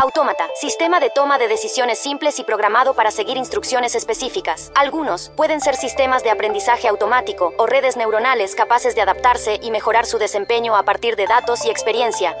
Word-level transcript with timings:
Autómata, 0.00 0.44
sistema 0.54 1.00
de 1.00 1.10
toma 1.10 1.38
de 1.38 1.48
decisiones 1.48 1.98
simples 1.98 2.38
y 2.38 2.44
programado 2.44 2.94
para 2.94 3.10
seguir 3.10 3.36
instrucciones 3.36 3.96
específicas. 3.96 4.70
Algunos 4.76 5.32
pueden 5.34 5.60
ser 5.60 5.74
sistemas 5.74 6.22
de 6.22 6.30
aprendizaje 6.30 6.86
automático 6.86 7.52
o 7.58 7.66
redes 7.66 7.96
neuronales 7.96 8.54
capaces 8.54 8.94
de 8.94 9.00
adaptarse 9.00 9.58
y 9.60 9.72
mejorar 9.72 10.06
su 10.06 10.18
desempeño 10.18 10.76
a 10.76 10.84
partir 10.84 11.16
de 11.16 11.26
datos 11.26 11.64
y 11.64 11.70
experiencia. 11.70 12.36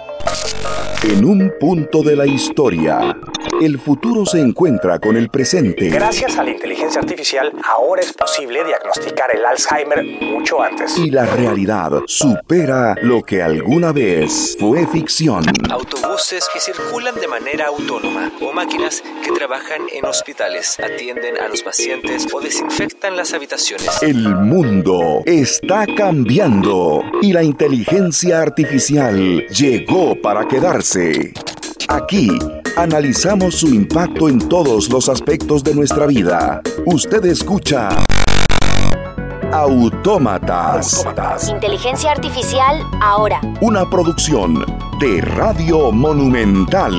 En 1.02 1.24
un 1.24 1.52
punto 1.58 2.04
de 2.04 2.14
la 2.14 2.26
historia, 2.26 3.16
el 3.60 3.78
futuro 3.78 4.24
se 4.24 4.40
encuentra 4.40 4.98
con 4.98 5.16
el 5.16 5.28
presente. 5.28 5.88
Gracias 5.88 6.38
a 6.38 6.44
la 6.44 6.50
inteligencia 6.50 7.00
artificial, 7.00 7.52
ahora 7.64 8.02
es 8.02 8.12
posible 8.12 8.64
diagnosticar 8.64 9.34
el 9.34 9.44
Alzheimer 9.44 10.04
mucho 10.04 10.62
antes. 10.62 10.96
Y 10.98 11.10
la 11.10 11.26
realidad 11.26 11.92
supera 12.06 12.94
lo 13.02 13.22
que 13.22 13.42
alguna 13.42 13.92
vez 13.92 14.56
fue 14.58 14.86
ficción. 14.86 15.44
Autobuses 15.70 16.48
que 16.52 16.60
circulan 16.60 17.14
de 17.16 17.28
manera 17.28 17.66
autónoma 17.66 18.30
o 18.40 18.52
máquinas 18.52 19.02
que 19.24 19.32
trabajan 19.32 19.82
en 19.92 20.04
hospitales, 20.04 20.78
atienden 20.78 21.38
a 21.38 21.48
los 21.48 21.62
pacientes 21.62 22.26
o 22.32 22.40
desinfectan 22.40 23.16
las 23.16 23.34
habitaciones. 23.34 24.02
El 24.02 24.36
mundo 24.36 25.22
está 25.26 25.86
cambiando 25.96 27.02
y 27.22 27.32
la 27.32 27.42
inteligencia 27.42 28.40
artificial 28.40 29.46
llegó 29.48 30.20
para 30.20 30.46
quedarse. 30.46 31.32
Aquí 31.88 32.30
analizamos 32.78 33.56
su 33.56 33.74
impacto 33.74 34.28
en 34.28 34.38
todos 34.38 34.88
los 34.88 35.08
aspectos 35.08 35.64
de 35.64 35.74
nuestra 35.74 36.06
vida. 36.06 36.62
Usted 36.86 37.24
escucha 37.24 37.88
Autómatas. 39.52 41.04
Inteligencia 41.48 42.12
artificial 42.12 42.80
ahora. 43.00 43.40
Una 43.60 43.88
producción 43.90 44.64
de 45.00 45.20
Radio 45.22 45.90
Monumental. 45.90 46.94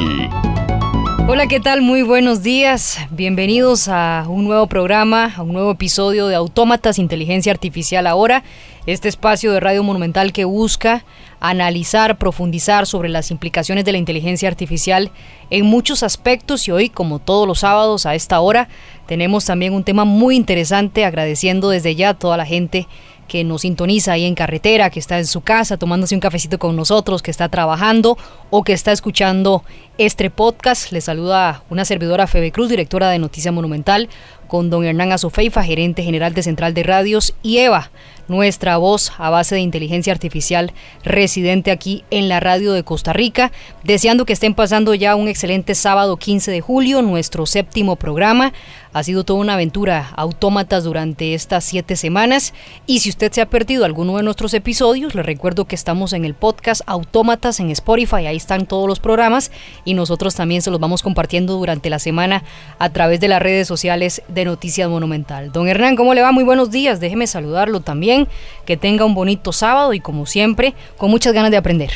Hola, 1.31 1.45
¿qué 1.45 1.59
tal? 1.59 1.83
Muy 1.83 2.01
buenos 2.01 2.41
días. 2.41 2.97
Bienvenidos 3.11 3.87
a 3.87 4.25
un 4.27 4.45
nuevo 4.45 4.65
programa, 4.65 5.31
a 5.37 5.43
un 5.43 5.53
nuevo 5.53 5.69
episodio 5.69 6.25
de 6.25 6.33
Autómatas 6.33 6.97
Inteligencia 6.97 7.51
Artificial 7.51 8.07
ahora. 8.07 8.43
Este 8.87 9.09
espacio 9.09 9.51
de 9.51 9.59
Radio 9.59 9.83
Monumental 9.83 10.33
que 10.33 10.45
busca 10.45 11.05
analizar, 11.39 12.17
profundizar 12.17 12.87
sobre 12.87 13.09
las 13.09 13.29
implicaciones 13.29 13.85
de 13.85 13.91
la 13.91 13.99
inteligencia 13.99 14.49
artificial 14.49 15.11
en 15.51 15.67
muchos 15.67 16.01
aspectos 16.01 16.67
y 16.67 16.71
hoy, 16.71 16.89
como 16.89 17.19
todos 17.19 17.47
los 17.47 17.59
sábados 17.59 18.07
a 18.07 18.15
esta 18.15 18.39
hora, 18.39 18.67
tenemos 19.05 19.45
también 19.45 19.75
un 19.75 19.83
tema 19.83 20.05
muy 20.05 20.35
interesante 20.35 21.05
agradeciendo 21.05 21.69
desde 21.69 21.93
ya 21.93 22.09
a 22.09 22.13
toda 22.15 22.37
la 22.37 22.47
gente 22.47 22.87
que 23.29 23.45
nos 23.45 23.61
sintoniza 23.61 24.11
ahí 24.11 24.25
en 24.25 24.35
carretera, 24.35 24.89
que 24.89 24.99
está 24.99 25.17
en 25.17 25.25
su 25.25 25.39
casa 25.39 25.77
tomándose 25.77 26.15
un 26.15 26.19
cafecito 26.19 26.59
con 26.59 26.75
nosotros, 26.75 27.21
que 27.21 27.31
está 27.31 27.47
trabajando 27.47 28.17
o 28.49 28.63
que 28.65 28.73
está 28.73 28.91
escuchando 28.91 29.63
este 29.97 30.29
podcast. 30.29 30.91
Le 30.91 30.99
saluda 30.99 31.63
una 31.69 31.85
servidora 31.85 32.27
Febe 32.27 32.51
Cruz, 32.51 32.67
directora 32.67 33.09
de 33.09 33.19
Noticia 33.19 33.53
Monumental, 33.53 34.09
con 34.49 34.69
don 34.69 34.83
Hernán 34.83 35.13
Azofeifa, 35.13 35.63
gerente 35.63 36.03
general 36.03 36.33
de 36.33 36.43
Central 36.43 36.73
de 36.73 36.83
Radios, 36.83 37.35
y 37.43 37.59
Eva, 37.59 37.91
nuestra 38.27 38.77
voz 38.77 39.11
a 39.17 39.29
base 39.29 39.55
de 39.55 39.61
inteligencia 39.61 40.11
artificial 40.11 40.73
residente 41.03 41.71
aquí 41.71 42.03
en 42.09 42.29
la 42.29 42.39
radio 42.39 42.73
de 42.73 42.83
Costa 42.83 43.13
Rica, 43.13 43.51
deseando 43.83 44.25
que 44.25 44.33
estén 44.33 44.55
pasando 44.55 44.95
ya 44.95 45.15
un 45.15 45.27
excelente 45.27 45.75
sábado 45.75 46.17
15 46.17 46.51
de 46.51 46.61
julio, 46.61 47.01
nuestro 47.01 47.45
séptimo 47.45 47.95
programa. 47.95 48.51
Ha 48.91 49.03
sido 49.03 49.23
toda 49.23 49.39
una 49.39 49.53
aventura 49.53 50.11
autómatas 50.15 50.83
durante 50.83 51.35
estas 51.35 51.63
siete 51.63 51.95
semanas 51.95 52.55
y 52.87 53.01
si 53.01 53.09
usted 53.09 53.31
se 53.31 53.41
ha 53.41 53.45
perdido 53.45 53.85
alguno 53.85 54.17
de 54.17 54.23
nuestros 54.23 54.55
episodios, 54.55 55.13
le 55.13 55.21
recuerdo 55.21 55.65
que 55.65 55.75
estamos 55.75 56.11
en 56.13 56.25
el 56.25 56.33
podcast 56.33 56.81
Autómatas 56.87 57.59
en 57.59 57.69
Spotify, 57.69 58.25
ahí 58.25 58.37
están 58.37 58.65
todos 58.65 58.87
los 58.87 58.99
programas 58.99 59.51
y 59.85 59.93
nosotros 59.93 60.33
también 60.33 60.63
se 60.63 60.71
los 60.71 60.79
vamos 60.79 61.03
compartiendo 61.03 61.53
durante 61.53 61.91
la 61.91 61.99
semana 61.99 62.43
a 62.79 62.89
través 62.89 63.19
de 63.19 63.27
las 63.27 63.43
redes 63.43 63.67
sociales 63.67 64.23
de 64.27 64.45
Noticias 64.45 64.89
Monumental. 64.89 65.51
Don 65.51 65.67
Hernán, 65.67 65.95
¿cómo 65.95 66.15
le 66.15 66.23
va? 66.23 66.31
Muy 66.31 66.43
buenos 66.43 66.71
días, 66.71 66.99
déjeme 66.99 67.27
saludarlo 67.27 67.81
también, 67.81 68.27
que 68.65 68.75
tenga 68.75 69.05
un 69.05 69.13
bonito 69.13 69.53
sábado 69.53 69.93
y 69.93 69.99
como 69.99 70.25
siempre, 70.25 70.73
con 70.97 71.11
muchas 71.11 71.33
ganas 71.33 71.51
de 71.51 71.57
aprender. 71.57 71.91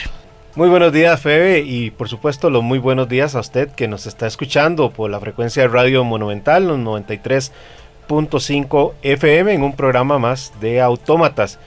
Muy 0.55 0.69
buenos 0.69 0.93
días, 0.93 1.19
Febe, 1.19 1.61
y 1.61 1.89
por 1.89 2.07
supuesto 2.07 2.51
los 2.51 2.61
muy 2.61 2.77
buenos 2.77 3.09
días 3.09 3.33
a 3.33 3.39
usted 3.39 3.71
que 3.71 3.87
nos 3.87 4.05
está 4.05 4.27
escuchando 4.27 4.91
por 4.91 5.09
la 5.09 5.19
frecuencia 5.19 5.63
de 5.63 5.67
Radio 5.67 6.03
Monumental, 6.03 6.67
los 6.67 6.77
93.5 6.77 8.93
FM, 9.01 9.51
en 9.51 9.63
un 9.63 9.75
programa 9.75 10.19
más 10.19 10.53
de 10.61 10.79
Autómatas. 10.79 11.57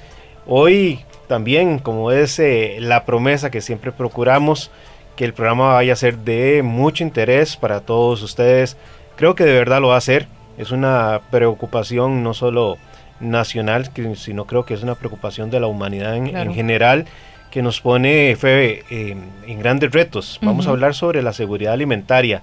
Hoy 0.47 1.01
también, 1.27 1.81
como 1.81 2.13
es 2.13 2.39
eh, 2.39 2.77
la 2.79 3.05
promesa 3.05 3.51
que 3.51 3.61
siempre 3.61 3.91
procuramos, 3.91 4.71
que 5.17 5.25
el 5.25 5.35
programa 5.35 5.73
vaya 5.73 5.95
a 5.95 5.97
ser 5.97 6.19
de 6.19 6.63
mucho 6.63 7.03
interés 7.03 7.57
para 7.57 7.81
todos 7.81 8.23
ustedes. 8.23 8.77
Creo 9.17 9.35
que 9.35 9.43
de 9.43 9.55
verdad 9.55 9.81
lo 9.81 9.89
va 9.89 9.97
a 9.97 10.01
ser. 10.01 10.29
Es 10.59 10.71
una 10.71 11.23
preocupación 11.33 12.23
no 12.23 12.35
solo 12.35 12.79
nacional, 13.19 13.91
sino 14.15 14.45
creo 14.45 14.65
que 14.65 14.75
es 14.75 14.85
una 14.85 14.95
preocupación 14.95 15.51
de 15.51 15.59
la 15.59 15.67
humanidad 15.67 16.15
en 16.15 16.55
general 16.55 17.07
que 17.57 17.63
nos 17.63 17.81
pone 17.81 18.37
Febe 18.37 18.85
en 18.91 19.59
grandes 19.59 19.91
retos. 19.91 20.39
Vamos 20.43 20.67
a 20.67 20.73
hablar 20.73 20.95
sobre 20.95 21.23
la 21.23 21.33
seguridad 21.33 21.73
alimentaria. 21.73 22.43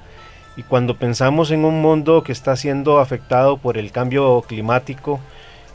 Y 0.57 0.63
cuando 0.63 0.97
pensamos 0.97 1.51
en 1.51 1.65
un 1.65 1.83
mundo 1.83 2.23
que 2.23 2.31
está 2.31 2.55
siendo 2.55 2.97
afectado 2.97 3.57
por 3.57 3.77
el 3.77 3.91
cambio 3.91 4.41
climático, 4.41 5.19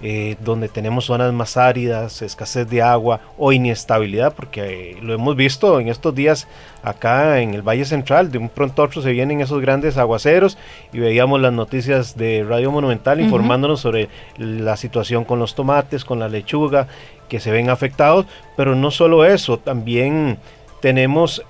eh, 0.00 0.36
donde 0.40 0.68
tenemos 0.68 1.06
zonas 1.06 1.32
más 1.32 1.56
áridas, 1.56 2.22
escasez 2.22 2.68
de 2.68 2.82
agua 2.82 3.20
o 3.36 3.52
inestabilidad, 3.52 4.32
porque 4.32 4.92
eh, 4.92 4.98
lo 5.02 5.12
hemos 5.12 5.34
visto 5.34 5.80
en 5.80 5.88
estos 5.88 6.14
días 6.14 6.46
acá 6.82 7.40
en 7.40 7.54
el 7.54 7.62
Valle 7.62 7.84
Central, 7.84 8.30
de 8.30 8.38
un 8.38 8.48
pronto 8.48 8.82
a 8.82 8.84
otro 8.84 9.02
se 9.02 9.10
vienen 9.10 9.40
esos 9.40 9.60
grandes 9.60 9.96
aguaceros 9.96 10.56
y 10.92 11.00
veíamos 11.00 11.40
las 11.40 11.52
noticias 11.52 12.16
de 12.16 12.44
Radio 12.48 12.70
Monumental 12.70 13.20
informándonos 13.20 13.80
sobre 13.80 14.08
la 14.36 14.76
situación 14.76 15.24
con 15.24 15.40
los 15.40 15.54
tomates, 15.54 16.04
con 16.04 16.20
la 16.20 16.28
lechuga, 16.28 16.86
que 17.28 17.40
se 17.40 17.50
ven 17.50 17.68
afectados, 17.68 18.26
pero 18.56 18.74
no 18.74 18.90
solo 18.90 19.24
eso, 19.24 19.58
también 19.58 20.38
tenemos 20.80 21.44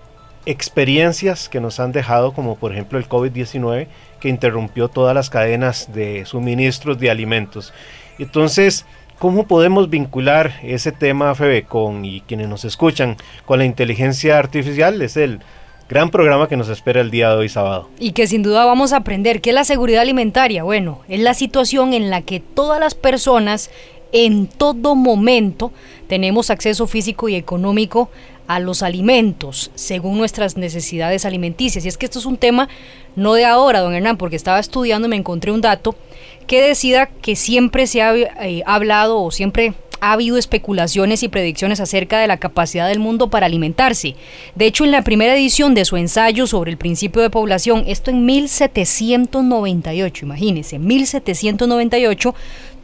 experiencias 0.46 1.50
que 1.50 1.60
nos 1.60 1.78
han 1.78 1.92
dejado, 1.92 2.32
como 2.32 2.56
por 2.56 2.72
ejemplo 2.72 2.98
el 2.98 3.06
COVID-19, 3.06 3.86
que 4.20 4.28
interrumpió 4.30 4.88
todas 4.88 5.14
las 5.14 5.28
cadenas 5.28 5.92
de 5.92 6.24
suministros 6.24 6.98
de 6.98 7.10
alimentos. 7.10 7.72
Entonces, 8.18 8.86
¿cómo 9.18 9.46
podemos 9.46 9.90
vincular 9.90 10.54
ese 10.62 10.92
tema, 10.92 11.34
Febe, 11.34 11.64
con 11.64 12.04
y 12.04 12.20
quienes 12.22 12.48
nos 12.48 12.64
escuchan, 12.64 13.16
con 13.44 13.58
la 13.58 13.64
inteligencia 13.64 14.38
artificial? 14.38 15.00
Es 15.02 15.16
el 15.16 15.40
gran 15.88 16.10
programa 16.10 16.48
que 16.48 16.56
nos 16.56 16.68
espera 16.68 17.00
el 17.00 17.10
día 17.10 17.30
de 17.30 17.36
hoy 17.36 17.48
sábado. 17.48 17.88
Y 17.98 18.12
que 18.12 18.26
sin 18.26 18.42
duda 18.42 18.64
vamos 18.64 18.92
a 18.92 18.98
aprender 18.98 19.40
qué 19.40 19.50
es 19.50 19.54
la 19.54 19.64
seguridad 19.64 20.02
alimentaria. 20.02 20.62
Bueno, 20.62 21.00
es 21.08 21.20
la 21.20 21.34
situación 21.34 21.94
en 21.94 22.10
la 22.10 22.22
que 22.22 22.40
todas 22.40 22.78
las 22.80 22.94
personas 22.94 23.70
en 24.12 24.46
todo 24.46 24.94
momento 24.94 25.72
tenemos 26.08 26.50
acceso 26.50 26.86
físico 26.86 27.28
y 27.28 27.36
económico 27.36 28.10
a 28.46 28.60
los 28.60 28.82
alimentos 28.82 29.70
según 29.74 30.16
nuestras 30.16 30.56
necesidades 30.56 31.24
alimenticias. 31.24 31.84
Y 31.84 31.88
es 31.88 31.98
que 31.98 32.06
esto 32.06 32.18
es 32.18 32.26
un 32.26 32.38
tema 32.38 32.68
no 33.14 33.34
de 33.34 33.44
ahora, 33.44 33.80
don 33.80 33.94
Hernán, 33.94 34.16
porque 34.16 34.36
estaba 34.36 34.58
estudiando 34.58 35.06
y 35.06 35.10
me 35.10 35.16
encontré 35.16 35.52
un 35.52 35.60
dato 35.60 35.94
que 36.48 36.62
decida 36.62 37.06
que 37.06 37.36
siempre 37.36 37.86
se 37.86 38.02
ha 38.02 38.16
eh, 38.16 38.62
hablado 38.66 39.22
o 39.22 39.30
siempre 39.30 39.74
ha 40.00 40.12
habido 40.12 40.38
especulaciones 40.38 41.22
y 41.22 41.28
predicciones 41.28 41.80
acerca 41.80 42.18
de 42.18 42.26
la 42.26 42.38
capacidad 42.38 42.88
del 42.88 43.00
mundo 43.00 43.30
para 43.30 43.46
alimentarse. 43.46 44.14
De 44.54 44.66
hecho, 44.66 44.84
en 44.84 44.92
la 44.92 45.02
primera 45.02 45.36
edición 45.36 45.74
de 45.74 45.84
su 45.84 45.96
ensayo 45.96 46.46
sobre 46.46 46.70
el 46.70 46.78
principio 46.78 47.22
de 47.22 47.30
población, 47.30 47.84
esto 47.86 48.10
en 48.10 48.24
1798, 48.24 50.24
imagínense, 50.24 50.78
1798, 50.78 52.34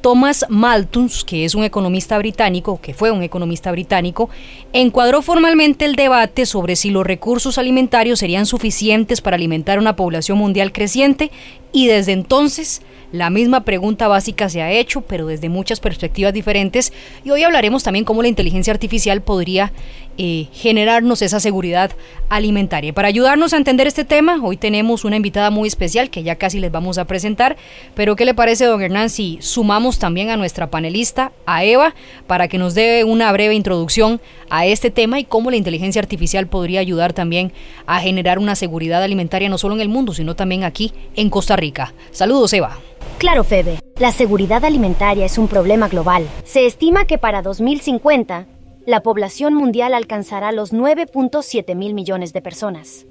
Thomas 0.01 0.45
Malthus, 0.51 1.25
que 1.25 1.47
es 1.47 1.55
un 1.55 1.65
economista 1.65 2.19
británico, 2.19 2.79
que 2.83 2.93
fue 2.93 3.11
un 3.11 3.23
economista 3.23 3.73
británico, 3.73 4.29
encuadró 4.75 5.23
formalmente 5.23 5.87
el 5.87 5.97
debate 5.97 6.45
sobre 6.45 6.77
si 6.77 6.91
los 6.91 7.07
recursos 7.07 7.57
alimentarios 7.57 8.19
serían 8.19 8.45
suficientes 8.45 9.23
para 9.23 9.37
alimentar 9.37 9.79
una 9.79 9.97
población 9.97 10.37
mundial 10.37 10.73
creciente 10.73 11.31
y 11.73 11.87
desde 11.87 12.13
entonces 12.13 12.83
la 13.15 13.31
misma 13.31 13.61
pregunta 13.61 14.09
básica 14.09 14.49
se 14.49 14.61
ha 14.61 14.73
hecho, 14.73 15.01
pero 15.03 15.29
desde 15.29 15.49
muchas 15.49 15.79
perspectivas 15.79 16.35
diferentes. 16.35 16.93
Y 17.25 17.31
hoy 17.31 17.45
hablaremos 17.45 17.85
también 17.85 18.05
cómo 18.05 18.23
la 18.23 18.29
inteligencia 18.29 18.73
artificial 18.73 19.23
podría 19.23 19.73
eh, 20.19 20.49
generarnos 20.53 21.23
esa 21.23 21.41
seguridad 21.41 21.93
alimentaria. 22.29 22.93
Para 22.93 23.09
ayudarnos 23.09 23.53
a 23.53 23.57
entender 23.57 23.87
este 23.87 24.05
tema, 24.05 24.41
hoy 24.43 24.57
tenemos 24.57 25.05
una 25.05 25.17
invitada 25.17 25.51
muy 25.51 25.69
especial 25.69 26.11
que 26.11 26.23
ya 26.23 26.37
casi 26.37 26.61
les 26.61 26.73
vamos 26.73 26.99
a 26.99 27.05
presentar. 27.05 27.57
Pero 27.95 28.17
¿qué 28.17 28.25
le 28.25 28.35
parece, 28.35 28.65
don 28.65 28.81
Hernán, 28.83 29.11
si 29.11 29.39
sumamos 29.41 29.99
también 29.99 30.31
a 30.31 30.37
nuestra 30.37 30.71
panelista, 30.71 31.33
a 31.47 31.65
Eva, 31.65 31.95
para 32.27 32.49
que 32.49 32.59
nos 32.59 32.75
dé 32.75 33.05
una 33.05 33.31
breve 33.33 33.55
introducción 33.55 34.21
a 34.51 34.67
este 34.67 34.91
tema 34.91 35.19
y 35.19 35.25
cómo 35.25 35.51
la 35.51 35.57
inteligencia 35.57 36.01
artificial 36.01 36.47
podría 36.47 36.81
ayudar 36.81 37.13
también 37.13 37.53
a 37.87 38.01
generar 38.01 38.39
una 38.39 38.55
seguridad 38.55 39.03
alimentaria 39.03 39.49
no 39.49 39.59
solo 39.59 39.75
en 39.75 39.81
el 39.81 39.89
mundo, 39.89 40.13
sino 40.13 40.37
también 40.37 40.65
aquí 40.65 40.93
en 41.17 41.31
Costa 41.31 41.57
Rica? 41.57 41.95
Saludos, 42.11 42.53
Eva. 42.53 42.79
Claro, 43.19 43.45
Febe. 43.45 43.79
La 43.99 44.11
seguridad 44.11 44.65
alimentaria 44.65 45.25
es 45.25 45.39
un 45.39 45.47
problema 45.47 45.89
global. 45.89 46.27
Se 46.45 46.67
estima 46.67 47.05
que 47.05 47.17
para 47.17 47.43
2050, 47.43 48.47
la 48.87 49.03
población 49.03 49.55
mundial 49.55 49.95
alcanzará 49.95 50.53
los 50.53 50.73
9.7 50.73 51.75
mil 51.75 51.95
millones 51.95 52.33
de 52.33 52.43
personas. 52.43 53.07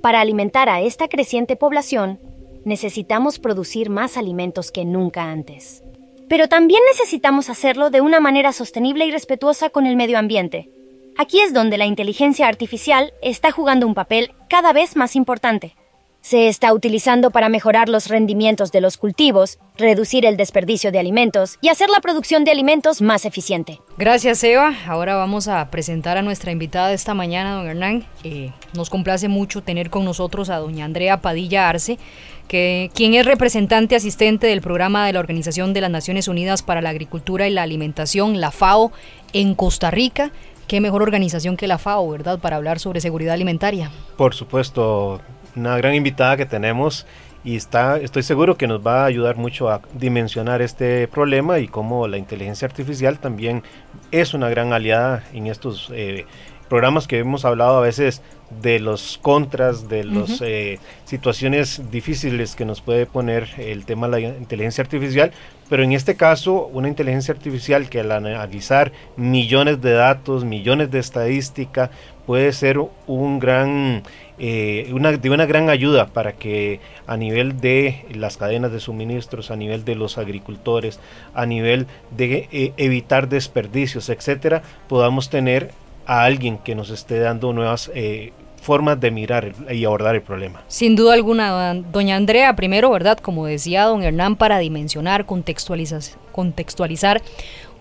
Para 0.00 0.20
alimentar 0.20 0.68
a 0.68 0.80
esta 0.80 1.08
creciente 1.08 1.56
población, 1.56 2.20
necesitamos 2.64 3.38
producir 3.38 3.90
más 3.90 4.16
alimentos 4.16 4.70
que 4.70 4.84
nunca 4.84 5.30
antes. 5.30 5.82
Pero 6.28 6.48
también 6.48 6.80
necesitamos 6.90 7.50
hacerlo 7.50 7.90
de 7.90 8.00
una 8.00 8.20
manera 8.20 8.52
sostenible 8.52 9.06
y 9.06 9.10
respetuosa 9.10 9.70
con 9.70 9.86
el 9.86 9.96
medio 9.96 10.18
ambiente. 10.18 10.70
Aquí 11.16 11.40
es 11.40 11.52
donde 11.52 11.78
la 11.78 11.86
inteligencia 11.86 12.48
artificial 12.48 13.12
está 13.22 13.50
jugando 13.50 13.86
un 13.86 13.94
papel 13.94 14.32
cada 14.48 14.72
vez 14.72 14.96
más 14.96 15.16
importante. 15.16 15.74
Se 16.24 16.48
está 16.48 16.72
utilizando 16.72 17.30
para 17.30 17.50
mejorar 17.50 17.90
los 17.90 18.08
rendimientos 18.08 18.72
de 18.72 18.80
los 18.80 18.96
cultivos, 18.96 19.58
reducir 19.76 20.24
el 20.24 20.38
desperdicio 20.38 20.90
de 20.90 20.98
alimentos 20.98 21.58
y 21.60 21.68
hacer 21.68 21.90
la 21.90 22.00
producción 22.00 22.44
de 22.44 22.50
alimentos 22.50 23.02
más 23.02 23.26
eficiente. 23.26 23.82
Gracias, 23.98 24.42
Eva. 24.42 24.74
Ahora 24.86 25.16
vamos 25.16 25.48
a 25.48 25.70
presentar 25.70 26.16
a 26.16 26.22
nuestra 26.22 26.50
invitada 26.50 26.88
de 26.88 26.94
esta 26.94 27.12
mañana, 27.12 27.56
don 27.56 27.66
Hernán. 27.66 28.06
Eh, 28.22 28.52
nos 28.72 28.88
complace 28.88 29.28
mucho 29.28 29.62
tener 29.62 29.90
con 29.90 30.06
nosotros 30.06 30.48
a 30.48 30.56
doña 30.56 30.86
Andrea 30.86 31.20
Padilla 31.20 31.68
Arce, 31.68 31.98
que, 32.48 32.90
quien 32.94 33.12
es 33.12 33.26
representante 33.26 33.94
asistente 33.94 34.46
del 34.46 34.62
programa 34.62 35.06
de 35.06 35.12
la 35.12 35.20
Organización 35.20 35.74
de 35.74 35.82
las 35.82 35.90
Naciones 35.90 36.26
Unidas 36.26 36.62
para 36.62 36.80
la 36.80 36.88
Agricultura 36.88 37.46
y 37.48 37.50
la 37.50 37.64
Alimentación, 37.64 38.40
la 38.40 38.50
FAO, 38.50 38.92
en 39.34 39.54
Costa 39.54 39.90
Rica. 39.90 40.32
Qué 40.68 40.80
mejor 40.80 41.02
organización 41.02 41.58
que 41.58 41.66
la 41.66 41.76
FAO, 41.76 42.08
¿verdad?, 42.08 42.38
para 42.38 42.56
hablar 42.56 42.78
sobre 42.78 43.02
seguridad 43.02 43.34
alimentaria. 43.34 43.90
Por 44.16 44.34
supuesto, 44.34 45.20
una 45.56 45.76
gran 45.76 45.94
invitada 45.94 46.36
que 46.36 46.46
tenemos 46.46 47.06
y 47.44 47.56
está, 47.56 47.98
estoy 47.98 48.22
seguro 48.22 48.56
que 48.56 48.66
nos 48.66 48.84
va 48.84 49.02
a 49.02 49.06
ayudar 49.06 49.36
mucho 49.36 49.68
a 49.68 49.82
dimensionar 49.92 50.62
este 50.62 51.06
problema 51.08 51.58
y 51.58 51.68
cómo 51.68 52.08
la 52.08 52.16
inteligencia 52.16 52.66
artificial 52.66 53.18
también 53.18 53.62
es 54.10 54.32
una 54.32 54.48
gran 54.48 54.72
aliada 54.72 55.22
en 55.34 55.46
estos 55.46 55.90
eh, 55.94 56.24
programas 56.68 57.06
que 57.06 57.18
hemos 57.18 57.44
hablado 57.44 57.76
a 57.76 57.82
veces 57.82 58.22
de 58.62 58.78
los 58.78 59.18
contras, 59.20 59.88
de 59.88 60.04
las 60.04 60.40
eh, 60.40 60.78
situaciones 61.04 61.90
difíciles 61.90 62.54
que 62.54 62.64
nos 62.64 62.80
puede 62.80 63.06
poner 63.06 63.48
el 63.58 63.84
tema 63.84 64.08
de 64.08 64.20
la 64.20 64.28
inteligencia 64.38 64.82
artificial, 64.82 65.32
pero 65.68 65.82
en 65.82 65.92
este 65.92 66.16
caso 66.16 66.66
una 66.72 66.88
inteligencia 66.88 67.34
artificial 67.34 67.88
que 67.88 68.00
al 68.00 68.12
analizar 68.12 68.92
millones 69.16 69.82
de 69.82 69.92
datos, 69.92 70.44
millones 70.44 70.90
de 70.90 70.98
estadística, 70.98 71.90
puede 72.26 72.52
ser 72.52 72.78
un 73.06 73.38
gran, 73.38 74.02
eh, 74.38 74.90
una, 74.92 75.12
de 75.12 75.30
una 75.30 75.46
gran 75.46 75.68
ayuda 75.68 76.06
para 76.06 76.32
que 76.32 76.80
a 77.06 77.16
nivel 77.16 77.60
de 77.60 78.04
las 78.14 78.36
cadenas 78.36 78.72
de 78.72 78.80
suministros, 78.80 79.50
a 79.50 79.56
nivel 79.56 79.84
de 79.84 79.94
los 79.94 80.18
agricultores, 80.18 81.00
a 81.34 81.46
nivel 81.46 81.86
de 82.16 82.48
eh, 82.52 82.72
evitar 82.76 83.28
desperdicios, 83.28 84.08
etcétera, 84.08 84.62
podamos 84.88 85.30
tener 85.30 85.70
a 86.06 86.24
alguien 86.24 86.58
que 86.58 86.74
nos 86.74 86.90
esté 86.90 87.18
dando 87.18 87.52
nuevas 87.52 87.90
eh, 87.94 88.32
formas 88.60 88.98
de 88.98 89.10
mirar 89.10 89.52
y 89.70 89.84
abordar 89.84 90.14
el 90.14 90.22
problema. 90.22 90.62
Sin 90.68 90.96
duda 90.96 91.12
alguna, 91.12 91.74
doña 91.74 92.16
Andrea, 92.16 92.56
primero, 92.56 92.90
¿verdad? 92.90 93.18
Como 93.18 93.44
decía 93.44 93.84
don 93.84 94.02
Hernán, 94.02 94.36
para 94.36 94.58
dimensionar, 94.58 95.26
contextualizar, 95.26 96.00
contextualizar 96.32 97.22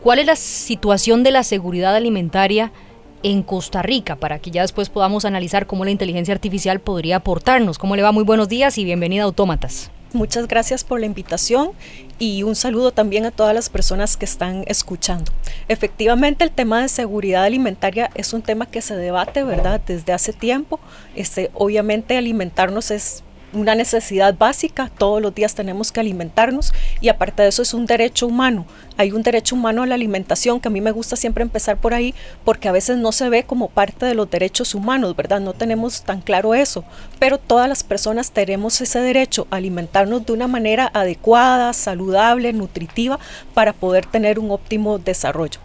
cuál 0.01 0.19
es 0.19 0.25
la 0.25 0.35
situación 0.35 1.23
de 1.23 1.31
la 1.31 1.43
seguridad 1.43 1.95
alimentaria 1.95 2.73
en 3.23 3.41
Costa 3.41 3.81
Rica, 3.81 4.15
para 4.17 4.39
que 4.39 4.51
ya 4.51 4.61
después 4.61 4.89
podamos 4.89 5.25
analizar 5.25 5.65
cómo 5.65 5.85
la 5.85 5.91
inteligencia 5.91 6.33
artificial 6.33 6.79
podría 6.79 7.17
aportarnos. 7.17 7.77
¿Cómo 7.77 7.95
le 7.95 8.03
va? 8.03 8.11
Muy 8.11 8.23
buenos 8.23 8.49
días 8.49 8.77
y 8.77 8.83
bienvenida 8.83 9.23
a 9.23 9.25
Autómatas. 9.25 9.89
Muchas 10.13 10.47
gracias 10.47 10.83
por 10.83 10.99
la 10.99 11.07
invitación 11.07 11.71
y 12.19 12.43
un 12.43 12.55
saludo 12.55 12.91
también 12.91 13.25
a 13.25 13.31
todas 13.31 13.55
las 13.55 13.69
personas 13.69 14.15
que 14.15 14.25
están 14.25 14.63
escuchando. 14.67 15.31
Efectivamente, 15.67 16.43
el 16.43 16.51
tema 16.51 16.83
de 16.83 16.87
seguridad 16.87 17.45
alimentaria 17.45 18.11
es 18.13 18.31
un 18.33 18.43
tema 18.43 18.67
que 18.67 18.81
se 18.81 18.95
debate, 18.95 19.43
¿verdad? 19.43 19.81
Desde 19.87 20.13
hace 20.13 20.31
tiempo. 20.31 20.79
Este, 21.15 21.49
obviamente 21.55 22.15
alimentarnos 22.15 22.91
es 22.91 23.23
una 23.53 23.75
necesidad 23.75 24.35
básica, 24.37 24.91
todos 24.97 25.21
los 25.21 25.33
días 25.33 25.55
tenemos 25.55 25.91
que 25.91 25.99
alimentarnos 25.99 26.73
y 27.01 27.09
aparte 27.09 27.43
de 27.43 27.49
eso 27.49 27.61
es 27.61 27.73
un 27.73 27.85
derecho 27.85 28.27
humano. 28.27 28.65
Hay 28.97 29.11
un 29.11 29.23
derecho 29.23 29.55
humano 29.55 29.83
a 29.83 29.87
la 29.87 29.95
alimentación 29.95 30.59
que 30.59 30.67
a 30.67 30.71
mí 30.71 30.81
me 30.81 30.91
gusta 30.91 31.15
siempre 31.15 31.43
empezar 31.43 31.77
por 31.77 31.93
ahí 31.93 32.13
porque 32.45 32.67
a 32.67 32.71
veces 32.71 32.97
no 32.97 33.11
se 33.11 33.29
ve 33.29 33.43
como 33.43 33.69
parte 33.69 34.05
de 34.05 34.15
los 34.15 34.29
derechos 34.29 34.75
humanos, 34.75 35.15
¿verdad? 35.15 35.39
No 35.39 35.53
tenemos 35.53 36.03
tan 36.03 36.21
claro 36.21 36.53
eso, 36.53 36.83
pero 37.19 37.37
todas 37.37 37.67
las 37.67 37.83
personas 37.83 38.31
tenemos 38.31 38.79
ese 38.81 38.99
derecho 38.99 39.47
a 39.49 39.55
alimentarnos 39.55 40.25
de 40.25 40.33
una 40.33 40.47
manera 40.47 40.91
adecuada, 40.93 41.73
saludable, 41.73 42.53
nutritiva 42.53 43.19
para 43.53 43.73
poder 43.73 44.05
tener 44.05 44.39
un 44.39 44.51
óptimo 44.51 44.99
desarrollo. 44.99 45.59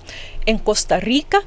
En 0.46 0.58
Costa 0.58 0.98
Rica 1.00 1.42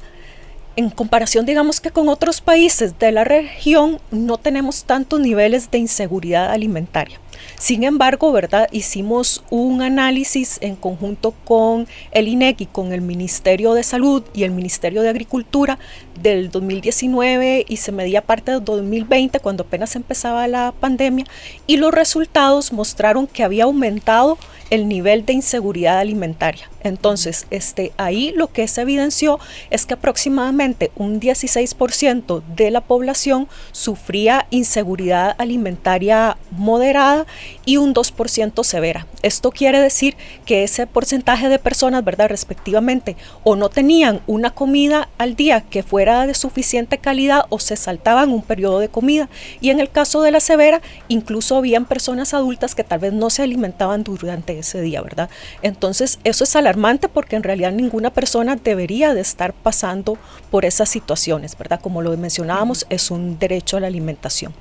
en 0.76 0.90
comparación, 0.90 1.46
digamos 1.46 1.80
que 1.80 1.90
con 1.90 2.08
otros 2.08 2.40
países 2.40 2.98
de 2.98 3.12
la 3.12 3.24
región, 3.24 4.00
no 4.10 4.38
tenemos 4.38 4.84
tantos 4.84 5.20
niveles 5.20 5.70
de 5.70 5.78
inseguridad 5.78 6.50
alimentaria. 6.50 7.18
Sin 7.58 7.84
embargo, 7.84 8.32
¿verdad? 8.32 8.68
Hicimos 8.72 9.44
un 9.50 9.82
análisis 9.82 10.58
en 10.62 10.74
conjunto 10.74 11.32
con 11.44 11.86
el 12.10 12.28
INEGI, 12.28 12.66
con 12.66 12.92
el 12.92 13.02
Ministerio 13.02 13.74
de 13.74 13.84
Salud 13.84 14.24
y 14.34 14.42
el 14.42 14.50
Ministerio 14.50 15.02
de 15.02 15.08
Agricultura 15.08 15.78
del 16.20 16.50
2019 16.50 17.64
y 17.68 17.76
se 17.76 17.92
medía 17.92 18.22
parte 18.22 18.52
del 18.52 18.64
2020 18.64 19.40
cuando 19.40 19.64
apenas 19.64 19.96
empezaba 19.96 20.46
la 20.48 20.72
pandemia 20.78 21.24
y 21.66 21.76
los 21.76 21.92
resultados 21.92 22.72
mostraron 22.72 23.26
que 23.26 23.44
había 23.44 23.64
aumentado 23.64 24.38
el 24.72 24.88
nivel 24.88 25.26
de 25.26 25.34
inseguridad 25.34 25.98
alimentaria. 25.98 26.70
Entonces, 26.82 27.46
este, 27.50 27.92
ahí 27.98 28.32
lo 28.34 28.48
que 28.48 28.66
se 28.68 28.80
evidenció 28.80 29.38
es 29.68 29.84
que 29.84 29.92
aproximadamente 29.92 30.90
un 30.96 31.20
16% 31.20 32.42
de 32.56 32.70
la 32.70 32.80
población 32.80 33.48
sufría 33.72 34.46
inseguridad 34.48 35.36
alimentaria 35.36 36.38
moderada 36.50 37.26
y 37.66 37.76
un 37.76 37.94
2% 37.94 38.64
severa. 38.64 39.06
Esto 39.22 39.50
quiere 39.50 39.78
decir 39.78 40.16
que 40.46 40.64
ese 40.64 40.86
porcentaje 40.86 41.50
de 41.50 41.58
personas, 41.58 42.02
¿verdad? 42.02 42.30
Respectivamente, 42.30 43.16
o 43.44 43.56
no 43.56 43.68
tenían 43.68 44.22
una 44.26 44.50
comida 44.50 45.10
al 45.18 45.36
día 45.36 45.60
que 45.60 45.82
fuera 46.02 46.26
de 46.26 46.34
suficiente 46.34 46.98
calidad 46.98 47.44
o 47.48 47.60
se 47.60 47.76
saltaban 47.76 48.30
un 48.30 48.42
periodo 48.42 48.80
de 48.80 48.88
comida. 48.88 49.28
Y 49.60 49.70
en 49.70 49.78
el 49.78 49.88
caso 49.88 50.20
de 50.22 50.32
la 50.32 50.40
severa, 50.40 50.82
incluso 51.06 51.56
habían 51.56 51.84
personas 51.84 52.34
adultas 52.34 52.74
que 52.74 52.82
tal 52.82 52.98
vez 52.98 53.12
no 53.12 53.30
se 53.30 53.44
alimentaban 53.44 54.02
durante 54.02 54.58
ese 54.58 54.80
día, 54.80 55.00
¿verdad? 55.00 55.30
Entonces, 55.62 56.18
eso 56.24 56.42
es 56.42 56.56
alarmante 56.56 57.08
porque 57.08 57.36
en 57.36 57.44
realidad 57.44 57.70
ninguna 57.70 58.10
persona 58.10 58.56
debería 58.56 59.14
de 59.14 59.20
estar 59.20 59.52
pasando 59.52 60.18
por 60.50 60.64
esas 60.64 60.88
situaciones, 60.88 61.56
¿verdad? 61.56 61.80
Como 61.80 62.02
lo 62.02 62.16
mencionábamos, 62.16 62.84
es 62.90 63.12
un 63.12 63.38
derecho 63.38 63.76
a 63.76 63.80
la 63.80 63.86
alimentación. 63.86 64.52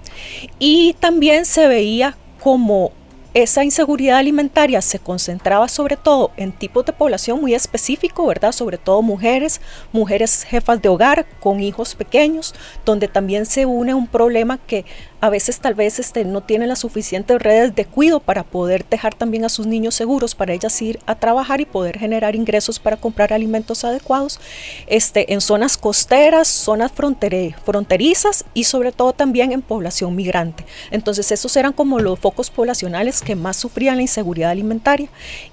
Y 0.59 0.93
también 0.99 1.45
se 1.45 1.67
veía 1.67 2.15
como 2.39 2.91
esa 3.33 3.63
inseguridad 3.63 4.17
alimentaria 4.17 4.81
se 4.81 4.99
concentraba 4.99 5.69
sobre 5.69 5.95
todo 5.95 6.31
en 6.35 6.51
tipos 6.51 6.85
de 6.85 6.91
población 6.91 7.39
muy 7.39 7.53
específico, 7.53 8.25
¿verdad? 8.27 8.51
Sobre 8.51 8.77
todo 8.77 9.01
mujeres, 9.01 9.61
mujeres 9.93 10.43
jefas 10.43 10.81
de 10.81 10.89
hogar 10.89 11.25
con 11.39 11.61
hijos 11.61 11.95
pequeños, 11.95 12.53
donde 12.85 13.07
también 13.07 13.45
se 13.45 13.65
une 13.65 13.93
un 13.93 14.07
problema 14.07 14.57
que 14.57 14.85
a 15.21 15.29
veces 15.29 15.59
tal 15.59 15.75
vez 15.75 15.99
este, 15.99 16.25
no 16.25 16.41
tienen 16.41 16.69
las 16.69 16.79
suficientes 16.79 17.39
redes 17.39 17.75
de 17.75 17.85
cuidado 17.85 18.19
para 18.19 18.43
poder 18.43 18.85
dejar 18.89 19.13
también 19.13 19.45
a 19.45 19.49
sus 19.49 19.67
niños 19.67 19.93
seguros, 19.93 20.33
para 20.33 20.53
ellas 20.53 20.81
ir 20.81 20.99
a 21.05 21.15
trabajar 21.15 21.61
y 21.61 21.65
poder 21.65 21.99
generar 21.99 22.35
ingresos 22.35 22.79
para 22.79 22.97
comprar 22.97 23.31
alimentos 23.31 23.83
adecuados, 23.83 24.39
este, 24.87 25.31
en 25.31 25.39
zonas 25.39 25.77
costeras, 25.77 26.47
zonas 26.47 26.91
fronterizas 26.91 28.45
y 28.55 28.63
sobre 28.63 28.91
todo 28.91 29.13
también 29.13 29.51
en 29.51 29.61
población 29.61 30.15
migrante. 30.15 30.65
Entonces 30.89 31.31
esos 31.31 31.55
eran 31.55 31.73
como 31.73 31.99
los 31.99 32.19
focos 32.19 32.49
poblacionales 32.49 33.21
que 33.21 33.35
más 33.35 33.57
sufrían 33.57 33.97
la 33.97 34.01
inseguridad 34.01 34.49
alimentaria. 34.49 35.09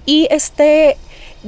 Y 0.06 0.28
este, 0.30 0.96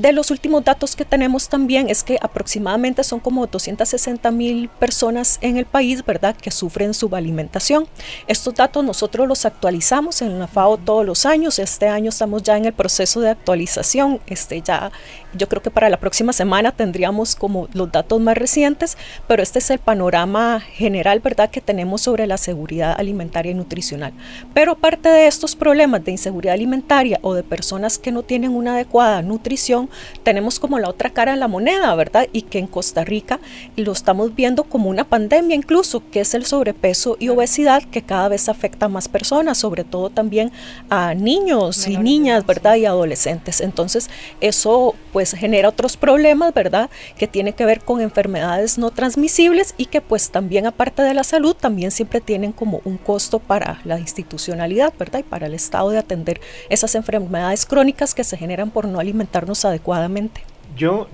de 0.01 0.13
los 0.13 0.31
últimos 0.31 0.65
datos 0.65 0.97
que 0.97 1.05
tenemos 1.05 1.51
también 1.51 1.91
es 1.91 2.03
que 2.03 2.19
aproximadamente 2.23 3.05
son 3.05 3.21
como 3.21 3.47
260 3.47 4.31
mil 4.31 4.71
personas 4.71 5.39
en 5.43 5.59
el 5.59 5.67
país, 5.67 6.05
¿verdad?, 6.05 6.35
que 6.35 6.51
sufren 6.51 6.95
subalimentación. 6.95 7.87
Estos 8.27 8.55
datos 8.55 8.83
nosotros 8.83 9.29
los 9.29 9.45
actualizamos 9.45 10.23
en 10.23 10.39
la 10.39 10.47
FAO 10.47 10.79
todos 10.79 11.05
los 11.05 11.27
años. 11.27 11.59
Este 11.59 11.87
año 11.87 12.09
estamos 12.09 12.43
ya 12.43 12.57
en 12.57 12.65
el 12.65 12.73
proceso 12.73 13.21
de 13.21 13.29
actualización. 13.29 14.21
Este 14.27 14.63
ya, 14.63 14.91
yo 15.35 15.49
creo 15.49 15.61
que 15.61 15.71
para 15.71 15.91
la 15.91 15.99
próxima 15.99 16.33
semana 16.33 16.73
tendríamos 16.73 17.37
como 17.37 17.69
los 17.75 17.93
datos 17.93 18.21
más 18.21 18.39
recientes, 18.39 18.97
pero 19.29 19.43
este 19.43 19.59
es 19.59 19.71
el 19.71 19.81
panorama 19.81 20.61
general, 20.61 21.21
¿verdad?, 21.21 21.51
que 21.51 21.61
tenemos 21.61 22.01
sobre 22.01 22.27
la 22.27 22.39
seguridad 22.39 22.95
alimentaria 22.99 23.53
y 23.53 23.55
nutricional. 23.55 24.15
Pero 24.55 24.73
aparte 24.73 25.11
de 25.11 25.27
estos 25.27 25.57
problemas 25.57 26.03
de 26.05 26.13
inseguridad 26.13 26.55
alimentaria 26.55 27.19
o 27.21 27.35
de 27.35 27.43
personas 27.43 27.99
que 27.99 28.13
no 28.13 28.23
tienen 28.23 28.55
una 28.55 28.75
adecuada 28.75 29.21
nutrición, 29.21 29.90
tenemos 30.23 30.59
como 30.59 30.79
la 30.79 30.89
otra 30.89 31.11
cara 31.11 31.33
de 31.33 31.39
la 31.39 31.49
moneda, 31.49 31.95
¿verdad? 31.95 32.27
Y 32.33 32.43
que 32.43 32.59
en 32.59 32.67
Costa 32.67 33.05
Rica 33.05 33.41
lo 33.77 33.93
estamos 33.93 34.35
viendo 34.35 34.65
como 34.65 34.91
una 34.91 35.05
pandemia 35.05 35.57
incluso, 35.57 36.03
que 36.11 36.21
es 36.21 36.35
el 36.35 36.45
sobrepeso 36.45 37.17
y 37.19 37.29
obesidad 37.29 37.83
que 37.83 38.03
cada 38.03 38.29
vez 38.29 38.49
afecta 38.49 38.87
a 38.87 38.89
más 38.89 39.09
personas, 39.09 39.59
sobre 39.59 39.85
todo 39.85 40.11
también 40.11 40.53
a 40.89 41.15
niños 41.15 41.87
y 41.87 41.97
niñas, 41.97 42.47
¿verdad? 42.47 42.77
Y 42.77 42.87
adolescentes. 42.87 43.61
Entonces, 43.61 44.11
eso 44.41 44.95
pues 45.13 45.33
genera 45.33 45.69
otros 45.69 45.97
problemas, 45.97 46.55
¿verdad? 46.55 46.91
Que 47.19 47.27
tiene 47.27 47.53
que 47.53 47.65
ver 47.65 47.81
con 47.81 48.01
enfermedades 48.01 48.79
no 48.79 48.91
transmisibles 48.91 49.75
y 49.77 49.87
que 49.87 50.01
pues 50.01 50.31
también 50.31 50.67
aparte 50.67 51.03
de 51.03 51.15
la 51.15 51.25
salud, 51.25 51.55
también 51.55 51.91
siempre 51.91 52.21
tienen 52.21 52.53
como 52.53 52.81
un 52.85 52.97
costo 52.97 53.39
para 53.39 53.81
la 53.85 53.99
institucionalidad, 53.99 54.93
¿verdad? 54.99 55.21
Y 55.21 55.25
para 55.25 55.47
el 55.47 55.55
Estado 55.55 55.91
de 55.91 55.99
atender 55.99 56.41
esas 56.69 56.95
enfermedades 56.95 57.67
crónicas 57.67 58.15
que 58.15 58.25
se 58.25 58.37
generan 58.37 58.71
por 58.71 58.87
no 58.87 59.01
alimentarnos 59.01 59.65
adecuadamente. 59.65 60.43
Yo 60.77 61.09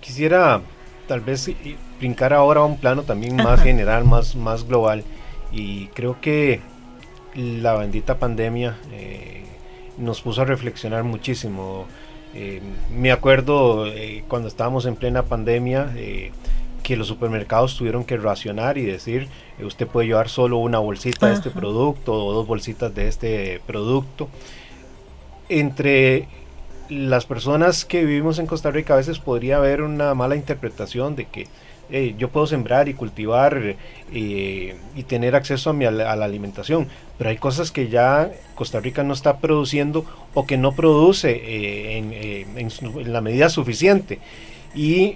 quisiera 0.00 0.62
tal 1.06 1.20
vez 1.20 1.50
brincar 1.98 2.32
ahora 2.32 2.60
a 2.60 2.64
un 2.64 2.76
plano 2.78 3.02
también 3.02 3.36
más 3.36 3.60
general, 3.62 4.04
más, 4.04 4.36
más 4.36 4.64
global. 4.64 5.04
Y 5.52 5.88
creo 5.88 6.20
que 6.20 6.60
la 7.34 7.74
bendita 7.74 8.18
pandemia 8.18 8.78
eh, 8.92 9.44
nos 9.98 10.20
puso 10.22 10.42
a 10.42 10.44
reflexionar 10.44 11.04
muchísimo. 11.04 11.86
Eh, 12.34 12.60
me 12.94 13.10
acuerdo 13.10 13.86
eh, 13.86 14.24
cuando 14.28 14.48
estábamos 14.48 14.86
en 14.86 14.96
plena 14.96 15.24
pandemia 15.24 15.92
que 16.82 16.96
los 16.96 17.08
supermercados 17.08 17.76
tuvieron 17.76 18.04
que 18.04 18.16
racionar 18.16 18.78
y 18.78 18.84
decir, 18.84 19.28
usted 19.62 19.86
puede 19.86 20.08
llevar 20.08 20.28
solo 20.28 20.58
una 20.58 20.78
bolsita 20.78 21.28
de 21.28 21.34
este 21.34 21.50
producto 21.50 22.12
o 22.12 22.32
dos 22.32 22.46
bolsitas 22.46 22.94
de 22.94 23.08
este 23.08 23.60
producto. 23.66 24.28
Entre 25.48 26.28
las 26.88 27.26
personas 27.26 27.84
que 27.84 28.04
vivimos 28.04 28.38
en 28.38 28.46
Costa 28.46 28.70
Rica 28.70 28.94
a 28.94 28.96
veces 28.96 29.18
podría 29.18 29.58
haber 29.58 29.82
una 29.82 30.14
mala 30.14 30.36
interpretación 30.36 31.14
de 31.16 31.26
que 31.26 31.46
yo 32.16 32.28
puedo 32.28 32.46
sembrar 32.46 32.88
y 32.88 32.94
cultivar 32.94 33.76
eh, 34.12 34.76
y 34.94 35.02
tener 35.04 35.34
acceso 35.34 35.70
a, 35.70 35.72
mi, 35.72 35.84
a, 35.84 35.90
la, 35.90 36.12
alimentación, 36.12 36.88
pero 37.18 37.30
hay 37.30 37.36
cosas 37.36 37.70
que 37.70 37.88
ya 37.88 38.30
Costa 38.54 38.80
Rica 38.80 39.02
no 39.02 39.12
está 39.12 39.38
produciendo 39.38 40.04
o 40.34 40.46
que 40.46 40.56
no 40.56 40.72
produce 40.72 41.30
eh, 41.30 41.98
en, 41.98 42.12
eh, 42.12 42.46
en, 42.56 43.12
la 43.12 43.20
medida 43.20 43.48
suficiente. 43.48 44.18
Y 44.74 45.14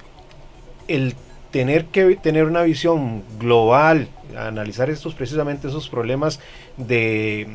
el 0.88 1.14
tener 1.50 1.84
que 1.86 2.16
tener 2.16 2.46
una 2.46 2.62
visión 2.62 3.22
global, 3.38 4.08
analizar 4.36 4.90
estos 4.90 5.14
precisamente 5.14 5.68
esos 5.68 5.88
problemas 5.88 6.40
de, 6.76 7.46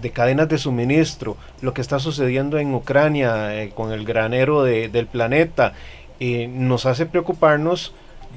de 0.00 0.10
cadenas 0.10 0.48
de 0.48 0.58
suministro, 0.58 1.36
lo 1.60 1.74
que 1.74 1.80
está 1.80 1.98
sucediendo 1.98 2.58
en 2.58 2.74
Ucrania 2.74 3.60
eh, 3.60 3.72
con 3.74 3.92
el 3.92 4.04
granero 4.04 4.62
de, 4.62 4.88
del 4.88 5.06
planeta, 5.06 5.72
eh, 6.20 6.48
nos 6.48 6.86
hace 6.86 7.06
preocuparnos 7.06 7.92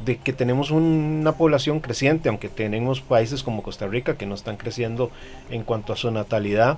de 0.06 0.18
que 0.18 0.34
tenemos 0.34 0.72
una 0.72 1.34
población 1.34 1.80
creciente, 1.80 2.30
aunque 2.30 2.50
tenemos 2.50 3.02
países 3.02 3.44
como 3.44 3.64
Costa 3.64 3.88
Rica 3.88 4.16
que 4.18 4.26
no 4.26 4.36
están 4.36 4.58
creciendo 4.58 5.12
en 5.50 5.64
cuanto 5.64 5.94
a 5.94 5.96
su 5.96 6.10
natalidad, 6.12 6.78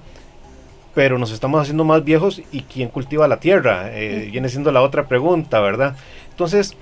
pero 0.93 1.17
nos 1.17 1.31
estamos 1.31 1.61
haciendo 1.61 1.85
más 1.85 2.03
viejos 2.03 2.41
y 2.51 2.61
quién 2.61 2.89
cultiva 2.89 3.27
la 3.27 3.39
tierra, 3.39 3.89
eh, 3.91 4.29
viene 4.31 4.49
siendo 4.49 4.71
la 4.71 4.81
otra 4.81 5.07
pregunta, 5.07 5.59
¿verdad? 5.59 5.95
Entonces, 6.29 6.75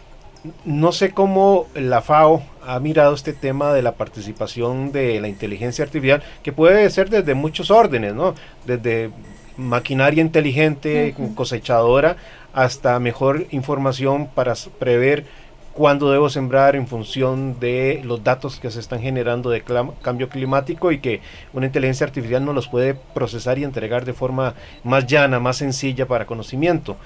no 0.65 0.91
sé 0.91 1.11
cómo 1.11 1.67
la 1.75 2.01
FAO 2.01 2.41
ha 2.65 2.79
mirado 2.79 3.13
este 3.13 3.33
tema 3.33 3.73
de 3.73 3.83
la 3.83 3.93
participación 3.93 4.91
de 4.91 5.21
la 5.21 5.27
inteligencia 5.27 5.85
artificial, 5.85 6.23
que 6.43 6.51
puede 6.51 6.89
ser 6.89 7.09
desde 7.09 7.35
muchos 7.35 7.71
órdenes, 7.71 8.15
¿no? 8.15 8.33
Desde 8.65 9.11
maquinaria 9.57 10.21
inteligente, 10.21 11.15
cosechadora, 11.35 12.17
hasta 12.53 12.99
mejor 12.99 13.45
información 13.51 14.27
para 14.27 14.55
prever 14.79 15.25
cuándo 15.73 16.11
debo 16.11 16.29
sembrar 16.29 16.75
en 16.75 16.87
función 16.87 17.59
de 17.59 18.01
los 18.03 18.23
datos 18.23 18.59
que 18.59 18.71
se 18.71 18.79
están 18.79 19.01
generando 19.01 19.49
de 19.49 19.63
cambio 20.01 20.29
climático 20.29 20.91
y 20.91 20.99
que 20.99 21.21
una 21.53 21.65
inteligencia 21.65 22.05
artificial 22.05 22.43
no 22.43 22.53
los 22.53 22.67
puede 22.67 22.95
procesar 22.95 23.57
y 23.57 23.63
entregar 23.63 24.05
de 24.05 24.13
forma 24.13 24.53
más 24.83 25.07
llana, 25.07 25.39
más 25.39 25.57
sencilla 25.57 26.05
para 26.07 26.25
conocimiento. 26.25 26.97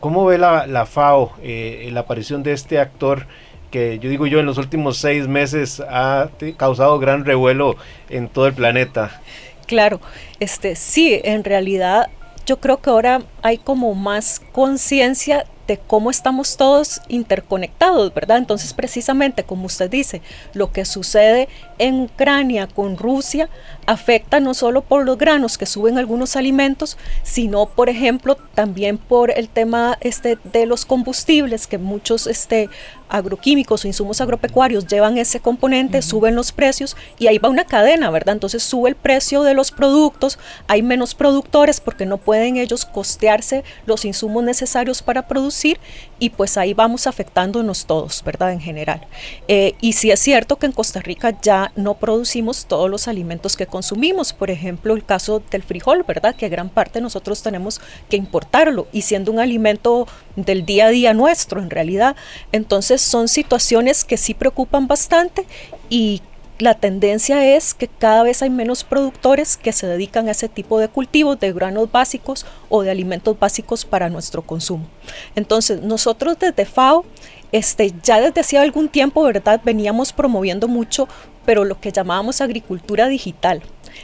¿Cómo 0.00 0.24
ve 0.24 0.38
la, 0.38 0.86
FAO 0.86 1.32
eh, 1.42 1.88
la 1.92 2.00
aparición 2.00 2.42
de 2.42 2.52
este 2.52 2.78
actor 2.78 3.26
que 3.70 3.98
yo 3.98 4.08
digo 4.08 4.26
yo 4.26 4.40
en 4.40 4.46
los 4.46 4.58
últimos 4.58 4.96
seis 4.96 5.28
meses 5.28 5.80
ha 5.80 6.30
causado 6.56 6.98
gran 6.98 7.24
revuelo 7.24 7.76
en 8.08 8.28
todo 8.28 8.46
el 8.46 8.54
planeta? 8.54 9.20
Claro, 9.66 10.00
este 10.38 10.76
sí, 10.76 11.20
en 11.24 11.44
realidad 11.44 12.08
yo 12.46 12.60
creo 12.60 12.78
que 12.78 12.90
ahora 12.90 13.22
hay 13.42 13.58
como 13.58 13.94
más 13.94 14.40
conciencia 14.52 15.44
de 15.66 15.78
cómo 15.78 16.10
estamos 16.10 16.56
todos 16.56 17.00
interconectados, 17.08 18.12
¿verdad? 18.14 18.38
Entonces, 18.38 18.72
precisamente, 18.72 19.44
como 19.44 19.66
usted 19.66 19.90
dice, 19.90 20.22
lo 20.54 20.72
que 20.72 20.84
sucede 20.84 21.48
en 21.78 22.00
Ucrania 22.00 22.66
con 22.66 22.96
Rusia 22.96 23.48
afecta 23.86 24.40
no 24.40 24.54
solo 24.54 24.82
por 24.82 25.04
los 25.04 25.16
granos 25.16 25.58
que 25.58 25.66
suben 25.66 25.98
algunos 25.98 26.36
alimentos, 26.36 26.98
sino, 27.22 27.66
por 27.66 27.88
ejemplo, 27.88 28.36
también 28.54 28.98
por 28.98 29.30
el 29.30 29.48
tema 29.48 29.96
este, 30.00 30.38
de 30.44 30.66
los 30.66 30.84
combustibles, 30.84 31.66
que 31.66 31.78
muchos 31.78 32.26
este, 32.26 32.68
agroquímicos 33.08 33.84
o 33.84 33.88
insumos 33.88 34.20
agropecuarios 34.20 34.86
llevan 34.86 35.18
ese 35.18 35.40
componente, 35.40 36.02
suben 36.02 36.34
los 36.34 36.52
precios 36.52 36.96
y 37.18 37.28
ahí 37.28 37.38
va 37.38 37.48
una 37.48 37.64
cadena, 37.64 38.10
¿verdad? 38.10 38.34
Entonces 38.34 38.62
sube 38.62 38.88
el 38.88 38.96
precio 38.96 39.42
de 39.42 39.54
los 39.54 39.70
productos, 39.70 40.38
hay 40.66 40.82
menos 40.82 41.14
productores 41.14 41.80
porque 41.80 42.06
no 42.06 42.18
pueden 42.18 42.56
ellos 42.56 42.84
costearse 42.84 43.64
los 43.86 44.04
insumos 44.04 44.42
necesarios 44.42 45.02
para 45.02 45.28
producir 45.28 45.78
y 46.18 46.30
pues 46.30 46.56
ahí 46.56 46.74
vamos 46.74 47.06
afectándonos 47.06 47.86
todos, 47.86 48.22
¿verdad? 48.24 48.52
En 48.52 48.60
general. 48.60 49.06
Eh, 49.48 49.74
y 49.80 49.92
sí 49.92 50.10
es 50.10 50.20
cierto 50.20 50.56
que 50.56 50.66
en 50.66 50.72
Costa 50.72 51.00
Rica 51.00 51.36
ya 51.40 51.65
no 51.74 51.94
producimos 51.94 52.66
todos 52.66 52.90
los 52.90 53.08
alimentos 53.08 53.56
que 53.56 53.66
consumimos, 53.66 54.32
por 54.32 54.50
ejemplo 54.50 54.94
el 54.94 55.04
caso 55.04 55.42
del 55.50 55.62
frijol, 55.62 56.04
¿verdad? 56.06 56.34
Que 56.36 56.48
gran 56.48 56.68
parte 56.68 57.00
nosotros 57.00 57.42
tenemos 57.42 57.80
que 58.08 58.16
importarlo 58.16 58.86
y 58.92 59.02
siendo 59.02 59.32
un 59.32 59.40
alimento 59.40 60.06
del 60.36 60.64
día 60.64 60.86
a 60.86 60.90
día 60.90 61.14
nuestro 61.14 61.60
en 61.60 61.70
realidad, 61.70 62.16
entonces 62.52 63.00
son 63.00 63.28
situaciones 63.28 64.04
que 64.04 64.16
sí 64.16 64.34
preocupan 64.34 64.86
bastante 64.86 65.46
y 65.88 66.22
la 66.58 66.74
tendencia 66.74 67.54
es 67.54 67.74
que 67.74 67.86
cada 67.88 68.22
vez 68.22 68.42
hay 68.42 68.50
menos 68.50 68.82
productores 68.82 69.56
que 69.56 69.72
se 69.72 69.86
dedican 69.86 70.28
a 70.28 70.30
ese 70.30 70.48
tipo 70.48 70.78
de 70.78 70.88
cultivos 70.88 71.38
de 71.38 71.52
granos 71.52 71.90
básicos 71.92 72.46
o 72.70 72.82
de 72.82 72.90
alimentos 72.90 73.38
básicos 73.38 73.84
para 73.84 74.08
nuestro 74.08 74.42
consumo. 74.42 74.86
Entonces, 75.34 75.82
nosotros 75.82 76.38
desde 76.38 76.64
FAO, 76.64 77.04
este, 77.52 77.92
ya 78.02 78.20
desde 78.20 78.40
hacía 78.40 78.62
algún 78.62 78.88
tiempo, 78.88 79.22
¿verdad? 79.22 79.60
Veníamos 79.64 80.12
promoviendo 80.12 80.66
mucho, 80.66 81.08
pero 81.46 81.64
lo 81.64 81.80
que 81.80 81.92
llamábamos 81.92 82.40
agricultura 82.40 83.08
digital. 83.08 83.62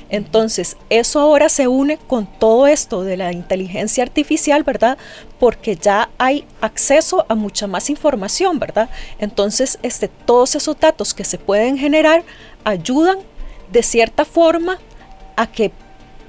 Entonces, 0.09 0.77
eso 0.89 1.21
ahora 1.21 1.49
se 1.49 1.69
une 1.69 1.99
con 1.99 2.27
todo 2.27 2.67
esto 2.67 3.03
de 3.03 3.17
la 3.17 3.33
inteligencia 3.33 4.03
artificial, 4.03 4.63
¿verdad? 4.63 4.97
Porque 5.39 5.77
ya 5.77 6.09
hay 6.19 6.47
acceso 6.61 7.27
a 7.29 7.35
mucha 7.35 7.67
más 7.67 7.91
información, 7.91 8.59
¿verdad? 8.59 8.89
Entonces, 9.19 9.79
este, 9.83 10.09
todos 10.09 10.55
esos 10.55 10.79
datos 10.79 11.13
que 11.13 11.25
se 11.25 11.39
pueden 11.39 11.77
generar 11.77 12.25
ayudan 12.65 13.19
de 13.71 13.83
cierta 13.83 14.25
forma 14.25 14.79
a 15.37 15.47
que, 15.51 15.73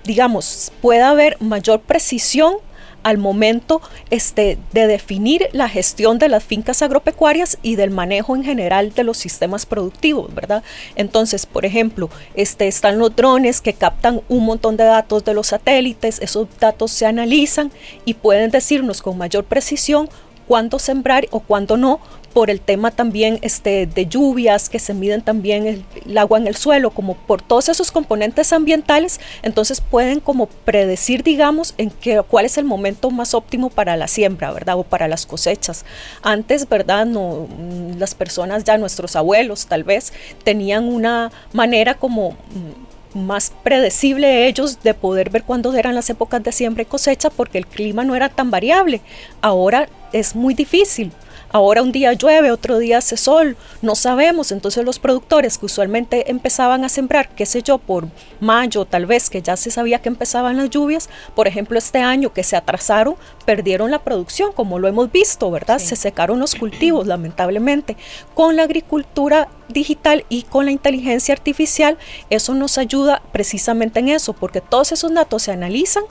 digamos, 0.05 0.71
pueda 0.81 1.09
haber 1.09 1.37
mayor 1.41 1.81
precisión 1.81 2.55
al 3.03 3.17
momento 3.17 3.81
este, 4.09 4.57
de 4.71 4.87
definir 4.87 5.47
la 5.51 5.69
gestión 5.69 6.19
de 6.19 6.29
las 6.29 6.43
fincas 6.43 6.81
agropecuarias 6.81 7.57
y 7.61 7.75
del 7.75 7.91
manejo 7.91 8.35
en 8.35 8.43
general 8.43 8.93
de 8.93 9.03
los 9.03 9.17
sistemas 9.17 9.65
productivos, 9.65 10.33
¿verdad? 10.33 10.63
Entonces, 10.95 11.45
por 11.45 11.65
ejemplo, 11.65 12.09
este, 12.33 12.67
están 12.67 12.99
los 12.99 13.15
drones 13.15 13.61
que 13.61 13.73
captan 13.73 14.21
un 14.29 14.45
montón 14.45 14.77
de 14.77 14.85
datos 14.85 15.23
de 15.23 15.33
los 15.33 15.47
satélites, 15.47 16.19
esos 16.21 16.47
datos 16.59 16.91
se 16.91 17.05
analizan 17.05 17.71
y 18.05 18.15
pueden 18.15 18.51
decirnos 18.51 19.01
con 19.01 19.17
mayor 19.17 19.43
precisión 19.43 20.09
cuándo 20.47 20.79
sembrar 20.79 21.27
o 21.31 21.39
cuándo 21.39 21.77
no, 21.77 21.99
por 22.33 22.49
el 22.49 22.59
tema 22.59 22.91
también 22.91 23.37
este, 23.41 23.85
de 23.85 24.07
lluvias, 24.07 24.69
que 24.69 24.79
se 24.79 24.93
miden 24.93 25.21
también 25.21 25.67
el, 25.67 26.17
agua 26.17 26.39
en 26.39 26.47
el 26.47 26.55
suelo, 26.55 26.89
como 26.89 27.15
por 27.15 27.41
todos 27.41 27.69
esos 27.69 27.91
componentes 27.91 28.51
ambientales, 28.51 29.19
entonces 29.43 29.81
pueden 29.81 30.19
como 30.19 30.47
predecir, 30.47 31.23
digamos, 31.23 31.75
en 31.77 31.91
qué, 31.91 32.21
cuál 32.27 32.45
es 32.45 32.57
el 32.57 32.65
momento 32.65 33.11
más 33.11 33.33
óptimo 33.33 33.69
para 33.69 33.95
la 33.95 34.07
siembra, 34.07 34.51
¿verdad? 34.51 34.77
O 34.77 34.83
para 34.83 35.07
las 35.07 35.25
cosechas. 35.25 35.85
Antes, 36.23 36.67
¿verdad? 36.67 37.05
No, 37.05 37.47
mm, 37.47 37.99
las 37.99 38.15
personas 38.15 38.63
ya, 38.63 38.77
nuestros 38.77 39.15
abuelos 39.15 39.67
tal 39.67 39.83
vez, 39.83 40.11
tenían 40.43 40.85
una 40.85 41.31
manera 41.53 41.93
como 41.93 42.31
mm, 42.31 42.92
más 43.15 43.53
predecible 43.63 44.47
ellos 44.47 44.81
de 44.83 44.93
poder 44.93 45.29
ver 45.29 45.43
cuándo 45.43 45.73
eran 45.73 45.95
las 45.95 46.09
épocas 46.09 46.43
de 46.43 46.51
siembra 46.51 46.83
y 46.83 46.85
cosecha 46.85 47.29
porque 47.29 47.57
el 47.57 47.67
clima 47.67 48.03
no 48.03 48.15
era 48.15 48.29
tan 48.29 48.51
variable. 48.51 49.01
Ahora 49.41 49.89
es 50.11 50.35
muy 50.35 50.53
difícil 50.53 51.11
ahora 51.53 51.81
un 51.81 51.93
día 51.93 52.11
llueve, 52.11 52.51
otro 52.51 52.79
día 52.79 52.97
hace 52.97 53.15
sol, 53.15 53.55
no 53.81 53.95
sabemos. 53.95 54.51
Entonces 54.51 54.83
los 54.83 54.99
productores 54.99 55.57
que 55.57 55.67
usualmente 55.67 56.29
empezaban 56.29 56.83
a 56.83 56.89
sembrar, 56.89 57.29
qué 57.29 57.45
sé 57.45 57.61
yo, 57.61 57.77
por 57.77 58.07
mayo 58.41 58.83
tal 58.83 59.05
vez, 59.05 59.29
que 59.29 59.41
ya 59.41 59.55
se 59.55 59.71
sabía 59.71 60.01
que 60.01 60.09
empezaban 60.09 60.57
las 60.57 60.69
lluvias, 60.69 61.09
por 61.35 61.47
ejemplo 61.47 61.77
este 61.77 61.99
año 61.99 62.33
que 62.33 62.43
se 62.43 62.57
atrasaron, 62.57 63.15
perdieron 63.45 63.91
la 63.91 63.99
producción, 63.99 64.51
como 64.51 64.79
lo 64.79 64.87
hemos 64.87 65.11
visto, 65.11 65.49
¿verdad? 65.49 65.79
Se 65.79 65.95
secaron 65.95 66.39
los 66.39 66.55
cultivos, 66.55 67.07
lamentablemente. 67.07 67.95
Con 68.33 68.55
la 68.55 68.63
agricultura 68.63 69.47
digital 69.69 70.25
y 70.29 70.43
con 70.43 70.65
la 70.65 70.71
inteligencia 70.71 71.33
artificial, 71.33 71.97
eso 72.29 72.53
nos 72.55 72.77
ayuda 72.77 73.21
precisamente 73.31 73.99
en 73.99 74.09
eso, 74.09 74.33
porque 74.33 74.59
todos 74.59 74.91
esos 74.91 75.13
datos 75.13 75.43
se 75.43 75.51
analizan 75.51 76.03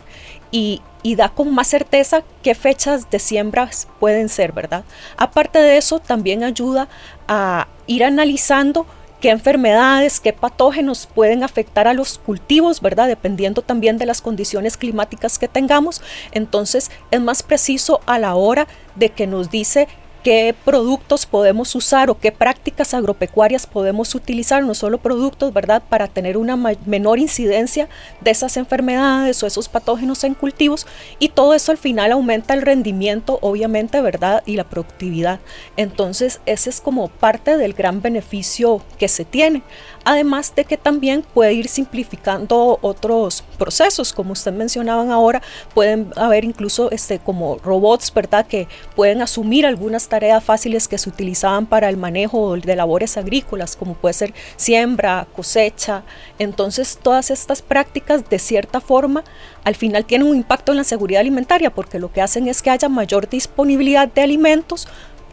y, 0.53 0.81
da 1.17 1.29
con 1.29 1.55
más 1.55 1.69
certeza 1.69 2.23
qué 2.43 2.55
fechas 2.55 3.11
de 3.11 3.19
siembras 3.19 3.89
pueden 4.01 4.29
ser, 4.29 4.53
¿verdad? 4.53 4.85
Aparte 5.17 5.59
de 5.59 5.77
eso, 5.77 5.99
también 5.99 6.45
ayuda 6.45 6.89
a 7.29 7.69
ir 7.87 8.05
analizando 8.05 8.87
qué 9.23 9.31
enfermedades, 9.31 10.19
qué 10.19 10.33
patógenos 10.33 11.09
pueden 11.13 11.45
afectar 11.45 11.87
a 11.87 11.95
los 11.95 12.19
cultivos, 12.19 12.81
¿verdad? 12.81 13.07
Dependiendo 13.07 13.63
también 13.63 13.97
de 13.97 14.05
las 14.05 14.21
condiciones 14.21 14.77
climáticas 14.77 15.39
que 15.39 15.47
tengamos. 15.47 16.03
Entonces 16.33 16.91
es 17.13 17.21
más 17.21 17.45
preciso 17.45 18.01
a 18.07 18.19
la 18.19 18.35
hora 18.35 18.67
de 18.97 19.11
que 19.11 19.29
nos 19.29 19.49
dice 19.49 19.87
qué 20.23 20.55
productos 20.64 21.26
podemos 21.26 21.75
usar 21.75 22.11
o 22.11 22.19
qué 22.19 22.33
prácticas 22.33 22.95
agropecuarias 22.95 23.67
podemos 23.67 24.14
utilizar, 24.14 24.62
no 24.62 24.75
solo 24.75 24.99
productos, 24.99 25.52
¿verdad?, 25.52 25.83
para 25.88 26.09
tener 26.09 26.37
una 26.37 26.57
menor 26.87 27.19
incidencia 27.19 27.88
de 28.21 28.31
esas 28.31 28.57
enfermedades 28.57 29.43
o 29.43 29.47
esos 29.47 29.69
patógenos 29.69 30.25
en 30.25 30.35
cultivos 30.35 30.87
y 31.19 31.31
todo 31.31 31.55
eso 31.55 31.73
al 31.73 31.79
final 31.79 32.12
aumenta 32.12 32.55
el 32.55 32.62
rendimiento, 32.62 33.38
obviamente, 33.43 34.00
¿verdad?, 34.00 34.43
y 34.47 34.57
la 34.57 34.64
productividad. 34.64 35.41
Entonces, 35.76 36.41
ese 36.47 36.71
es 36.71 36.81
como 36.81 37.09
parte 37.09 37.57
del 37.57 37.73
gran 37.73 38.02
beneficio 38.02 38.83
que 38.99 39.09
se 39.09 39.25
tiene. 39.25 39.62
Además 40.05 40.55
de 40.55 40.64
que 40.64 40.76
también 40.76 41.23
puede 41.35 41.52
ir 41.55 41.69
simplificando 41.69 42.79
otros 42.83 43.45
procesos, 43.62 44.12
como 44.12 44.33
usted 44.33 44.52
mencionaban 44.52 45.12
ahora, 45.12 45.40
pueden 45.73 46.11
haber 46.16 46.45
incluso 46.45 46.90
este, 46.90 47.21
como 47.21 47.59
robots, 47.59 48.12
¿verdad?, 48.12 48.45
que 48.45 48.66
pueden 48.97 49.23
asumir 49.23 49.66
algunas 49.66 50.09
tareas 50.09 50.42
fáciles 50.42 50.88
que 50.88 50.99
se 50.99 51.09
utilizaban 51.09 51.66
para 51.66 51.88
el 51.88 51.97
manejo 51.97 52.57
de 52.57 52.75
labores 52.75 53.16
agrícolas, 53.16 53.76
como 53.76 53.95
puede 53.95 54.14
ser 54.14 54.35
siembra, 54.57 55.28
cosecha. 55.37 56.02
Entonces, 56.40 56.99
todas 57.00 57.31
estas 57.31 57.62
prácticas, 57.62 58.28
de 58.28 58.40
cierta 58.40 58.81
forma, 58.81 59.23
al 59.62 59.76
final 59.76 60.04
tienen 60.07 60.26
un 60.26 60.37
impacto 60.38 60.73
en 60.73 60.78
la 60.78 60.85
seguridad 60.85 61.21
alimentaria, 61.21 61.71
porque 61.71 62.00
lo 62.00 62.11
que 62.11 62.21
hacen 62.21 62.49
es 62.49 62.62
que 62.62 62.71
haya 62.71 62.88
mayor 62.88 63.28
disponibilidad 63.28 64.09
de 64.09 64.23
alimentos, 64.23 64.88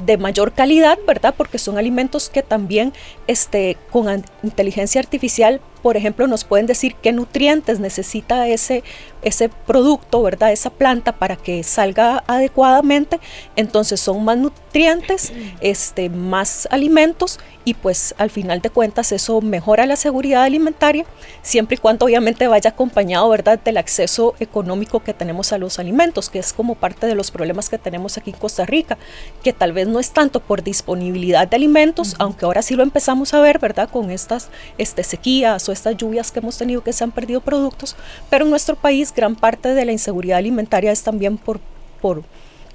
de 0.05 0.17
mayor 0.17 0.53
calidad, 0.53 0.99
¿verdad? 1.07 1.33
Porque 1.35 1.57
son 1.57 1.77
alimentos 1.77 2.29
que 2.29 2.43
también 2.43 2.93
este, 3.27 3.75
con 3.91 4.23
inteligencia 4.43 5.01
artificial 5.01 5.61
por 5.81 5.97
ejemplo, 5.97 6.27
nos 6.27 6.43
pueden 6.43 6.65
decir 6.65 6.95
qué 7.01 7.11
nutrientes 7.11 7.79
necesita 7.79 8.47
ese, 8.47 8.83
ese 9.21 9.49
producto, 9.49 10.21
¿verdad? 10.21 10.51
Esa 10.51 10.69
planta 10.69 11.13
para 11.13 11.35
que 11.35 11.63
salga 11.63 12.23
adecuadamente. 12.27 13.19
Entonces 13.55 13.99
son 13.99 14.23
más 14.23 14.37
nutrientes, 14.37 15.33
este, 15.61 16.09
más 16.09 16.67
alimentos 16.71 17.39
y 17.65 17.73
pues 17.75 18.15
al 18.17 18.29
final 18.31 18.61
de 18.61 18.69
cuentas 18.69 19.11
eso 19.11 19.41
mejora 19.41 19.85
la 19.85 19.95
seguridad 19.95 20.43
alimentaria, 20.43 21.05
siempre 21.43 21.75
y 21.75 21.77
cuando 21.77 22.05
obviamente 22.05 22.47
vaya 22.47 22.71
acompañado, 22.71 23.29
¿verdad?, 23.29 23.59
del 23.59 23.77
acceso 23.77 24.33
económico 24.39 25.01
que 25.01 25.13
tenemos 25.13 25.53
a 25.53 25.57
los 25.57 25.77
alimentos, 25.77 26.29
que 26.29 26.39
es 26.39 26.51
como 26.53 26.75
parte 26.75 27.05
de 27.05 27.15
los 27.15 27.29
problemas 27.29 27.69
que 27.69 27.77
tenemos 27.77 28.17
aquí 28.17 28.31
en 28.31 28.37
Costa 28.37 28.65
Rica, 28.65 28.97
que 29.43 29.53
tal 29.53 29.73
vez 29.73 29.87
no 29.87 29.99
es 29.99 30.11
tanto 30.11 30.39
por 30.39 30.63
disponibilidad 30.63 31.47
de 31.47 31.57
alimentos, 31.57 32.15
aunque 32.17 32.45
ahora 32.45 32.63
sí 32.63 32.75
lo 32.75 32.81
empezamos 32.81 33.33
a 33.33 33.39
ver, 33.39 33.59
¿verdad?, 33.59 33.89
con 33.89 34.09
estas 34.09 34.49
este, 34.77 35.03
sequías 35.03 35.68
estas 35.71 35.97
lluvias 35.97 36.31
que 36.31 36.39
hemos 36.39 36.57
tenido 36.57 36.83
que 36.83 36.93
se 36.93 37.03
han 37.03 37.11
perdido 37.11 37.41
productos, 37.41 37.95
pero 38.29 38.45
en 38.45 38.51
nuestro 38.51 38.75
país 38.75 39.13
gran 39.13 39.35
parte 39.35 39.73
de 39.73 39.85
la 39.85 39.91
inseguridad 39.91 40.37
alimentaria 40.37 40.91
es 40.91 41.03
también 41.03 41.37
por, 41.37 41.59
por 42.01 42.23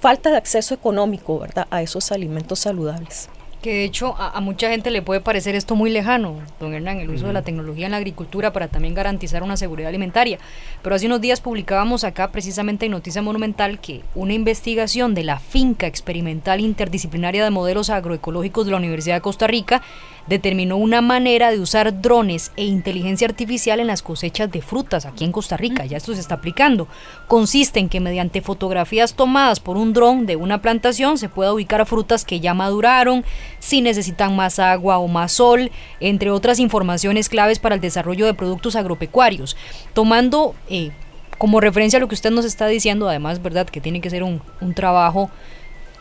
falta 0.01 0.31
de 0.31 0.37
acceso 0.37 0.75
económico 0.75 1.39
¿verdad? 1.39 1.67
a 1.71 1.81
esos 1.81 2.13
alimentos 2.13 2.59
saludables. 2.59 3.31
Que 3.65 3.73
de 3.73 3.85
hecho 3.85 4.15
a, 4.19 4.39
mucha 4.43 4.69
gente 4.69 4.91
le 4.91 5.01
puede 5.01 5.23
parecer 5.23 5.55
esto 5.55 5.75
muy 5.75 5.89
lejano, 5.89 6.37
don 6.61 6.75
Hernán, 6.75 7.01
el 7.01 7.09
uso 7.09 7.29
de 7.29 7.33
la 7.33 7.41
tecnología 7.41 7.87
en 7.87 7.93
la 7.93 7.97
agricultura 7.97 8.53
para 8.53 8.69
también 8.69 8.93
garantizar 8.93 9.43
una 9.43 9.57
seguridad 9.57 9.89
alimentaria. 9.89 10.39
Pero 10.83 10.95
hace 10.95 11.07
unos 11.07 11.23
días 11.23 11.41
publicábamos 11.41 12.05
acá 12.05 12.31
precisamente 12.31 12.85
en 12.85 12.93
Noticia 12.93 13.23
Monumental 13.23 13.81
que 13.81 14.03
una 14.15 14.35
investigación 14.35 15.15
de 15.15 15.25
la 15.25 15.39
finca 15.39 15.87
experimental 15.87 16.61
interdisciplinaria 16.61 17.43
de 17.43 17.49
modelos 17.49 17.89
agroecológicos 17.89 18.67
de 18.67 18.73
la 18.73 18.77
Universidad 18.77 19.15
de 19.15 19.23
Costa 19.23 19.47
Rica 19.47 19.81
determinó 20.27 20.77
una 20.77 21.01
manera 21.01 21.51
de 21.51 21.61
usar 21.61 22.01
drones 22.01 22.53
e 22.57 22.65
inteligencia 22.65 23.27
artificial 23.27 23.81
en 23.81 23.87
las 23.87 24.03
cosechas 24.03 24.51
de 24.51 24.63
frutas 24.63 25.07
aquí 25.07 25.25
en 25.25 25.33
Costa 25.33 25.57
Rica. 25.57 25.85
Ya 25.85 25.97
esto 25.97 26.15
se 26.15 26.21
está 26.21 26.37
aplicando. 26.37 26.89
Consiste 27.29 27.81
en 27.81 27.89
que 27.89 28.01
mediante 28.01 28.41
fotografías 28.41 29.15
tomadas 29.15 29.61
por 29.61 29.77
un 29.77 29.93
dron 29.93 30.27
de 30.27 30.37
una 30.37 30.63
plantación 30.63 31.19
se 31.19 31.29
pueda 31.29 31.53
ubicar 31.53 31.85
frutas 31.87 32.25
que 32.25 32.41
ya 32.41 32.55
maduraron, 32.55 33.25
si 33.59 33.81
necesitan 33.81 34.37
más 34.37 34.59
agua 34.59 34.99
o 34.99 35.09
más 35.09 35.33
sol, 35.33 35.71
entre 36.01 36.31
otras 36.31 36.59
informaciones 36.59 37.29
claves 37.29 37.59
para 37.59 37.75
el 37.75 37.81
desarrollo 37.81 38.27
de 38.27 38.35
productos 38.35 38.77
agropecuarios. 38.77 39.57
Tomando 39.93 40.55
eh, 40.69 40.93
como 41.39 41.61
referencia 41.61 41.99
a 41.99 42.01
lo 42.01 42.09
que 42.09 42.15
usted 42.15 42.31
nos 42.31 42.45
está 42.45 42.67
diciendo, 42.67 43.09
además, 43.09 43.43
¿verdad? 43.43 43.67
Que 43.67 43.81
tiene 43.81 44.01
que 44.01 44.11
ser 44.11 44.23
un, 44.23 44.41
un 44.61 44.75
trabajo 44.75 45.31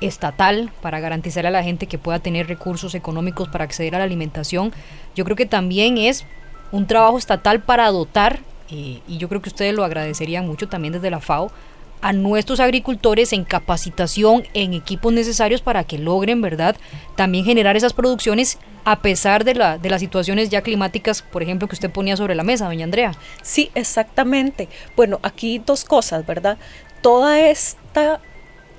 estatal 0.05 0.71
para 0.81 0.99
garantizar 0.99 1.45
a 1.45 1.51
la 1.51 1.63
gente 1.63 1.87
que 1.87 1.97
pueda 1.97 2.19
tener 2.19 2.47
recursos 2.47 2.95
económicos 2.95 3.49
para 3.49 3.63
acceder 3.63 3.95
a 3.95 3.99
la 3.99 4.03
alimentación. 4.03 4.73
Yo 5.15 5.23
creo 5.25 5.35
que 5.35 5.45
también 5.45 5.97
es 5.97 6.25
un 6.71 6.87
trabajo 6.87 7.17
estatal 7.17 7.61
para 7.61 7.89
dotar, 7.89 8.39
eh, 8.69 8.99
y 9.07 9.17
yo 9.17 9.29
creo 9.29 9.41
que 9.41 9.49
ustedes 9.49 9.73
lo 9.73 9.83
agradecerían 9.83 10.45
mucho 10.47 10.67
también 10.67 10.93
desde 10.93 11.09
la 11.09 11.19
FAO, 11.19 11.51
a 12.01 12.11
nuestros 12.11 12.59
agricultores 12.59 13.31
en 13.31 13.45
capacitación, 13.45 14.43
en 14.53 14.73
equipos 14.73 15.13
necesarios 15.13 15.61
para 15.61 15.85
que 15.85 15.97
logren, 15.97 16.41
¿verdad?, 16.41 16.75
también 17.15 17.45
generar 17.45 17.77
esas 17.77 17.93
producciones 17.93 18.59
a 18.83 18.99
pesar 18.99 19.45
de, 19.45 19.55
la, 19.55 19.77
de 19.77 19.89
las 19.89 20.01
situaciones 20.01 20.49
ya 20.49 20.61
climáticas, 20.61 21.21
por 21.21 21.41
ejemplo, 21.43 21.69
que 21.69 21.75
usted 21.75 21.89
ponía 21.89 22.17
sobre 22.17 22.35
la 22.35 22.43
mesa, 22.43 22.65
doña 22.65 22.83
Andrea. 22.83 23.13
Sí, 23.41 23.71
exactamente. 23.73 24.67
Bueno, 24.97 25.19
aquí 25.23 25.61
dos 25.65 25.85
cosas, 25.85 26.25
¿verdad? 26.25 26.57
Toda 27.01 27.39
esta 27.39 28.19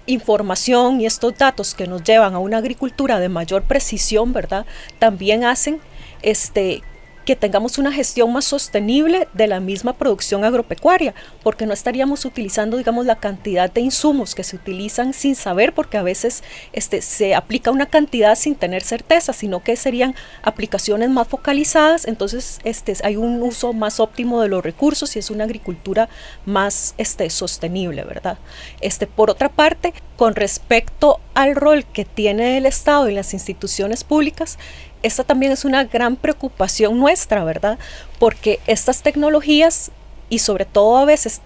información 0.07 1.01
y 1.01 1.07
estos 1.07 1.37
datos 1.37 1.75
que 1.75 1.87
nos 1.87 2.03
llevan 2.03 2.35
a 2.35 2.39
una 2.39 2.59
agricultura 2.59 3.19
de 3.19 3.29
mayor 3.29 3.63
precisión, 3.63 4.33
¿verdad? 4.33 4.67
También 4.99 5.45
hacen 5.45 5.81
este 6.23 6.83
que 7.25 7.37
tengamos 7.37 7.79
una 7.79 7.93
gestión 7.93 8.33
más 8.33 8.45
sostenible 8.45 9.29
de 9.33 9.47
la 9.47 9.61
misma 9.61 9.95
producción 9.95 10.45
agropecuaria, 10.45 11.15
porque 11.43 11.67
no 11.67 11.73
estaríamos 11.73 12.25
utilizando, 12.25 12.77
digamos, 12.77 13.07
la 13.07 13.17
cantidad 13.17 13.71
de 13.71 13.81
insumos 13.81 14.35
que 14.35 14.45
se 14.45 14.57
utilizan 14.57 15.13
sin 15.13 15.35
saber, 15.35 15.73
porque 15.73 15.97
a 15.97 16.03
veces 16.03 16.43
este, 16.73 17.03
se 17.03 17.35
aplica 17.35 17.71
una 17.71 17.87
cantidad 17.87 18.35
sin 18.37 18.55
tener 18.55 18.83
certeza, 18.83 19.33
sino 19.33 19.63
que 19.63 19.77
serían 19.77 20.15
aplicaciones 20.43 21.11
más 21.11 21.29
focalizadas, 21.29 22.07
entonces 22.07 22.61
este, 22.65 22.95
hay 23.03 23.17
un 23.17 23.43
uso 23.43 23.73
más 23.73 24.01
óptimo 24.01 24.41
de 24.41 24.49
los 24.49 24.63
recursos 24.63 25.17
y 25.17 25.19
es 25.19 25.31
una 25.31 25.45
agricultura 25.45 26.09
más 26.45 26.95
este, 26.99 27.31
sostenible, 27.31 28.05
¿verdad? 28.05 28.39
Este, 28.81 29.07
por 29.07 29.31
otra 29.31 29.49
parte, 29.49 29.95
con 30.17 30.35
respecto 30.35 31.21
al 31.35 31.57
rol 31.57 31.85
que 31.85 32.05
tiene 32.05 32.57
el 32.57 32.67
Estado 32.67 33.09
y 33.09 33.15
las 33.15 33.35
instituciones 33.35 34.05
públicas, 34.05 34.59
esta 35.05 35.23
también 35.23 35.53
es 35.53 35.65
una 35.65 35.85
gran 35.85 36.17
preocupación 36.17 36.99
nuestra, 36.99 37.45
¿verdad? 37.45 37.79
Porque 38.19 38.59
estas 38.67 39.03
tecnologías, 39.03 39.91
y 40.31 40.41
sobre 40.41 40.65
todo 40.65 40.97
a 40.97 41.05
veces 41.05 41.41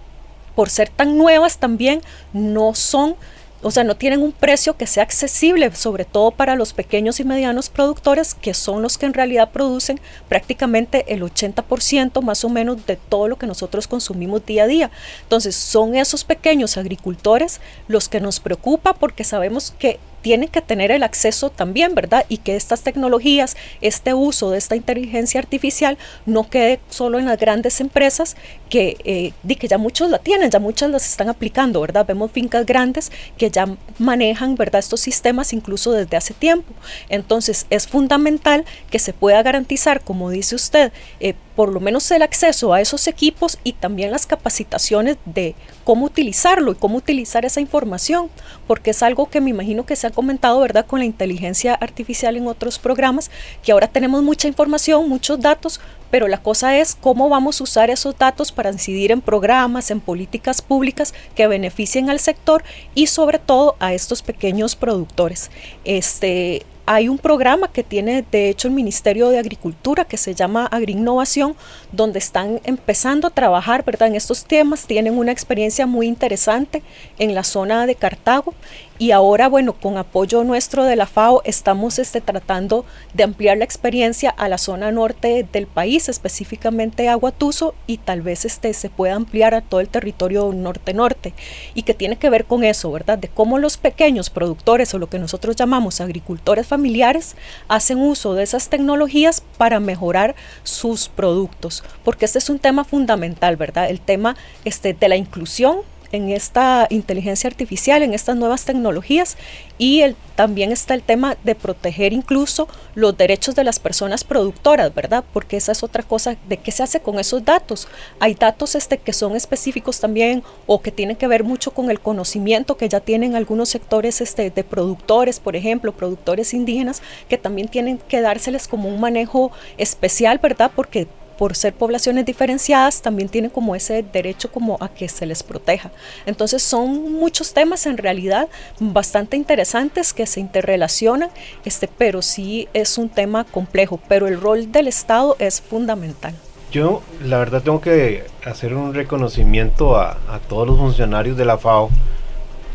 por 0.55 0.69
ser 0.69 0.89
tan 0.89 1.17
nuevas 1.17 1.57
también, 1.57 2.01
no 2.33 2.73
son 2.73 3.15
o 3.61 3.71
sea, 3.71 3.83
no 3.83 3.97
tienen 3.97 4.21
un 4.21 4.31
precio 4.31 4.77
que 4.77 4.87
sea 4.87 5.03
accesible, 5.03 5.73
sobre 5.75 6.05
todo 6.05 6.31
para 6.31 6.55
los 6.55 6.71
pequeños 6.71 7.19
y 7.19 7.25
medianos 7.25 7.69
productores, 7.69 8.33
que 8.33 8.53
son 8.53 8.81
los 8.81 8.97
que 8.97 9.05
en 9.05 9.13
realidad 9.13 9.51
producen 9.51 9.99
prácticamente 10.29 11.13
el 11.13 11.23
80% 11.23 12.21
más 12.21 12.45
o 12.45 12.49
menos 12.49 12.85
de 12.85 12.95
todo 12.95 13.27
lo 13.27 13.37
que 13.37 13.47
nosotros 13.47 13.87
consumimos 13.87 14.45
día 14.45 14.63
a 14.63 14.67
día. 14.67 14.91
Entonces, 15.23 15.55
son 15.55 15.95
esos 15.95 16.23
pequeños 16.23 16.77
agricultores 16.77 17.59
los 17.89 18.07
que 18.07 18.21
nos 18.21 18.39
preocupa 18.39 18.93
porque 18.93 19.25
sabemos 19.25 19.73
que 19.77 19.99
tienen 20.21 20.49
que 20.49 20.61
tener 20.61 20.91
el 20.91 21.03
acceso 21.03 21.49
también, 21.49 21.95
¿verdad? 21.95 22.25
Y 22.29 22.37
que 22.37 22.55
estas 22.55 22.81
tecnologías, 22.81 23.55
este 23.81 24.13
uso 24.13 24.51
de 24.51 24.57
esta 24.57 24.75
inteligencia 24.75 25.39
artificial 25.39 25.97
no 26.25 26.49
quede 26.49 26.79
solo 26.89 27.19
en 27.19 27.25
las 27.25 27.39
grandes 27.39 27.81
empresas 27.81 28.35
que, 28.69 28.97
eh, 29.03 29.55
que 29.55 29.67
ya 29.67 29.77
muchos 29.77 30.09
la 30.09 30.19
tienen, 30.19 30.51
ya 30.51 30.59
muchas 30.59 30.89
las 30.89 31.05
están 31.05 31.29
aplicando, 31.29 31.81
¿verdad? 31.81 32.05
Vemos 32.05 32.31
fincas 32.31 32.65
grandes 32.65 33.11
que 33.37 33.49
ya 33.49 33.67
manejan, 33.97 34.55
¿verdad? 34.55 34.79
Estos 34.79 35.01
sistemas 35.01 35.53
incluso 35.53 35.91
desde 35.91 36.17
hace 36.17 36.33
tiempo. 36.33 36.73
Entonces 37.09 37.65
es 37.69 37.87
fundamental 37.87 38.65
que 38.89 38.99
se 38.99 39.13
pueda 39.13 39.41
garantizar, 39.43 40.01
como 40.01 40.29
dice 40.29 40.55
usted, 40.55 40.91
eh, 41.19 41.33
por 41.59 41.73
lo 41.73 41.81
menos 41.81 42.09
el 42.11 42.21
acceso 42.21 42.73
a 42.73 42.79
esos 42.79 43.05
equipos 43.07 43.59
y 43.65 43.73
también 43.73 44.11
las 44.11 44.25
capacitaciones 44.25 45.17
de 45.25 45.55
cómo 45.83 46.05
utilizarlo 46.05 46.71
y 46.71 46.75
cómo 46.75 46.95
utilizar 46.95 47.43
esa 47.43 47.59
información, 47.59 48.29
porque 48.65 48.91
es 48.91 49.03
algo 49.03 49.29
que 49.29 49.41
me 49.41 49.49
imagino 49.49 49.85
que 49.85 49.97
se 49.97 50.07
ha 50.07 50.11
comentado, 50.11 50.61
¿verdad?, 50.61 50.85
con 50.85 50.99
la 50.99 51.05
inteligencia 51.05 51.73
artificial 51.73 52.37
en 52.37 52.47
otros 52.47 52.79
programas, 52.79 53.29
que 53.61 53.73
ahora 53.73 53.89
tenemos 53.89 54.23
mucha 54.23 54.47
información, 54.47 55.09
muchos 55.09 55.37
datos, 55.41 55.81
pero 56.09 56.29
la 56.29 56.41
cosa 56.41 56.77
es 56.77 56.95
cómo 56.95 57.27
vamos 57.27 57.59
a 57.59 57.65
usar 57.65 57.89
esos 57.89 58.17
datos 58.17 58.53
para 58.53 58.71
incidir 58.71 59.11
en 59.11 59.19
programas, 59.19 59.91
en 59.91 59.99
políticas 59.99 60.61
públicas 60.61 61.13
que 61.35 61.45
beneficien 61.47 62.09
al 62.09 62.21
sector 62.21 62.63
y 62.95 63.07
sobre 63.07 63.37
todo 63.37 63.75
a 63.79 63.93
estos 63.93 64.21
pequeños 64.21 64.77
productores. 64.77 65.51
Este, 65.83 66.65
hay 66.91 67.07
un 67.07 67.19
programa 67.19 67.71
que 67.71 67.83
tiene 67.83 68.25
de 68.31 68.49
hecho 68.49 68.67
el 68.67 68.73
Ministerio 68.73 69.29
de 69.29 69.37
Agricultura 69.37 70.05
que 70.05 70.17
se 70.17 70.33
llama 70.33 70.65
Agriinnovación, 70.65 71.55
donde 71.91 72.17
están 72.17 72.61
empezando 72.63 73.27
a 73.27 73.29
trabajar 73.29 73.85
¿verdad? 73.85 74.07
en 74.07 74.15
estos 74.15 74.43
temas, 74.43 74.87
tienen 74.87 75.15
una 75.15 75.31
experiencia 75.31 75.85
muy 75.85 76.07
interesante 76.07 76.81
en 77.19 77.35
la 77.35 77.43
zona 77.43 77.85
de 77.85 77.93
Cartago 77.93 78.55
y 78.99 79.11
ahora, 79.11 79.47
bueno, 79.47 79.73
con 79.73 79.97
apoyo 79.97 80.43
nuestro 80.43 80.83
de 80.83 80.97
la 80.97 81.05
FAO, 81.05 81.41
estamos 81.45 81.97
este, 81.99 82.19
tratando 82.19 82.85
de 83.13 83.23
ampliar 83.23 83.57
la 83.57 83.63
experiencia 83.63 84.29
a 84.29 84.49
la 84.49 84.57
zona 84.57 84.91
norte 84.91 85.47
del 85.53 85.67
país, 85.67 86.09
específicamente 86.09 87.07
a 87.07 87.13
Aguatuso, 87.13 87.75
y 87.87 87.97
tal 87.97 88.21
vez 88.21 88.43
este, 88.43 88.73
se 88.73 88.89
pueda 88.89 89.15
ampliar 89.15 89.55
a 89.55 89.61
todo 89.61 89.79
el 89.79 89.87
territorio 89.87 90.51
norte-norte, 90.53 91.33
y 91.73 91.83
que 91.83 91.93
tiene 91.93 92.17
que 92.17 92.29
ver 92.29 92.43
con 92.43 92.65
eso, 92.65 92.91
¿verdad? 92.91 93.17
De 93.17 93.29
cómo 93.29 93.57
los 93.57 93.77
pequeños 93.77 94.29
productores 94.29 94.93
o 94.93 94.99
lo 94.99 95.07
que 95.07 95.17
nosotros 95.17 95.55
llamamos 95.55 96.01
agricultores 96.01 96.67
familiares 96.67 97.37
hacen 97.69 97.99
uso 97.99 98.33
de 98.33 98.43
esas 98.43 98.67
tecnologías 98.67 99.41
para 99.57 99.79
mejorar 99.79 100.35
sus 100.63 101.07
productos, 101.07 101.85
porque 102.03 102.25
este 102.25 102.39
es 102.39 102.49
un 102.49 102.59
tema 102.59 102.83
fundamental, 102.83 103.55
¿verdad? 103.55 103.89
El 103.89 104.01
tema 104.01 104.35
este, 104.65 104.93
de 104.93 105.07
la 105.07 105.15
inclusión 105.15 105.77
en 106.11 106.29
esta 106.29 106.87
inteligencia 106.89 107.47
artificial, 107.47 108.03
en 108.03 108.13
estas 108.13 108.35
nuevas 108.35 108.65
tecnologías 108.65 109.37
y 109.77 110.01
el, 110.01 110.15
también 110.35 110.71
está 110.71 110.93
el 110.93 111.01
tema 111.01 111.37
de 111.43 111.55
proteger 111.55 112.13
incluso 112.13 112.67
los 112.95 113.17
derechos 113.17 113.55
de 113.55 113.63
las 113.63 113.79
personas 113.79 114.23
productoras, 114.23 114.93
¿verdad? 114.93 115.23
Porque 115.33 115.57
esa 115.57 115.71
es 115.71 115.83
otra 115.83 116.03
cosa 116.03 116.35
de 116.47 116.57
qué 116.57 116.71
se 116.71 116.83
hace 116.83 116.99
con 116.99 117.19
esos 117.19 117.45
datos. 117.45 117.87
Hay 118.19 118.33
datos 118.33 118.75
este, 118.75 118.97
que 118.97 119.13
son 119.13 119.35
específicos 119.35 119.99
también 119.99 120.43
o 120.67 120.81
que 120.81 120.91
tienen 120.91 121.15
que 121.15 121.27
ver 121.27 121.43
mucho 121.43 121.71
con 121.71 121.89
el 121.89 121.99
conocimiento 121.99 122.77
que 122.77 122.89
ya 122.89 122.99
tienen 122.99 123.35
algunos 123.35 123.69
sectores 123.69 124.21
este, 124.21 124.49
de 124.49 124.63
productores, 124.63 125.39
por 125.39 125.55
ejemplo, 125.55 125.93
productores 125.93 126.53
indígenas, 126.53 127.01
que 127.29 127.37
también 127.37 127.67
tienen 127.67 127.97
que 127.97 128.21
dárseles 128.21 128.67
como 128.67 128.89
un 128.89 128.99
manejo 128.99 129.51
especial, 129.77 130.39
¿verdad? 130.39 130.71
Porque 130.75 131.07
por 131.39 131.55
ser 131.55 131.73
poblaciones 131.73 132.25
diferenciadas, 132.25 133.01
también 133.01 133.29
tienen 133.29 133.49
como 133.49 133.73
ese 133.73 134.03
derecho 134.03 134.51
como 134.51 134.77
a 134.81 134.89
que 134.89 135.07
se 135.07 135.25
les 135.25 135.41
proteja. 135.41 135.89
Entonces 136.25 136.61
son 136.61 137.13
muchos 137.13 137.53
temas 137.53 137.85
en 137.85 137.97
realidad 137.97 138.49
bastante 138.81 139.37
interesantes 139.37 140.13
que 140.13 140.27
se 140.27 140.41
interrelacionan, 140.41 141.29
este, 141.63 141.87
pero 141.87 142.21
sí 142.21 142.67
es 142.73 142.97
un 142.97 143.07
tema 143.07 143.45
complejo, 143.45 144.01
pero 144.09 144.27
el 144.27 144.41
rol 144.41 144.69
del 144.73 144.89
Estado 144.89 145.37
es 145.39 145.61
fundamental. 145.61 146.33
Yo 146.73 147.01
la 147.23 147.37
verdad 147.37 147.63
tengo 147.63 147.79
que 147.79 148.25
hacer 148.45 148.73
un 148.73 148.93
reconocimiento 148.93 149.95
a, 149.95 150.17
a 150.27 150.39
todos 150.45 150.67
los 150.67 150.77
funcionarios 150.77 151.37
de 151.37 151.45
la 151.45 151.57
FAO, 151.57 151.89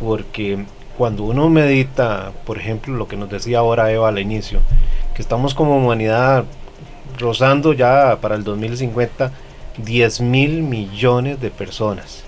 porque 0.00 0.64
cuando 0.96 1.24
uno 1.24 1.50
medita, 1.50 2.33
por 2.46 2.57
ejemplo, 2.57 2.94
lo 2.94 3.09
que 3.09 3.18
nos 3.18 3.29
decía 3.29 3.59
ahora 3.59 3.92
Eva 3.92 4.09
al 4.09 4.18
inicio, 4.18 4.61
que 5.14 5.20
estamos 5.20 5.53
como 5.53 5.77
humanidad 5.77 6.46
rozando 7.18 7.72
ya 7.72 8.18
para 8.20 8.35
el 8.35 8.44
2050 8.44 9.33
10 9.79 10.20
mil 10.20 10.62
millones 10.62 11.40
de 11.40 11.50
personas. 11.50 12.24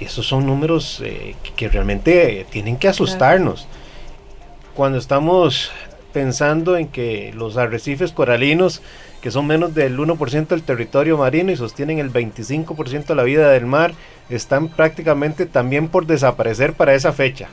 Esos 0.00 0.26
son 0.26 0.46
números 0.46 1.02
eh, 1.04 1.34
que, 1.56 1.68
realmente 1.68 2.46
tienen 2.50 2.76
que 2.76 2.88
asustarnos. 2.88 3.66
Cuando 4.74 4.98
estamos 4.98 5.70
pensando 6.12 6.76
en 6.76 6.88
que 6.88 7.32
los 7.34 7.56
arrecifes 7.56 8.12
coralinos, 8.12 8.80
que 9.20 9.30
son 9.30 9.46
menos 9.46 9.74
del 9.74 9.98
1% 9.98 10.46
del 10.46 10.62
territorio 10.62 11.18
marino 11.18 11.52
y 11.52 11.56
sostienen 11.56 11.98
el 11.98 12.10
25% 12.10 13.04
de 13.06 13.14
la 13.14 13.24
vida 13.24 13.50
del 13.50 13.66
mar, 13.66 13.92
están 14.30 14.68
prácticamente 14.68 15.44
también 15.44 15.88
por 15.88 16.06
desaparecer 16.06 16.72
para 16.72 16.94
esa 16.94 17.12
fecha. 17.12 17.48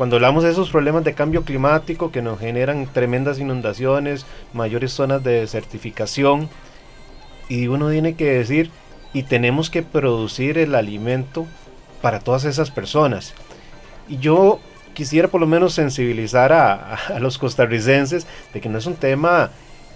Cuando 0.00 0.16
hablamos 0.16 0.44
de 0.44 0.50
esos 0.50 0.70
problemas 0.70 1.04
de 1.04 1.12
cambio 1.12 1.44
climático 1.44 2.10
que 2.10 2.22
nos 2.22 2.40
generan 2.40 2.86
tremendas 2.86 3.38
inundaciones, 3.38 4.24
mayores 4.54 4.92
zonas 4.92 5.22
de 5.22 5.40
desertificación, 5.40 6.48
y 7.50 7.66
uno 7.66 7.90
tiene 7.90 8.14
que 8.14 8.32
decir, 8.32 8.70
y 9.12 9.24
tenemos 9.24 9.68
que 9.68 9.82
producir 9.82 10.56
el 10.56 10.74
alimento 10.74 11.46
para 12.00 12.18
todas 12.18 12.46
esas 12.46 12.70
personas. 12.70 13.34
Y 14.08 14.16
yo 14.16 14.58
quisiera 14.94 15.28
por 15.28 15.42
lo 15.42 15.46
menos 15.46 15.74
sensibilizar 15.74 16.50
a, 16.50 17.18
los 17.20 17.36
costarricenses 17.36 18.26
de 18.54 18.60
que 18.62 18.70
no 18.70 18.78
es 18.78 18.86
un 18.86 18.96
tema 18.96 19.50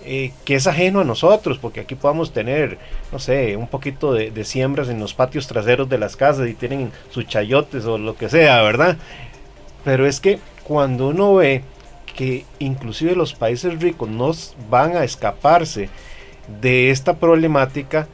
eh, 0.05 0.33
que 0.45 0.57
es 0.57 0.67
ajeno 0.67 1.01
a 1.01 1.05
nosotros, 1.05 1.57
porque 1.57 1.81
aquí 1.81 1.95
podamos 1.95 2.31
tener, 2.31 2.77
no 3.11 3.19
sé, 3.19 3.57
un 3.57 3.69
poquito 3.69 4.13
de, 4.13 4.31
de, 4.31 4.45
siembras 4.45 4.91
en 4.91 5.01
los 5.01 5.15
patios 5.15 5.47
traseros 5.47 5.89
de 5.89 5.97
las 5.97 6.15
casas 6.15 6.47
y 6.47 6.53
tienen 6.53 6.93
sus 7.09 7.27
chayotes 7.27 7.87
o 7.87 7.97
lo 7.97 8.17
que 8.17 8.29
sea, 8.29 8.61
¿verdad? 8.61 8.99
Pero 9.85 10.07
es 10.07 10.21
que 10.21 10.39
cuando 10.65 11.09
uno 11.09 11.35
ve 11.35 11.63
que 12.17 12.45
inclusive 12.59 13.15
los 13.15 13.35
países 13.35 13.81
ricos 13.81 14.09
no 14.09 14.33
van 14.71 14.97
a 14.97 15.05
escaparse 15.05 15.89
de 16.61 16.91
esta 16.91 17.17
problemática, 17.17 18.09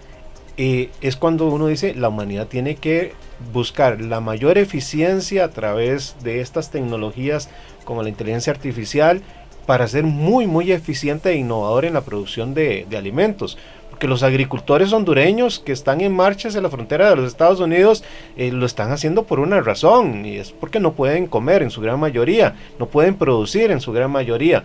eh, 0.56 0.90
es 1.00 1.16
cuando 1.16 1.48
uno 1.48 1.68
dice 1.68 1.94
la 1.94 2.08
humanidad 2.08 2.48
tiene 2.48 2.76
que 2.76 3.12
buscar 3.52 4.00
la 4.00 4.20
mayor 4.20 4.58
eficiencia 4.58 5.44
a 5.44 5.50
través 5.50 6.16
de 6.22 6.40
estas 6.40 6.70
tecnologías 6.70 7.48
como 7.84 8.02
la 8.02 8.08
inteligencia 8.08 8.52
artificial 8.52 9.22
para 9.66 9.88
ser 9.88 10.04
muy 10.04 10.46
muy 10.46 10.72
eficiente 10.72 11.30
e 11.30 11.36
innovador 11.36 11.84
en 11.84 11.94
la 11.94 12.02
producción 12.02 12.52
de 12.52 12.86
alimentos 12.96 13.56
que 14.00 14.08
los 14.08 14.24
agricultores 14.24 14.92
hondureños 14.92 15.60
que 15.60 15.72
están 15.72 16.00
en 16.00 16.12
marchas 16.12 16.56
en 16.56 16.64
la 16.64 16.70
frontera 16.70 17.10
de 17.10 17.16
los 17.16 17.26
Estados 17.26 17.60
Unidos 17.60 18.02
eh, 18.36 18.50
lo 18.50 18.66
están 18.66 18.90
haciendo 18.90 19.24
por 19.24 19.38
una 19.38 19.60
razón 19.60 20.24
y 20.26 20.38
es 20.38 20.50
porque 20.50 20.80
no 20.80 20.94
pueden 20.94 21.26
comer 21.28 21.62
en 21.62 21.70
su 21.70 21.80
gran 21.80 22.00
mayoría, 22.00 22.56
no 22.78 22.86
pueden 22.86 23.14
producir 23.14 23.70
en 23.70 23.80
su 23.80 23.92
gran 23.92 24.10
mayoría 24.10 24.64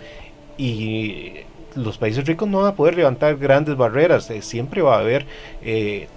y 0.57 1.33
los 1.75 1.97
países 1.97 2.25
ricos 2.25 2.47
no 2.47 2.59
van 2.59 2.71
a 2.71 2.75
poder 2.75 2.95
levantar 2.95 3.35
grandes 3.35 3.75
barreras, 3.75 4.31
eh, 4.31 4.41
siempre 4.41 4.81
va 4.81 4.95
a 4.95 4.99
haber 4.99 5.25
eh, 5.61 6.07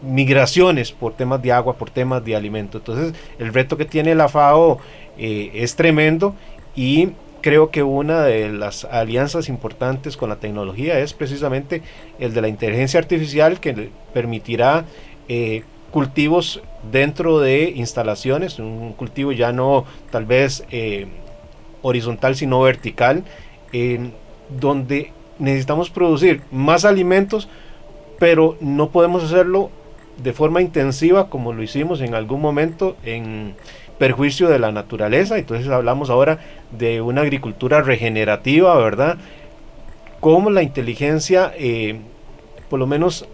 migraciones 0.00 0.92
por 0.92 1.14
temas 1.14 1.42
de 1.42 1.50
agua, 1.50 1.74
por 1.74 1.90
temas 1.90 2.24
de 2.24 2.36
alimento. 2.36 2.78
Entonces 2.78 3.14
el 3.40 3.52
reto 3.52 3.76
que 3.76 3.84
tiene 3.84 4.14
la 4.14 4.28
FAO 4.28 4.78
es 5.16 5.76
tremendo 5.76 6.34
y 6.76 7.10
creo 7.44 7.70
que 7.70 7.82
una 7.82 8.22
de 8.22 8.48
las 8.48 8.86
alianzas 8.86 9.50
importantes 9.50 10.16
con 10.16 10.30
la 10.30 10.36
tecnología 10.36 10.98
es 11.00 11.12
precisamente 11.12 11.82
el 12.18 12.32
de 12.32 12.40
la 12.40 12.48
inteligencia 12.48 12.98
artificial 12.98 13.60
que 13.60 13.90
permitirá 14.14 14.86
eh, 15.28 15.62
cultivos 15.90 16.62
dentro 16.90 17.40
de 17.40 17.64
instalaciones, 17.76 18.58
un 18.58 18.94
cultivo 18.94 19.30
ya 19.30 19.52
no 19.52 19.84
tal 20.10 20.24
vez 20.24 20.64
eh, 20.70 21.06
horizontal 21.82 22.34
sino 22.34 22.62
vertical, 22.62 23.24
donde 24.48 25.12
necesitamos 25.38 25.90
producir 25.90 26.40
más 26.50 26.86
alimentos, 26.86 27.50
pero 28.18 28.56
no 28.62 28.88
podemos 28.88 29.22
hacerlo 29.22 29.70
de 30.16 30.32
forma 30.32 30.62
intensiva 30.62 31.28
como 31.28 31.52
lo 31.52 31.62
hicimos 31.62 32.00
en 32.00 32.14
algún 32.14 32.40
momento 32.40 32.96
en 33.04 33.54
perjuicio 33.98 34.48
de 34.48 34.58
la 34.58 34.72
naturaleza. 34.72 35.38
Entonces 35.38 35.68
hablamos 35.68 36.10
ahora 36.10 36.38
de 36.70 37.00
una 37.00 37.22
agricultura 37.22 37.82
regenerativa, 37.82 38.76
¿verdad? 38.76 39.18
Cómo 40.20 40.50
la 40.50 40.62
inteligencia, 40.62 41.52
eh, 41.56 42.00
por 42.70 42.78
lo 42.78 42.86
menos 42.86 43.26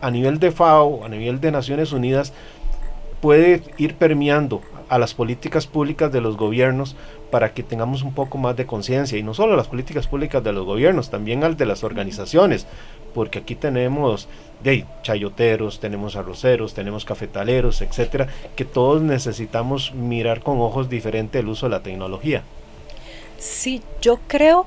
a 0.00 0.10
nivel 0.10 0.38
de 0.38 0.52
FAO, 0.52 1.04
a 1.04 1.08
nivel 1.08 1.40
de 1.40 1.50
Naciones 1.50 1.92
Unidas, 1.92 2.32
puede 3.20 3.62
ir 3.76 3.94
permeando 3.94 4.62
a 4.88 4.98
las 4.98 5.14
políticas 5.14 5.66
públicas 5.66 6.10
de 6.12 6.20
los 6.20 6.36
gobiernos 6.36 6.96
para 7.30 7.52
que 7.52 7.62
tengamos 7.62 8.02
un 8.02 8.14
poco 8.14 8.38
más 8.38 8.56
de 8.56 8.66
conciencia 8.66 9.18
y 9.18 9.22
no 9.22 9.34
solo 9.34 9.54
las 9.54 9.68
políticas 9.68 10.06
públicas 10.06 10.42
de 10.42 10.52
los 10.52 10.64
gobiernos, 10.64 11.10
también 11.10 11.44
al 11.44 11.56
de 11.56 11.66
las 11.66 11.84
organizaciones, 11.84 12.66
porque 13.14 13.40
aquí 13.40 13.54
tenemos 13.54 14.28
de 14.62 14.86
chayoteros, 15.02 15.78
tenemos 15.80 16.16
arroceros, 16.16 16.74
tenemos 16.74 17.04
cafetaleros, 17.04 17.82
etcétera, 17.82 18.28
que 18.56 18.64
todos 18.64 19.02
necesitamos 19.02 19.94
mirar 19.94 20.40
con 20.40 20.60
ojos 20.60 20.88
diferentes 20.88 21.40
el 21.40 21.48
uso 21.48 21.66
de 21.66 21.70
la 21.70 21.82
tecnología. 21.82 22.42
Sí, 23.38 23.82
yo 24.00 24.18
creo 24.26 24.66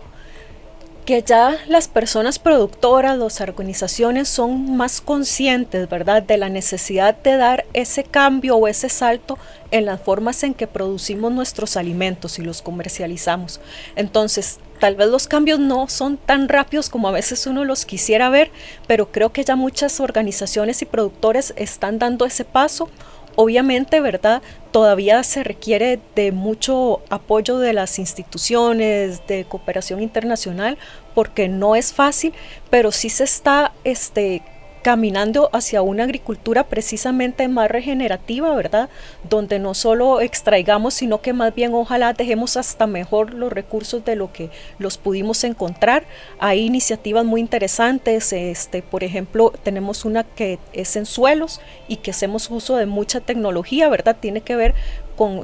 que 1.06 1.24
ya 1.24 1.58
las 1.68 1.88
personas 1.88 2.40
productoras, 2.40 3.18
las 3.18 3.42
organizaciones 3.42 4.30
son 4.30 4.78
más 4.78 5.02
conscientes, 5.02 5.90
¿verdad?, 5.90 6.24
de 6.24 6.38
la 6.38 6.50
necesidad 6.50 7.16
de 7.16 7.38
dar 7.38 7.66
ese 7.74 8.04
cambio 8.04 8.56
o 8.56 8.68
ese 8.68 8.90
salto 8.90 9.38
en 9.72 9.86
las 9.86 10.02
formas 10.02 10.44
en 10.44 10.54
que 10.54 10.68
producimos 10.68 11.32
nuestros 11.32 11.78
alimentos 11.78 12.40
y 12.40 12.44
los 12.44 12.62
comercializamos. 12.62 13.60
Entonces, 13.96 14.60
tal 14.80 14.96
vez 14.96 15.08
los 15.08 15.28
cambios 15.28 15.60
no 15.60 15.88
son 15.88 16.18
tan 16.18 16.50
rápidos 16.50 16.90
como 16.90 17.08
a 17.08 17.12
veces 17.12 17.46
uno 17.48 17.66
los 17.66 17.86
quisiera 17.86 18.30
ver, 18.30 18.52
pero 18.88 19.12
creo 19.12 19.32
que 19.32 19.44
ya 19.44 19.56
muchas 19.56 20.00
organizaciones 20.00 20.82
y 20.82 20.86
productores 20.86 21.54
están 21.56 22.00
dando 22.00 22.26
ese 22.26 22.46
paso. 22.46 22.90
Obviamente, 23.36 24.02
¿verdad? 24.02 24.42
Todavía 24.72 25.24
se 25.24 25.44
requiere 25.44 26.00
de 26.16 26.32
mucho 26.32 27.02
apoyo 27.10 27.58
de 27.60 27.74
las 27.74 27.98
instituciones, 27.98 29.26
de 29.28 29.46
cooperación 29.46 30.02
internacional, 30.02 30.78
porque 31.16 31.48
no 31.48 31.76
es 31.76 31.94
fácil, 31.94 32.34
pero 32.70 32.92
sí 32.92 33.10
se 33.10 33.24
está 33.24 33.72
este, 33.84 34.42
caminando 34.82 35.50
hacia 35.54 35.82
una 35.82 36.04
agricultura 36.04 36.64
precisamente 36.66 37.48
más 37.48 37.70
regenerativa, 37.70 38.54
¿verdad? 38.56 38.90
Donde 39.30 39.60
no 39.60 39.74
solo 39.74 40.22
extraigamos, 40.22 40.94
sino 40.94 41.22
que 41.22 41.34
más 41.34 41.54
bien 41.54 41.74
ojalá 41.74 42.14
dejemos 42.14 42.58
hasta 42.58 42.88
mejor 42.88 43.34
los 43.34 43.52
recursos 43.52 44.04
de 44.06 44.16
lo 44.16 44.34
que 44.34 44.50
los 44.80 44.98
pudimos 44.98 45.44
encontrar. 45.44 46.04
Hay 46.40 46.62
iniciativas 46.62 47.26
muy 47.26 47.42
interesantes, 47.42 48.34
este, 48.34 48.82
por 48.82 49.04
ejemplo, 49.04 49.54
tenemos 49.64 50.06
una 50.06 50.24
que 50.24 50.60
es 50.74 50.96
en 50.96 51.06
suelos 51.06 51.62
y 51.88 51.98
que 51.98 52.12
hacemos 52.12 52.50
uso 52.50 52.76
de 52.76 52.86
mucha 52.86 53.20
tecnología, 53.20 53.90
¿verdad? 53.90 54.18
Tiene 54.20 54.42
que 54.42 54.56
ver 54.56 54.74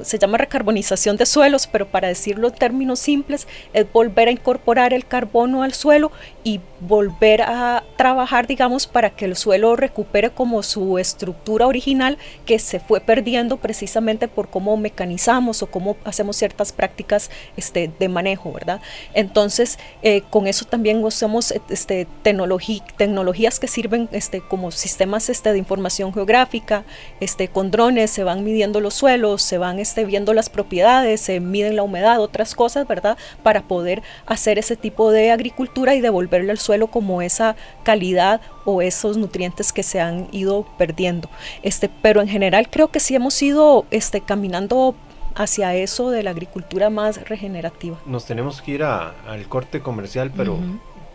se 0.02 0.18
llama 0.18 0.38
recarbonización 0.38 1.16
de 1.16 1.26
suelos, 1.26 1.66
pero 1.66 1.86
para 1.86 2.08
decirlo 2.08 2.48
en 2.48 2.54
términos 2.54 2.98
simples, 2.98 3.46
es 3.72 3.90
volver 3.92 4.28
a 4.28 4.32
incorporar 4.32 4.92
el 4.92 5.06
carbono 5.06 5.62
al 5.62 5.72
suelo 5.72 6.10
y 6.48 6.60
volver 6.80 7.42
a 7.42 7.84
trabajar, 7.96 8.46
digamos, 8.46 8.86
para 8.86 9.10
que 9.10 9.26
el 9.26 9.36
suelo 9.36 9.76
recupere 9.76 10.30
como 10.30 10.62
su 10.62 10.98
estructura 10.98 11.66
original 11.66 12.16
que 12.46 12.58
se 12.58 12.80
fue 12.80 13.00
perdiendo 13.00 13.58
precisamente 13.58 14.28
por 14.28 14.48
cómo 14.48 14.78
mecanizamos 14.78 15.62
o 15.62 15.66
cómo 15.66 15.96
hacemos 16.04 16.36
ciertas 16.36 16.72
prácticas 16.72 17.30
este, 17.58 17.90
de 17.98 18.08
manejo, 18.08 18.50
¿verdad? 18.50 18.80
Entonces, 19.12 19.78
eh, 20.02 20.22
con 20.30 20.46
eso 20.46 20.64
también 20.64 21.04
usamos 21.04 21.52
este, 21.68 22.06
tecnologías 22.22 23.60
que 23.60 23.68
sirven 23.68 24.08
este, 24.12 24.40
como 24.40 24.70
sistemas 24.70 25.28
este, 25.28 25.52
de 25.52 25.58
información 25.58 26.14
geográfica, 26.14 26.84
este, 27.20 27.48
con 27.48 27.70
drones 27.70 28.10
se 28.10 28.24
van 28.24 28.42
midiendo 28.42 28.80
los 28.80 28.94
suelos, 28.94 29.42
se 29.42 29.58
van 29.58 29.80
este, 29.80 30.06
viendo 30.06 30.32
las 30.32 30.48
propiedades, 30.48 31.20
se 31.20 31.40
miden 31.40 31.76
la 31.76 31.82
humedad, 31.82 32.20
otras 32.20 32.54
cosas, 32.54 32.88
¿verdad? 32.88 33.18
Para 33.42 33.62
poder 33.64 34.02
hacer 34.24 34.58
ese 34.58 34.76
tipo 34.76 35.10
de 35.10 35.30
agricultura 35.30 35.94
y 35.94 36.00
devolverle 36.38 36.52
al 36.52 36.58
suelo 36.58 36.86
como 36.88 37.22
esa 37.22 37.56
calidad 37.82 38.40
o 38.64 38.82
esos 38.82 39.16
nutrientes 39.16 39.72
que 39.72 39.82
se 39.82 40.00
han 40.00 40.28
ido 40.32 40.66
perdiendo. 40.76 41.28
Este, 41.62 41.88
pero 42.02 42.20
en 42.20 42.28
general 42.28 42.68
creo 42.70 42.88
que 42.88 43.00
sí 43.00 43.14
hemos 43.14 43.40
ido 43.42 43.86
este, 43.90 44.20
caminando 44.20 44.94
hacia 45.34 45.74
eso 45.74 46.10
de 46.10 46.22
la 46.22 46.30
agricultura 46.30 46.90
más 46.90 47.28
regenerativa. 47.28 47.96
Nos 48.06 48.26
tenemos 48.26 48.60
que 48.60 48.72
ir 48.72 48.82
al 48.82 49.48
corte 49.48 49.80
comercial, 49.80 50.32
pero 50.36 50.58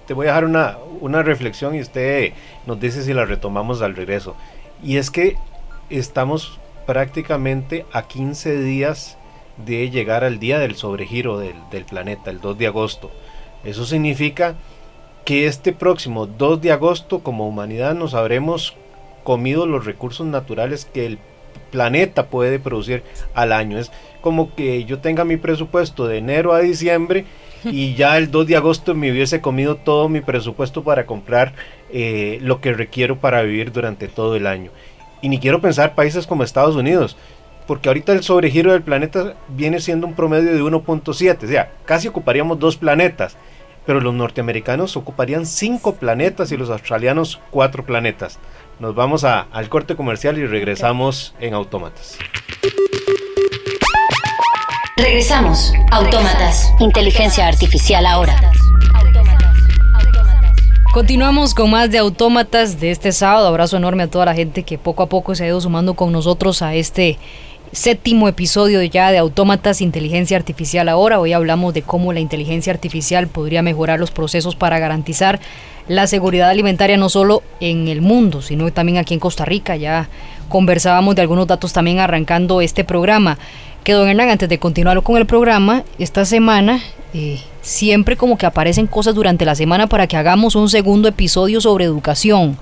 te 0.08 0.14
voy 0.14 0.28
a 0.28 0.30
dejar 0.30 0.46
una, 0.46 0.78
una 1.02 1.24
reflexión 1.24 1.76
y 1.76 1.82
usted 1.82 2.34
nos 2.66 2.80
dice 2.80 3.04
si 3.04 3.14
la 3.14 3.26
retomamos 3.26 3.82
al 3.82 3.96
regreso. 3.96 4.36
Y 4.82 4.98
es 4.98 5.12
que 5.12 5.36
estamos 5.90 6.60
prácticamente 6.86 7.86
a 7.92 8.04
15 8.04 8.62
días 8.62 9.18
de 9.66 9.90
llegar 9.90 10.24
al 10.24 10.40
día 10.40 10.58
del 10.58 10.76
sobregiro 10.76 11.38
del, 11.38 11.56
del, 11.70 11.86
planeta, 11.86 12.32
el 12.32 12.40
2 12.40 12.58
de 12.58 12.68
agosto. 12.68 13.12
Eso 13.64 13.86
significa 13.86 14.56
que 15.26 15.48
este 15.48 15.72
próximo 15.72 16.26
2 16.28 16.62
de 16.62 16.72
agosto 16.72 17.20
como 17.20 17.48
humanidad 17.48 17.96
nos 17.96 18.14
habremos 18.14 18.76
comido 19.24 19.66
los 19.66 19.86
recursos 19.86 20.28
naturales 20.28 20.86
que 20.86 21.06
el 21.06 21.20
planeta 21.72 22.28
puede 22.28 22.60
producir 22.60 23.04
al 23.34 23.52
año. 23.52 23.80
Es 23.80 23.92
como 24.22 24.54
que 24.54 24.86
yo 24.86 25.00
tenga 25.00 25.24
mi 25.24 25.38
presupuesto 25.38 26.08
de 26.08 26.18
enero 26.18 26.54
a 26.54 26.60
diciembre 26.60 27.26
y 27.64 27.94
ya 27.96 28.18
el 28.18 28.32
2 28.32 28.48
de 28.48 28.58
agosto 28.58 28.94
me 28.96 29.12
hubiese 29.12 29.42
comido 29.42 29.76
todo 29.76 30.10
mi 30.10 30.22
presupuesto 30.22 30.84
para 30.84 31.06
comprar 31.06 31.54
eh, 31.92 32.38
lo 32.42 32.62
que 32.62 32.74
requiero 32.74 33.20
para 33.20 33.42
vivir 33.42 33.72
durante 33.72 34.08
todo 34.08 34.36
el 34.36 34.46
año. 34.46 34.72
Y 35.22 35.30
ni 35.30 35.40
quiero 35.40 35.62
pensar 35.62 35.96
países 35.96 36.28
como 36.28 36.44
Estados 36.44 36.76
Unidos, 36.76 37.16
porque 37.66 37.88
ahorita 37.88 38.12
el 38.12 38.24
sobregiro 38.24 38.74
del 38.74 38.82
planeta 38.82 39.36
viene 39.48 39.80
siendo 39.80 40.06
un 40.06 40.16
promedio 40.16 40.54
de 40.54 40.62
1.7, 40.62 41.44
o 41.44 41.48
sea, 41.48 41.72
casi 41.86 42.10
ocuparíamos 42.10 42.60
dos 42.60 42.76
planetas, 42.76 43.38
pero 43.86 44.02
los 44.02 44.14
norteamericanos 44.14 44.98
ocuparían 44.98 45.46
cinco 45.46 45.96
planetas 45.96 46.52
y 46.52 46.58
los 46.58 46.70
australianos 46.70 47.40
cuatro 47.52 47.86
planetas. 47.86 48.40
Nos 48.80 48.96
vamos 48.96 49.24
a, 49.24 49.42
al 49.52 49.70
corte 49.70 49.96
comercial 49.96 50.38
y 50.38 50.46
regresamos 50.46 51.36
en 51.40 51.54
Autómatas. 51.54 52.18
Regresamos. 54.98 55.74
Autómatas. 55.92 56.72
Inteligencia 56.80 57.48
artificial 57.48 58.06
ahora. 58.06 58.40
Continuamos 60.94 61.56
con 61.56 61.72
más 61.72 61.90
de 61.90 61.98
autómatas 61.98 62.80
de 62.80 62.92
este 62.92 63.12
sábado. 63.12 63.48
Abrazo 63.48 63.78
enorme 63.78 64.04
a 64.04 64.08
toda 64.10 64.26
la 64.26 64.36
gente 64.36 64.62
que 64.62 64.78
poco 64.78 65.02
a 65.02 65.08
poco 65.08 65.34
se 65.34 65.44
ha 65.44 65.48
ido 65.48 65.60
sumando 65.60 65.96
con 65.96 66.12
nosotros 66.12 66.62
a 66.62 66.76
este 66.76 67.18
séptimo 67.74 68.28
episodio 68.28 68.84
ya 68.84 69.12
de 69.12 69.18
Autómatas 69.18 69.82
Inteligencia 69.82 70.38
Artificial 70.38 70.88
ahora. 70.90 71.20
Hoy 71.20 71.34
hablamos 71.34 71.74
de 71.74 71.82
cómo 71.82 72.14
la 72.14 72.20
inteligencia 72.20 72.72
artificial 72.72 73.28
podría 73.28 73.64
mejorar 73.64 74.00
los 74.00 74.12
procesos 74.12 74.56
para 74.56 74.78
garantizar 74.78 75.40
la 75.88 76.06
seguridad 76.06 76.50
alimentaria 76.50 76.98
no 76.98 77.10
solo 77.10 77.42
en 77.60 77.88
el 77.88 78.02
mundo, 78.02 78.44
sino 78.44 78.72
también 78.72 79.00
aquí 79.00 79.16
en 79.16 79.20
Costa 79.20 79.44
Rica. 79.44 79.76
Ya 79.76 80.08
conversábamos 80.50 81.16
de 81.16 81.24
algunos 81.24 81.48
datos 81.48 81.74
también 81.74 82.00
arrancando 82.00 82.62
este 82.62 82.84
programa. 82.84 83.40
Que 83.84 83.94
don 83.94 84.08
Hernán, 84.08 84.30
antes 84.30 84.48
de 84.48 84.60
continuar 84.60 85.02
con 85.02 85.18
el 85.18 85.26
programa, 85.26 85.84
esta 85.98 86.26
semana 86.26 86.80
eh, 87.16 87.42
siempre 87.62 88.16
como 88.16 88.38
que 88.38 88.46
aparecen 88.46 88.86
cosas 88.86 89.16
durante 89.16 89.46
la 89.46 89.56
semana 89.56 89.88
para 89.88 90.06
que 90.06 90.16
hagamos 90.16 90.56
un 90.56 90.70
segundo 90.70 91.08
episodio 91.10 91.60
sobre 91.60 91.86
educación. 91.86 92.56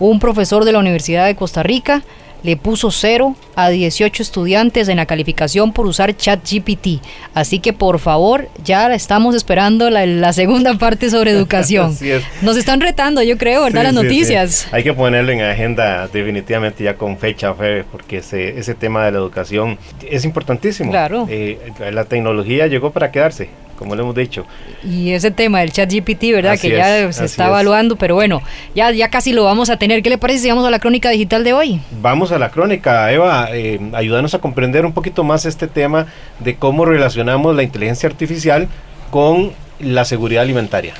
Un 0.00 0.18
profesor 0.18 0.64
de 0.64 0.72
la 0.72 0.78
Universidad 0.78 1.26
de 1.26 1.36
Costa 1.36 1.62
Rica 1.62 2.02
le 2.42 2.56
puso 2.56 2.90
0 2.90 3.36
a 3.54 3.68
18 3.68 4.22
estudiantes 4.22 4.88
en 4.88 4.96
la 4.96 5.06
calificación 5.06 5.72
por 5.72 5.86
usar 5.86 6.16
ChatGPT. 6.16 7.02
Así 7.34 7.58
que 7.58 7.72
por 7.72 7.98
favor, 7.98 8.48
ya 8.64 8.92
estamos 8.94 9.34
esperando 9.34 9.90
la, 9.90 10.32
segunda 10.32 10.74
parte 10.74 11.10
sobre 11.10 11.30
educación. 11.32 11.96
Nos 12.42 12.56
están 12.56 12.80
retando, 12.80 13.22
yo 13.22 13.38
creo, 13.38 13.64
¿verdad? 13.64 13.84
Las 13.84 13.94
noticias. 13.94 14.68
Hay 14.72 14.82
que 14.82 14.92
ponerlo 14.92 15.32
en 15.32 15.40
agenda 15.42 16.08
definitivamente 16.08 16.84
ya 16.84 16.96
con 16.96 17.18
fecha, 17.18 17.54
porque 17.90 18.18
ese, 18.18 18.58
ese 18.58 18.74
tema 18.74 19.04
de 19.04 19.12
la 19.12 19.18
educación 19.18 19.78
es 20.08 20.24
importantísimo. 20.24 20.90
Claro. 20.90 21.26
Eh, 21.28 21.58
la 21.92 22.04
tecnología 22.04 22.66
llegó 22.66 22.90
para 22.90 23.10
quedarse 23.10 23.48
como 23.76 23.94
lo 23.94 24.02
hemos 24.02 24.14
dicho. 24.14 24.46
Y 24.84 25.10
ese 25.10 25.30
tema 25.30 25.60
del 25.60 25.72
chat 25.72 25.92
GPT, 25.92 26.32
¿verdad? 26.32 26.58
que 26.58 26.70
ya 26.70 27.12
se 27.12 27.24
está 27.24 27.48
evaluando, 27.48 27.96
pero 27.96 28.14
bueno, 28.14 28.42
ya, 28.74 28.90
ya 28.90 29.08
casi 29.08 29.32
lo 29.32 29.44
vamos 29.44 29.70
a 29.70 29.78
tener. 29.78 30.02
¿Qué 30.02 30.10
le 30.10 30.18
parece 30.18 30.40
si 30.40 30.48
vamos 30.48 30.66
a 30.66 30.70
la 30.70 30.78
crónica 30.78 31.10
digital 31.10 31.44
de 31.44 31.52
hoy? 31.52 31.80
Vamos 32.00 32.32
a 32.32 32.38
la 32.38 32.50
crónica, 32.50 33.12
Eva, 33.12 33.48
eh, 33.52 33.80
ayúdanos 33.92 34.34
a 34.34 34.38
comprender 34.38 34.84
un 34.84 34.92
poquito 34.92 35.24
más 35.24 35.46
este 35.46 35.68
tema 35.68 36.06
de 36.40 36.56
cómo 36.56 36.84
relacionamos 36.84 37.54
la 37.54 37.62
inteligencia 37.62 38.08
artificial 38.08 38.68
con 39.10 39.52
la 39.80 40.04
seguridad 40.04 40.42
alimentaria. 40.42 40.94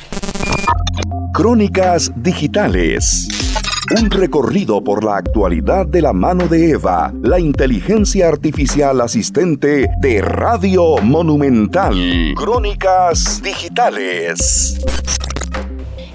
Crónicas 1.33 2.13
digitales. 2.15 3.46
Un 3.89 4.11
recorrido 4.11 4.83
por 4.83 5.05
la 5.05 5.17
actualidad 5.17 5.87
de 5.87 6.03
la 6.03 6.13
mano 6.13 6.49
de 6.49 6.71
Eva, 6.71 7.13
la 7.23 7.39
inteligencia 7.39 8.29
artificial 8.29 9.01
asistente 9.01 9.89
de 10.01 10.21
Radio 10.21 10.97
Monumental. 11.03 11.95
Crónicas 12.35 13.41
digitales. 13.43 14.81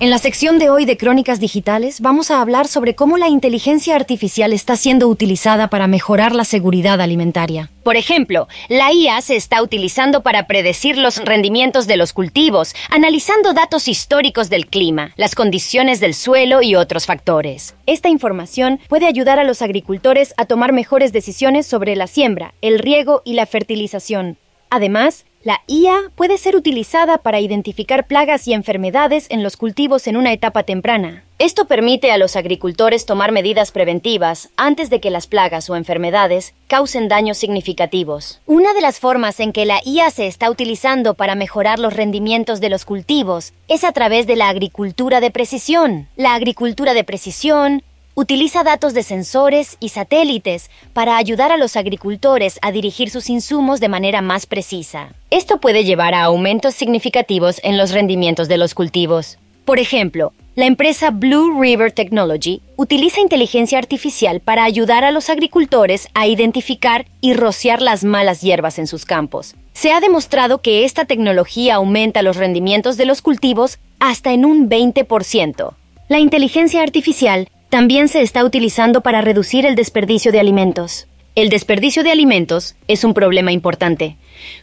En 0.01 0.09
la 0.09 0.17
sección 0.17 0.57
de 0.57 0.71
hoy 0.71 0.85
de 0.85 0.97
Crónicas 0.97 1.39
Digitales 1.39 2.01
vamos 2.01 2.31
a 2.31 2.41
hablar 2.41 2.67
sobre 2.67 2.95
cómo 2.95 3.19
la 3.19 3.27
inteligencia 3.29 3.95
artificial 3.95 4.51
está 4.51 4.75
siendo 4.75 5.07
utilizada 5.07 5.67
para 5.69 5.85
mejorar 5.85 6.33
la 6.33 6.43
seguridad 6.43 6.99
alimentaria. 6.99 7.69
Por 7.83 7.95
ejemplo, 7.97 8.47
la 8.67 8.91
IA 8.91 9.21
se 9.21 9.35
está 9.35 9.61
utilizando 9.61 10.23
para 10.23 10.47
predecir 10.47 10.97
los 10.97 11.17
rendimientos 11.17 11.85
de 11.85 11.97
los 11.97 12.13
cultivos, 12.13 12.73
analizando 12.89 13.53
datos 13.53 13.87
históricos 13.87 14.49
del 14.49 14.65
clima, 14.65 15.11
las 15.17 15.35
condiciones 15.35 15.99
del 15.99 16.15
suelo 16.15 16.63
y 16.63 16.73
otros 16.73 17.05
factores. 17.05 17.75
Esta 17.85 18.09
información 18.09 18.79
puede 18.89 19.05
ayudar 19.05 19.37
a 19.37 19.43
los 19.43 19.61
agricultores 19.61 20.33
a 20.35 20.45
tomar 20.45 20.73
mejores 20.73 21.13
decisiones 21.13 21.67
sobre 21.67 21.95
la 21.95 22.07
siembra, 22.07 22.55
el 22.63 22.79
riego 22.79 23.21
y 23.23 23.33
la 23.33 23.45
fertilización. 23.45 24.39
Además, 24.71 25.25
la 25.43 25.61
IA 25.67 26.11
puede 26.15 26.37
ser 26.37 26.55
utilizada 26.55 27.17
para 27.17 27.39
identificar 27.39 28.05
plagas 28.05 28.47
y 28.47 28.53
enfermedades 28.53 29.25
en 29.29 29.41
los 29.41 29.57
cultivos 29.57 30.05
en 30.05 30.17
una 30.17 30.33
etapa 30.33 30.63
temprana. 30.63 31.23
Esto 31.39 31.65
permite 31.65 32.11
a 32.11 32.19
los 32.19 32.35
agricultores 32.35 33.07
tomar 33.07 33.31
medidas 33.31 33.71
preventivas 33.71 34.49
antes 34.55 34.91
de 34.91 34.99
que 34.99 35.09
las 35.09 35.25
plagas 35.25 35.67
o 35.71 35.75
enfermedades 35.75 36.53
causen 36.67 37.07
daños 37.07 37.39
significativos. 37.39 38.39
Una 38.45 38.75
de 38.75 38.81
las 38.81 38.99
formas 38.99 39.39
en 39.39 39.51
que 39.51 39.65
la 39.65 39.81
IA 39.83 40.11
se 40.11 40.27
está 40.27 40.51
utilizando 40.51 41.15
para 41.15 41.33
mejorar 41.33 41.79
los 41.79 41.95
rendimientos 41.95 42.61
de 42.61 42.69
los 42.69 42.85
cultivos 42.85 43.53
es 43.67 43.83
a 43.83 43.91
través 43.91 44.27
de 44.27 44.35
la 44.35 44.49
agricultura 44.49 45.19
de 45.19 45.31
precisión. 45.31 46.07
La 46.15 46.35
agricultura 46.35 46.93
de 46.93 47.03
precisión 47.03 47.81
utiliza 48.15 48.63
datos 48.63 48.93
de 48.93 49.03
sensores 49.03 49.77
y 49.79 49.89
satélites 49.89 50.69
para 50.93 51.17
ayudar 51.17 51.51
a 51.51 51.57
los 51.57 51.75
agricultores 51.75 52.59
a 52.61 52.71
dirigir 52.71 53.09
sus 53.09 53.29
insumos 53.29 53.79
de 53.79 53.89
manera 53.89 54.21
más 54.21 54.45
precisa. 54.45 55.09
Esto 55.29 55.59
puede 55.59 55.83
llevar 55.83 56.13
a 56.13 56.23
aumentos 56.23 56.75
significativos 56.75 57.59
en 57.63 57.77
los 57.77 57.91
rendimientos 57.91 58.47
de 58.47 58.57
los 58.57 58.73
cultivos. 58.73 59.37
Por 59.65 59.79
ejemplo, 59.79 60.33
la 60.55 60.65
empresa 60.65 61.11
Blue 61.11 61.61
River 61.61 61.93
Technology 61.93 62.61
utiliza 62.75 63.21
inteligencia 63.21 63.77
artificial 63.77 64.41
para 64.41 64.65
ayudar 64.65 65.05
a 65.05 65.11
los 65.11 65.29
agricultores 65.29 66.09
a 66.13 66.27
identificar 66.27 67.05
y 67.21 67.33
rociar 67.33 67.81
las 67.81 68.03
malas 68.03 68.41
hierbas 68.41 68.77
en 68.77 68.87
sus 68.87 69.05
campos. 69.05 69.55
Se 69.71 69.93
ha 69.93 70.01
demostrado 70.01 70.57
que 70.57 70.83
esta 70.83 71.05
tecnología 71.05 71.75
aumenta 71.75 72.21
los 72.21 72.35
rendimientos 72.35 72.97
de 72.97 73.05
los 73.05 73.21
cultivos 73.21 73.79
hasta 73.99 74.33
en 74.33 74.43
un 74.43 74.69
20%. 74.69 75.73
La 76.09 76.19
inteligencia 76.19 76.81
artificial 76.81 77.47
también 77.71 78.09
se 78.09 78.21
está 78.21 78.43
utilizando 78.43 78.99
para 78.99 79.21
reducir 79.21 79.65
el 79.65 79.75
desperdicio 79.75 80.33
de 80.33 80.41
alimentos. 80.41 81.07
El 81.35 81.47
desperdicio 81.47 82.03
de 82.03 82.11
alimentos 82.11 82.75
es 82.89 83.05
un 83.05 83.13
problema 83.13 83.53
importante, 83.53 84.17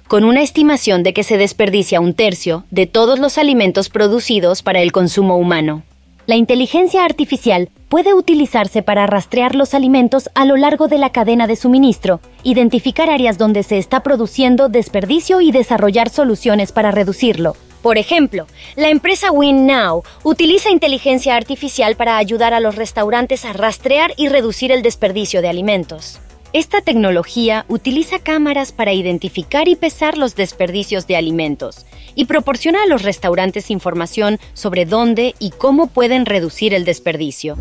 con 0.09 0.25
una 0.25 0.43
estimación 0.43 1.03
de 1.03 1.15
que 1.15 1.23
se 1.23 1.39
desperdicia 1.39 2.03
un 2.03 2.13
tercio 2.13 2.65
de 2.71 2.87
todos 2.87 3.19
los 3.19 3.39
alimentos 3.39 3.89
producidos 3.89 4.63
para 4.63 4.83
el 4.83 4.93
consumo 4.93 5.39
humano. 5.39 5.85
La 6.27 6.37
inteligencia 6.37 7.07
artificial 7.07 7.71
puede 7.89 8.13
utilizarse 8.13 8.83
para 8.83 9.07
rastrear 9.07 9.55
los 9.55 9.73
alimentos 9.73 10.29
a 10.35 10.45
lo 10.45 10.59
largo 10.59 10.87
de 10.87 10.99
la 10.99 11.09
cadena 11.09 11.47
de 11.47 11.57
suministro, 11.57 12.21
identificar 12.43 13.09
áreas 13.09 13.39
donde 13.39 13.63
se 13.63 13.79
está 13.79 14.03
produciendo 14.03 14.69
desperdicio 14.69 15.41
y 15.41 15.51
desarrollar 15.51 16.11
soluciones 16.11 16.73
para 16.73 16.91
reducirlo. 16.91 17.57
Por 17.83 17.99
ejemplo, 17.99 18.47
la 18.77 18.89
empresa 18.89 19.31
WinNow 19.31 20.03
utiliza 20.25 20.71
inteligencia 20.71 21.37
artificial 21.37 21.97
para 21.97 22.17
ayudar 22.17 22.55
a 22.55 22.61
los 22.61 22.75
restaurantes 22.75 23.45
a 23.45 23.53
rastrear 23.53 24.13
y 24.17 24.29
reducir 24.29 24.73
el 24.73 24.83
desperdicio 24.83 25.43
de 25.43 25.49
alimentos. 25.49 26.21
Esta 26.55 26.81
tecnología 26.81 27.67
utiliza 27.69 28.19
cámaras 28.21 28.73
para 28.73 28.95
identificar 28.95 29.69
y 29.69 29.77
pesar 29.77 30.17
los 30.17 30.35
desperdicios 30.35 31.07
de 31.07 31.15
alimentos 31.15 31.85
y 32.15 32.25
proporciona 32.25 32.85
a 32.85 32.87
los 32.87 33.03
restaurantes 33.03 33.71
información 33.71 34.39
sobre 34.55 34.87
dónde 34.87 35.35
y 35.39 35.51
cómo 35.51 35.89
pueden 35.89 36.25
reducir 36.25 36.73
el 36.73 36.87
desperdicio. 36.87 37.57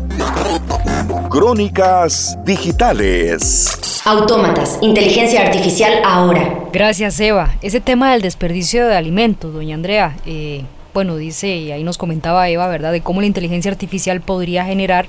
Crónicas 1.28 2.38
digitales. 2.46 4.00
Autómatas, 4.06 4.78
inteligencia 4.80 5.42
artificial 5.42 6.00
ahora. 6.02 6.64
Gracias, 6.72 7.20
Eva. 7.20 7.56
Ese 7.60 7.80
tema 7.80 8.12
del 8.12 8.22
desperdicio 8.22 8.86
de 8.86 8.96
alimentos, 8.96 9.52
doña 9.52 9.74
Andrea, 9.74 10.16
eh, 10.24 10.64
bueno, 10.94 11.16
dice, 11.16 11.54
y 11.54 11.72
ahí 11.72 11.84
nos 11.84 11.98
comentaba 11.98 12.48
Eva, 12.48 12.66
¿verdad?, 12.68 12.92
de 12.92 13.02
cómo 13.02 13.20
la 13.20 13.26
inteligencia 13.26 13.70
artificial 13.70 14.22
podría 14.22 14.64
generar 14.64 15.08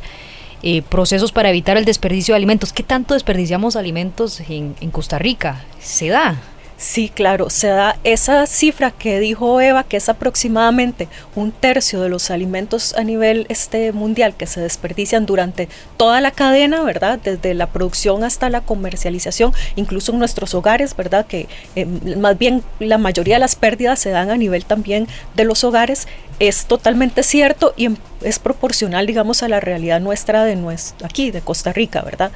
eh, 0.63 0.82
procesos 0.82 1.32
para 1.32 1.50
evitar 1.50 1.78
el 1.78 1.86
desperdicio 1.86 2.34
de 2.34 2.38
alimentos. 2.38 2.74
¿Qué 2.74 2.84
tanto 2.84 3.13
desperdiciamos 3.13 3.76
alimentos 3.76 4.41
en, 4.41 4.76
en 4.82 4.91
Costa 4.91 5.19
Rica? 5.19 5.63
¿Se 5.80 6.10
da? 6.10 6.38
Sí, 6.79 7.11
claro, 7.13 7.49
se 7.49 7.67
da 7.67 7.99
esa 8.05 8.45
cifra 8.47 8.91
que 8.91 9.19
dijo 9.19 9.59
Eva, 9.59 9.83
que 9.83 9.97
es 9.97 10.07
aproximadamente 10.07 11.09
un 11.35 11.51
tercio 11.51 11.99
de 11.99 12.07
los 12.07 12.31
alimentos 12.31 12.95
a 12.95 13.03
nivel 13.03 13.45
este, 13.49 13.91
mundial 13.91 14.33
que 14.33 14.47
se 14.47 14.61
desperdician 14.61 15.25
durante 15.25 15.67
toda 15.97 16.21
la 16.21 16.31
cadena, 16.31 16.81
¿verdad? 16.83 17.19
Desde 17.21 17.53
la 17.53 17.67
producción 17.67 18.23
hasta 18.23 18.49
la 18.49 18.61
comercialización, 18.61 19.51
incluso 19.75 20.13
en 20.13 20.19
nuestros 20.19 20.53
hogares, 20.53 20.95
¿verdad? 20.95 21.25
Que 21.25 21.49
eh, 21.75 21.85
más 21.85 22.37
bien 22.37 22.63
la 22.79 22.97
mayoría 22.97 23.35
de 23.35 23.39
las 23.39 23.57
pérdidas 23.57 23.99
se 23.99 24.11
dan 24.11 24.29
a 24.29 24.37
nivel 24.37 24.63
también 24.63 25.09
de 25.35 25.43
los 25.43 25.65
hogares. 25.65 26.07
Es 26.39 26.63
totalmente 26.63 27.23
cierto 27.23 27.73
y 27.75 27.89
es 28.21 28.39
proporcional, 28.39 29.05
digamos, 29.05 29.43
a 29.43 29.49
la 29.49 29.59
realidad 29.59 29.99
nuestra 29.99 30.45
de 30.45 30.57
aquí, 31.03 31.31
de 31.31 31.41
Costa 31.41 31.73
Rica, 31.73 32.03
¿verdad? 32.03 32.31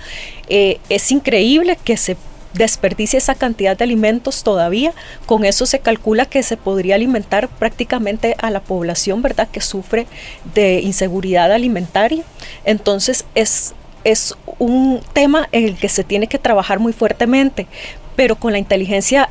Eh, 0.49 0.82
es 0.89 1.12
increíble 1.12 1.77
que 1.82 1.95
se 1.95 2.17
desperdicia 2.54 3.18
esa 3.18 3.36
cantidad 3.36 3.78
de 3.78 3.84
alimentos 3.84 4.44
todavía. 4.44 4.94
Con 5.26 5.46
eso 5.46 5.66
se 5.66 5.80
calcula 5.80 6.26
que 6.26 6.44
se 6.44 6.58
podría 6.58 6.96
alimentar 6.96 7.48
prácticamente 7.48 8.36
a 8.39 8.50
la 8.50 8.62
población, 8.62 9.22
¿verdad?, 9.22 9.48
que 9.50 9.62
sufre 9.62 10.08
de 10.54 10.82
inseguridad 10.82 11.52
alimentaria. 11.52 12.24
Entonces 12.66 13.26
es, 13.36 13.74
es 14.04 14.36
un 14.60 15.02
tema 15.13 15.48
en 15.52 15.66
el 15.66 15.76
que 15.76 15.89
se 15.89 16.04
tiene 16.04 16.28
que 16.28 16.39
trabajar 16.39 16.80
muy 16.80 16.94
fuertemente, 16.94 17.68
pero 18.16 18.36
con 18.36 18.52
la 18.52 18.60
inteligencia 18.60 19.30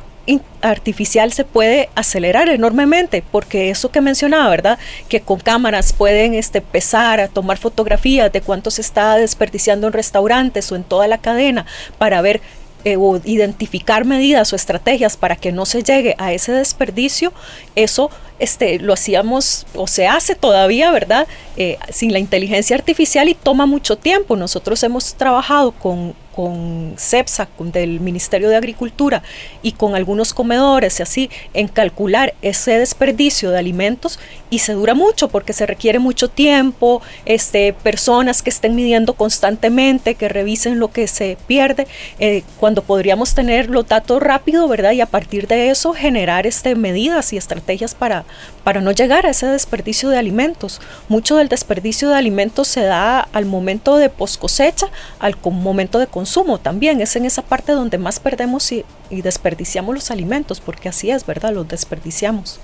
artificial 0.61 1.33
se 1.33 1.43
puede 1.43 1.89
acelerar 1.95 2.47
enormemente, 2.47 3.23
porque 3.29 3.69
eso 3.69 3.91
que 3.91 3.99
mencionaba, 3.99 4.49
¿verdad? 4.49 4.79
Que 5.09 5.19
con 5.19 5.39
cámaras 5.39 5.91
pueden 5.91 6.33
este, 6.33 6.61
pesar, 6.61 7.29
tomar 7.33 7.57
fotografías 7.57 8.31
de 8.31 8.39
cuánto 8.39 8.71
se 8.71 8.81
está 8.81 9.17
desperdiciando 9.17 9.87
en 9.87 9.93
restaurantes 9.93 10.71
o 10.71 10.75
en 10.77 10.83
toda 10.83 11.07
la 11.07 11.17
cadena 11.17 11.65
para 11.97 12.21
ver 12.21 12.41
eh, 12.85 12.97
o 12.97 13.19
identificar 13.23 14.05
medidas 14.05 14.51
o 14.53 14.55
estrategias 14.55 15.17
para 15.17 15.35
que 15.35 15.51
no 15.51 15.65
se 15.65 15.83
llegue 15.83 16.15
a 16.17 16.33
ese 16.33 16.51
desperdicio, 16.51 17.33
eso 17.75 18.09
este, 18.39 18.79
lo 18.79 18.93
hacíamos 18.93 19.65
o 19.75 19.87
se 19.87 20.07
hace 20.07 20.35
todavía, 20.35 20.91
¿verdad? 20.91 21.27
Eh, 21.55 21.77
sin 21.89 22.11
la 22.11 22.19
inteligencia 22.19 22.75
artificial 22.75 23.29
y 23.29 23.35
toma 23.35 23.65
mucho 23.65 23.97
tiempo. 23.97 24.35
Nosotros 24.35 24.83
hemos 24.83 25.15
trabajado 25.15 25.71
con 25.71 26.13
con 26.35 26.95
CEPSA, 26.97 27.45
con 27.45 27.71
del 27.71 27.99
Ministerio 27.99 28.49
de 28.49 28.55
Agricultura 28.55 29.23
y 29.61 29.73
con 29.73 29.95
algunos 29.95 30.33
comedores 30.33 30.99
y 30.99 31.03
así, 31.03 31.29
en 31.53 31.67
calcular 31.67 32.33
ese 32.41 32.77
desperdicio 32.79 33.51
de 33.51 33.59
alimentos 33.59 34.19
y 34.49 34.59
se 34.59 34.73
dura 34.73 34.93
mucho 34.93 35.29
porque 35.29 35.53
se 35.53 35.65
requiere 35.65 35.99
mucho 35.99 36.29
tiempo, 36.29 37.01
este, 37.25 37.73
personas 37.73 38.41
que 38.41 38.49
estén 38.49 38.75
midiendo 38.75 39.13
constantemente, 39.13 40.15
que 40.15 40.29
revisen 40.29 40.79
lo 40.79 40.89
que 40.89 41.07
se 41.07 41.37
pierde, 41.47 41.87
eh, 42.19 42.43
cuando 42.59 42.83
podríamos 42.83 43.33
tener 43.33 43.69
los 43.69 43.87
datos 43.87 44.21
rápido, 44.21 44.67
¿verdad? 44.67 44.91
Y 44.91 45.01
a 45.01 45.07
partir 45.07 45.47
de 45.47 45.69
eso 45.69 45.93
generar 45.93 46.45
este, 46.45 46.75
medidas 46.75 47.33
y 47.33 47.37
estrategias 47.37 47.95
para, 47.95 48.25
para 48.63 48.81
no 48.81 48.91
llegar 48.91 49.25
a 49.25 49.31
ese 49.31 49.47
desperdicio 49.47 50.09
de 50.09 50.17
alimentos. 50.17 50.81
Mucho 51.09 51.37
del 51.37 51.49
desperdicio 51.49 52.09
de 52.09 52.15
alimentos 52.15 52.67
se 52.67 52.81
da 52.81 53.21
al 53.33 53.45
momento 53.45 53.97
de 53.97 54.09
post 54.09 54.39
cosecha, 54.39 54.87
al 55.19 55.35
momento 55.43 55.99
de 55.99 56.07
consumo 56.07 56.22
también. 56.61 57.01
Es 57.01 57.15
en 57.15 57.25
esa 57.25 57.41
parte 57.41 57.71
donde 57.71 57.97
más 57.97 58.19
perdemos 58.19 58.71
y, 58.71 58.85
desperdiciamos 59.09 59.95
los 59.95 60.11
alimentos, 60.11 60.59
porque 60.59 60.89
así 60.89 61.11
es, 61.11 61.25
¿verdad? 61.25 61.53
Los 61.53 61.67
desperdiciamos. 61.67 62.59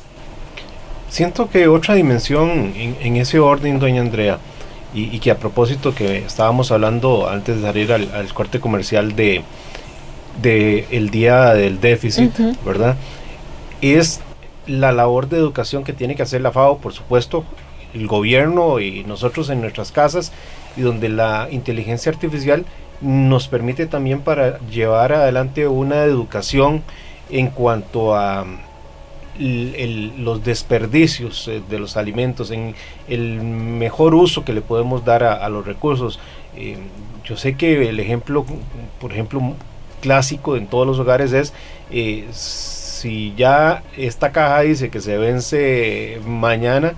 Siento 1.10 1.50
que 1.50 1.68
otra 1.68 1.96
dimensión 1.96 2.74
en, 2.76 3.16
ese 3.16 3.40
orden, 3.40 3.80
doña 3.80 4.02
Andrea, 4.02 4.40
y, 4.94 5.20
que 5.20 5.32
a 5.32 5.38
propósito 5.38 5.94
que 5.94 6.18
estábamos 6.18 6.72
hablando 6.72 7.30
antes 7.30 7.58
de 7.58 7.62
salir 7.62 7.92
al, 7.94 8.34
corte 8.34 8.60
comercial 8.60 9.16
de, 9.16 9.44
de 10.42 10.86
el 10.92 11.10
día 11.10 11.54
del 11.54 11.80
déficit, 11.80 12.32
¿verdad? 12.66 12.96
Es 13.82 14.20
la 14.68 14.92
labor 14.92 15.30
de 15.30 15.38
educación 15.38 15.84
que 15.84 15.94
tiene 15.94 16.16
que 16.16 16.22
hacer 16.22 16.42
la 16.42 16.52
FAO, 16.52 16.78
por 16.78 16.94
supuesto, 16.94 17.44
el 17.94 18.08
gobierno 18.08 18.80
y 18.80 19.04
nosotros 19.04 19.50
en 19.50 19.62
nuestras 19.62 19.92
casas, 19.92 20.32
y 20.78 20.82
donde 20.82 21.10
la 21.10 21.48
inteligencia 21.52 22.12
artificial 22.12 22.66
nos 23.02 23.48
permite 23.48 23.86
también 23.86 24.22
para 24.22 24.60
llevar 24.68 25.14
adelante 25.14 25.68
una 25.68 26.04
educación 26.04 26.84
en 27.30 27.48
cuanto 27.48 28.16
a 28.16 28.46
los 29.40 30.44
desperdicios 30.44 31.48
eh, 31.48 31.62
de 31.70 31.80
los 31.80 31.96
alimentos, 31.96 32.52
en 32.52 32.76
el 33.08 33.42
mejor 33.42 34.14
uso 34.14 34.44
que 34.44 34.52
le 34.52 34.62
podemos 34.62 35.06
dar 35.06 35.24
a, 35.24 35.48
los 35.48 35.66
recursos. 35.66 36.20
Eh, 36.58 36.78
yo 37.24 37.38
sé 37.38 37.56
que 37.56 37.88
el 37.88 38.00
ejemplo, 38.02 38.46
por 39.00 39.14
ejemplo, 39.14 39.42
clásico 40.02 40.58
en 40.58 40.68
todos 40.68 40.86
los 40.86 41.00
hogares 41.00 41.32
es 41.32 41.54
eh, 41.92 42.28
si 42.32 43.34
ya 43.38 43.84
esta 43.96 44.32
caja 44.32 44.62
dice 44.62 44.90
que 44.90 45.00
se 45.00 45.18
vence 45.18 46.20
mañana, 46.26 46.96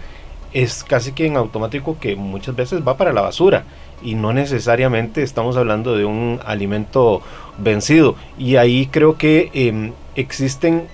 es 0.52 0.84
casi 0.84 1.12
que 1.12 1.28
en 1.28 1.38
automático 1.38 1.98
que 2.00 2.16
muchas 2.16 2.56
veces 2.56 2.82
va 2.86 2.98
para 2.98 3.14
la 3.14 3.22
basura 3.22 3.66
y 4.04 4.16
no 4.16 4.34
necesariamente 4.34 5.24
estamos 5.24 5.58
hablando 5.58 5.96
de 5.96 6.06
un 6.06 6.40
alimento 6.46 7.22
vencido. 7.58 8.16
Y 8.38 8.56
ahí 8.56 8.88
creo 8.88 9.18
que 9.18 9.50
em, 9.54 9.94
existen 10.16 10.88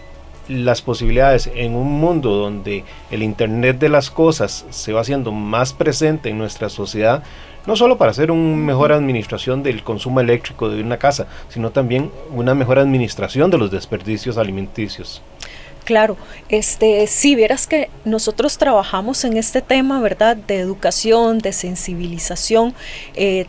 las 0.48 0.82
posibilidades 0.82 1.50
en 1.56 1.76
un 1.76 2.00
mundo 2.00 2.32
donde 2.32 2.84
el 3.12 3.24
Internet 3.24 3.80
de 3.80 3.90
las 3.90 4.10
cosas 4.10 4.66
se 4.70 4.94
va 4.94 5.02
haciendo 5.02 5.32
más 5.32 5.74
presente 5.74 6.30
en 6.30 6.38
nuestra 6.38 6.70
sociedad, 6.70 7.24
no 7.66 7.76
solo 7.76 7.98
para 7.98 8.12
hacer 8.12 8.32
una 8.32 8.56
mejor 8.56 8.94
administración 8.94 9.62
del 9.62 9.84
consumo 9.84 10.22
eléctrico 10.22 10.70
de 10.70 10.82
una 10.82 10.98
casa, 10.98 11.28
sino 11.50 11.72
también 11.72 12.12
una 12.34 12.56
mejor 12.56 12.80
administración 12.80 13.52
de 13.52 13.58
los 13.58 13.72
desperdicios 13.72 14.38
alimenticios. 14.38 15.22
Claro, 15.88 16.18
este, 16.50 17.08
si 17.08 17.34
vieras 17.34 17.66
que 17.66 17.90
nosotros 18.04 18.58
trabajamos 18.58 19.24
en 19.24 19.38
este 19.38 19.62
tema, 19.62 20.02
¿verdad? 20.02 20.36
De 20.36 20.60
educación, 20.60 21.40
de 21.40 21.54
sensibilización. 21.54 22.74
Eh, 23.16 23.46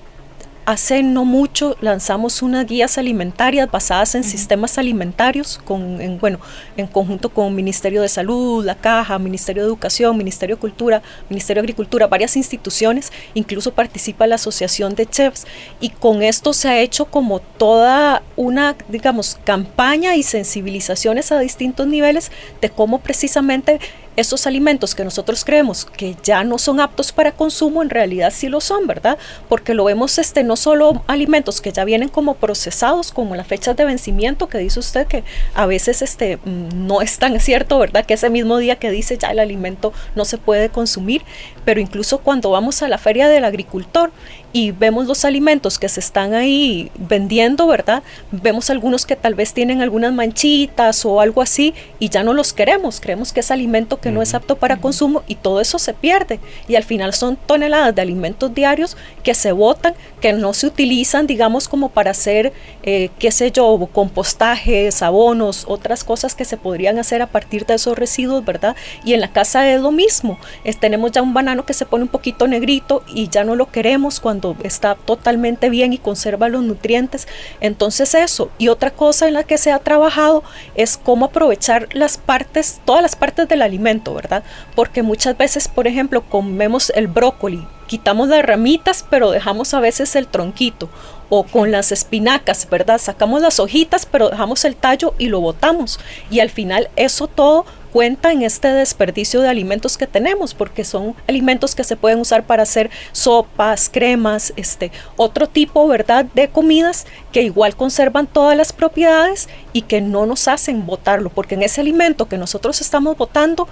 hace 0.69 1.03
no 1.03 1.25
mucho 1.25 1.79
lanzamos 1.81 2.43
unas 2.43 2.67
guías 2.67 2.99
alimentarias 2.99 3.71
basadas 3.71 4.15
en 4.15 4.23
sistemas 4.23 4.77
alimentarios, 4.77 5.59
con, 5.65 5.99
en, 5.99 6.19
bueno, 6.19 6.41
en 6.77 6.87
conjunto 6.87 7.31
con 7.31 7.55
Ministerio 7.55 8.03
de 8.03 8.09
Salud, 8.11 8.63
la 8.63 8.75
Caja, 8.75 9.19
Ministerio 9.19 9.63
de 9.63 9.69
Educación, 9.69 10.19
Ministerio 10.19 10.57
de 10.57 10.61
Cultura, 10.61 11.01
Ministerio 11.31 11.63
de 11.63 11.65
Agricultura, 11.65 12.07
varias 12.07 12.37
instituciones, 12.37 13.11
incluso 13.33 13.73
participa 13.73 14.27
la 14.27 14.35
Asociación 14.35 14.95
de 14.95 15.07
Chefs, 15.07 15.47
y 15.81 15.89
con 15.89 16.23
esto 16.23 16.53
se 16.53 16.69
ha 16.69 16.79
hecho 16.79 17.07
como 17.07 17.41
toda 17.41 18.23
una, 18.37 18.77
digamos, 18.89 19.39
campaña 19.45 20.17
y 20.17 20.23
sensibilizaciones 20.23 21.33
a 21.33 21.39
distintos 21.39 21.87
niveles 21.87 22.31
de 22.61 22.69
cómo 22.69 22.99
precisamente 22.99 23.81
estos 24.19 24.49
alimentos 24.49 24.97
que 24.97 25.05
nosotros 25.05 25.45
creemos 25.45 25.85
que 25.85 26.17
ya 26.25 26.43
no 26.43 26.59
son 26.59 26.81
aptos 26.81 27.13
para 27.13 27.31
consumo, 27.31 27.83
en 27.83 27.91
realidad 27.91 28.33
sí 28.35 28.49
lo 28.49 28.61
son, 28.61 28.89
¿verdad? 28.89 29.17
Porque 29.49 29.75
lo 29.75 29.85
vemos 29.85 30.19
este, 30.19 30.43
no 30.43 30.57
solo 30.57 31.05
alimentos 31.07 31.61
que 31.61 31.71
ya 31.71 31.85
vienen 31.85 32.09
como 32.09 32.35
procesados, 32.35 33.13
como 33.13 33.37
las 33.37 33.47
fechas 33.47 33.77
de 33.77 33.85
vencimiento, 33.85 34.49
que 34.49 34.59
dice 34.59 34.81
usted 34.81 35.07
que 35.07 35.23
a 35.55 35.67
veces 35.67 36.03
este, 36.03 36.41
no 36.45 37.01
es 37.01 37.19
tan 37.19 37.39
cierto, 37.39 37.79
¿verdad? 37.79 38.05
Que 38.05 38.15
ese 38.15 38.29
mismo 38.29 38.59
día 38.59 38.77
que 38.77 38.91
dice 38.91 39.17
ya 39.19 39.31
el 39.31 39.39
alimento 39.39 39.93
no 40.17 40.25
se 40.25 40.37
puede 40.37 40.69
consumir, 40.69 41.23
pero 41.65 41.79
incluso 41.79 42.19
cuando 42.19 42.51
vamos 42.51 42.83
a 42.83 42.89
la 42.89 42.99
feria 42.99 43.29
del 43.29 43.45
agricultor 43.45 44.11
y 44.53 44.71
vemos 44.71 45.07
los 45.07 45.25
alimentos 45.25 45.79
que 45.79 45.89
se 45.89 46.01
están 46.01 46.35
ahí 46.35 46.91
vendiendo, 46.97 47.67
¿verdad? 47.67 48.03
Vemos 48.33 48.71
algunos 48.71 49.05
que 49.05 49.17
tal 49.17 49.35
vez 49.35 49.53
tienen 49.53 49.83
algunas 49.83 50.13
manchitas 50.13 51.05
o 51.05 51.21
algo 51.21 51.43
así 51.43 51.75
y 51.99 52.09
ya 52.09 52.23
no 52.23 52.33
los 52.33 52.53
queremos, 52.53 53.01
creemos 53.01 53.33
que 53.33 53.41
es 53.41 53.51
alimento 53.51 54.01
que 54.01 54.11
no 54.11 54.23
es 54.23 54.35
apto 54.35 54.57
para 54.57 54.79
consumo 54.79 55.23
y 55.27 55.35
todo 55.35 55.61
eso 55.61 55.79
se 55.79 55.93
pierde. 55.93 56.41
Y 56.67 56.77
al 56.77 56.85
final 56.85 57.13
son 57.13 57.37
toneladas 57.37 57.95
de 57.95 58.03
alimentos 58.03 58.55
diarios 58.55 58.97
que 59.23 59.35
se 59.35 59.53
botan, 59.53 59.95
que 60.21 60.33
no 60.33 60.55
se 60.55 60.67
utilizan, 60.67 61.27
digamos, 61.27 61.69
como 61.69 61.91
para 61.91 62.13
hacer, 62.13 62.53
eh, 62.83 63.11
qué 63.19 63.31
sé 63.31 63.51
yo, 63.51 63.89
compostajes, 63.93 65.03
abonos, 65.03 65.65
otras 65.69 66.05
cosas 66.05 66.35
que 66.35 66.45
se 66.45 66.57
podrían 66.57 66.99
hacer 66.99 67.23
a 67.23 67.27
partir 67.27 67.67
de 67.67 67.75
esos 67.75 67.99
residuos, 67.99 68.45
¿verdad? 68.45 68.77
Y 69.05 69.13
en 69.13 69.21
la 69.21 69.33
casa 69.33 69.71
es 69.71 69.81
lo 69.81 69.91
mismo, 69.91 70.39
tenemos 70.79 71.13
ya 71.13 71.23
un 71.23 71.35
banano 71.35 71.67
que 71.67 71.75
se 71.75 71.87
pone 71.87 72.05
un 72.05 72.09
poquito 72.09 72.47
negrito 72.47 73.03
y 73.09 73.29
ya 73.29 73.45
no 73.45 73.57
lo 73.57 73.71
queremos 73.71 74.21
cuando 74.21 74.38
está 74.63 74.95
totalmente 74.95 75.71
bien 75.71 75.93
y 75.93 75.99
conserva 75.99 76.49
los 76.49 76.63
nutrientes. 76.63 77.29
Entonces 77.61 78.15
eso. 78.15 78.51
Y 78.59 78.69
otra 78.69 78.91
cosa 78.91 79.29
en 79.29 79.35
la 79.35 79.45
que 79.45 79.59
se 79.59 79.73
ha 79.73 79.79
trabajado 79.79 80.43
es 80.75 80.97
cómo 80.97 81.27
aprovechar 81.27 81.89
las 81.93 82.19
partes, 82.19 82.81
todas 82.85 83.03
las 83.03 83.17
partes 83.17 83.49
del 83.49 83.63
alimento, 83.63 84.15
¿verdad? 84.15 84.43
Porque 84.75 85.03
muchas 85.03 85.37
veces, 85.37 85.69
por 85.69 85.87
ejemplo, 85.87 86.23
comemos 86.23 86.91
el 86.95 87.09
brócoli, 87.09 87.67
quitamos 87.87 88.29
las 88.29 88.45
ramitas, 88.45 89.05
pero 89.09 89.31
dejamos 89.31 89.75
a 89.75 89.81
veces 89.81 90.15
el 90.17 90.27
tronquito. 90.27 90.89
O 91.31 91.43
con 91.45 91.71
las 91.71 91.93
espinacas, 91.93 92.67
¿verdad? 92.71 92.99
Sacamos 92.99 93.43
las 93.43 93.61
hojitas, 93.61 94.07
pero 94.07 94.31
dejamos 94.31 94.65
el 94.65 94.77
tallo 94.77 95.13
y 95.19 95.27
lo 95.27 95.41
botamos. 95.41 96.01
Y 96.31 96.41
al 96.41 96.49
final 96.49 96.89
eso 96.97 97.27
todo 97.27 97.67
cuenta 97.89 98.33
en 98.33 98.43
este 98.43 98.69
desperdicio 98.69 99.41
de 99.41 99.49
alimentos 99.49 99.97
que 99.97 100.07
tenemos, 100.07 100.55
porque 100.55 100.85
son 100.85 101.15
alimentos 101.27 101.75
que 101.75 101.85
se 101.85 101.97
pueden 101.97 102.21
usar 102.21 102.45
para 102.45 102.63
hacer 102.63 102.91
sopas, 103.13 103.91
cremas, 103.93 104.53
este, 104.57 104.93
otro 105.17 105.49
tipo, 105.49 105.87
¿verdad?, 105.89 106.27
de 106.35 106.49
comidas 106.49 107.07
que 107.33 107.43
igual 107.43 107.77
conservan 107.77 108.27
todas 108.27 108.57
las 108.57 108.73
propiedades 108.73 109.49
y 109.73 109.83
que 109.83 110.01
no 110.01 110.27
nos 110.27 110.49
hacen 110.49 110.87
botarlo, 110.87 111.31
porque 111.31 111.55
en 111.55 111.63
ese 111.63 111.81
alimento 111.81 112.29
que 112.29 112.39
nosotros 112.39 112.81
estamos 112.81 113.17
botando 113.17 113.69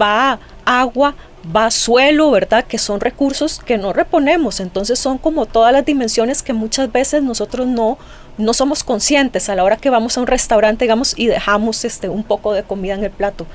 va 0.00 0.38
agua, 0.64 1.14
va 1.54 1.70
suelo, 1.70 2.30
¿verdad? 2.30 2.64
Que 2.64 2.78
son 2.78 3.00
recursos 3.00 3.58
que 3.58 3.78
no 3.78 3.92
reponemos. 3.92 4.60
Entonces 4.60 4.98
son 4.98 5.18
como 5.18 5.46
todas 5.46 5.72
las 5.72 5.84
dimensiones 5.84 6.42
que 6.42 6.52
muchas 6.52 6.92
veces 6.92 7.22
nosotros 7.22 7.66
no, 7.66 7.98
no 8.40 8.54
somos 8.54 8.84
conscientes 8.84 9.48
a 9.48 9.54
la 9.54 9.64
hora 9.64 9.76
que 9.76 9.90
vamos 9.90 10.16
a 10.16 10.20
un 10.20 10.26
restaurante, 10.26 10.84
digamos, 10.84 11.14
y 11.16 11.26
dejamos 11.26 11.84
este, 11.84 12.08
un 12.08 12.24
poco 12.24 12.52
de 12.52 12.62
comida 12.62 12.94
en 12.94 13.04
el 13.04 13.10
plato. 13.10 13.46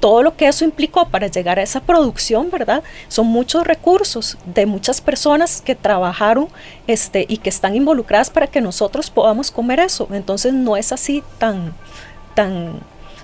Todo 0.00 0.22
lo 0.22 0.36
que 0.36 0.48
eso 0.48 0.64
implicó 0.64 1.08
para 1.08 1.28
llegar 1.28 1.60
a 1.60 1.62
esa 1.62 1.80
producción, 1.80 2.50
¿verdad? 2.50 2.82
Son 3.06 3.26
muchos 3.26 3.64
recursos 3.64 4.36
de 4.44 4.66
muchas 4.66 5.00
personas 5.00 5.60
que 5.60 5.76
trabajaron 5.76 6.48
este, 6.88 7.24
y 7.28 7.38
que 7.38 7.48
están 7.48 7.76
involucradas 7.76 8.28
para 8.28 8.48
que 8.48 8.60
nosotros 8.60 9.10
podamos 9.10 9.52
comer 9.52 9.78
eso. 9.78 10.08
Entonces 10.10 10.52
no 10.52 10.76
es 10.76 10.92
así 10.92 11.22
tan, 11.38 11.72
tan 12.34 12.80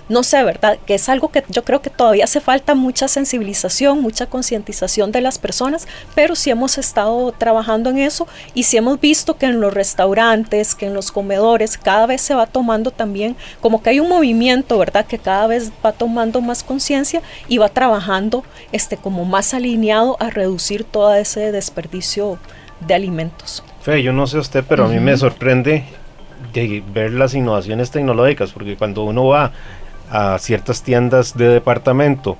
no 0.09 0.23
sé, 0.23 0.43
¿verdad? 0.43 0.77
Que 0.85 0.95
es 0.95 1.07
algo 1.07 1.29
que 1.29 1.43
yo 1.49 1.63
creo 1.63 1.81
que 1.81 1.89
todavía 1.89 2.23
hace 2.23 2.41
falta 2.41 2.75
mucha 2.75 3.07
sensibilización, 3.07 4.01
mucha 4.01 4.25
concientización 4.25 5.11
de 5.11 5.21
las 5.21 5.37
personas, 5.37 5.87
pero 6.15 6.35
sí 6.35 6.49
hemos 6.49 6.77
estado 6.77 7.31
trabajando 7.31 7.91
en 7.91 7.99
eso 7.99 8.27
y 8.53 8.63
sí 8.63 8.77
hemos 8.77 8.99
visto 8.99 9.37
que 9.37 9.45
en 9.45 9.61
los 9.61 9.73
restaurantes, 9.73 10.75
que 10.75 10.87
en 10.87 10.93
los 10.93 11.11
comedores, 11.11 11.77
cada 11.77 12.07
vez 12.07 12.21
se 12.21 12.33
va 12.33 12.47
tomando 12.47 12.91
también, 12.91 13.35
como 13.61 13.81
que 13.81 13.91
hay 13.91 13.99
un 13.99 14.09
movimiento, 14.09 14.77
¿verdad? 14.77 15.05
Que 15.05 15.19
cada 15.19 15.47
vez 15.47 15.71
va 15.85 15.91
tomando 15.91 16.41
más 16.41 16.63
conciencia 16.63 17.21
y 17.47 17.59
va 17.59 17.69
trabajando 17.69 18.43
este, 18.71 18.97
como 18.97 19.25
más 19.25 19.53
alineado 19.53 20.17
a 20.19 20.29
reducir 20.29 20.83
todo 20.83 21.13
ese 21.13 21.51
desperdicio 21.51 22.39
de 22.79 22.93
alimentos. 22.95 23.63
Fe, 23.81 24.01
yo 24.01 24.11
no 24.11 24.27
sé 24.27 24.39
usted, 24.39 24.63
pero 24.67 24.85
a 24.85 24.87
mí 24.87 24.99
me 24.99 25.15
sorprende 25.17 25.83
de 26.53 26.83
ver 26.93 27.11
las 27.11 27.33
innovaciones 27.33 27.91
tecnológicas, 27.91 28.51
porque 28.51 28.75
cuando 28.75 29.03
uno 29.03 29.25
va 29.27 29.51
a 30.11 30.37
ciertas 30.39 30.83
tiendas 30.83 31.37
de 31.37 31.47
departamento 31.47 32.37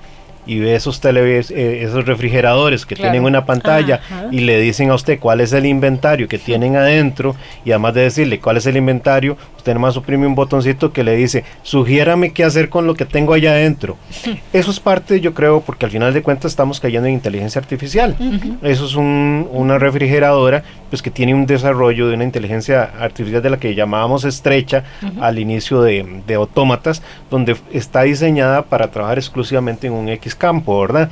y 0.49 0.57
ve 0.57 0.73
esos 0.73 0.99
televis 0.99 1.51
eh, 1.51 1.83
esos 1.83 2.05
refrigeradores 2.05 2.83
que 2.87 2.95
tienen 2.95 3.23
una 3.23 3.45
pantalla 3.45 4.01
y 4.31 4.39
le 4.39 4.59
dicen 4.59 4.89
a 4.89 4.95
usted 4.95 5.19
cuál 5.19 5.41
es 5.41 5.53
el 5.53 5.67
inventario 5.67 6.27
que 6.27 6.39
tienen 6.39 6.75
adentro 6.75 7.35
y 7.63 7.69
además 7.69 7.93
de 7.93 8.01
decirle 8.01 8.39
cuál 8.39 8.57
es 8.57 8.65
el 8.65 8.75
inventario, 8.75 9.37
usted 9.57 9.75
más 9.75 9.93
suprime 9.93 10.25
un 10.25 10.33
botoncito 10.33 10.91
que 10.91 11.03
le 11.03 11.15
dice, 11.15 11.43
sugiérame 11.61 12.33
qué 12.33 12.43
hacer 12.43 12.69
con 12.69 12.87
lo 12.87 12.95
que 12.95 13.05
tengo 13.05 13.33
allá 13.33 13.51
adentro. 13.51 13.97
Eso 14.53 14.71
es 14.71 14.79
parte, 14.79 15.19
yo 15.19 15.35
creo, 15.35 15.61
porque 15.61 15.85
al 15.85 15.91
final 15.91 16.13
de 16.13 16.23
cuentas 16.23 16.51
estamos 16.51 16.79
cayendo 16.79 17.07
en 17.07 17.13
inteligencia 17.13 17.61
artificial. 17.61 18.15
Eso 18.63 18.85
es 18.85 18.95
una 18.95 19.77
refrigeradora 19.77 20.63
pues 20.89 21.03
que 21.03 21.11
tiene 21.11 21.35
un 21.35 21.45
desarrollo 21.45 22.07
de 22.07 22.15
una 22.15 22.23
inteligencia 22.23 22.83
artificial 22.99 23.43
de 23.43 23.51
la 23.51 23.57
que 23.57 23.75
llamábamos 23.75 24.25
estrecha 24.25 24.83
al 25.21 25.37
inicio 25.37 25.83
de, 25.83 26.23
de 26.25 26.33
autómatas, 26.33 27.03
donde 27.29 27.55
está 27.71 28.01
diseñada 28.01 28.63
para 28.63 28.89
trabajar 28.89 29.19
exclusivamente 29.19 29.85
en 29.85 29.93
un 29.93 30.09
X 30.09 30.33
campo, 30.39 30.81
¿verdad? 30.81 31.11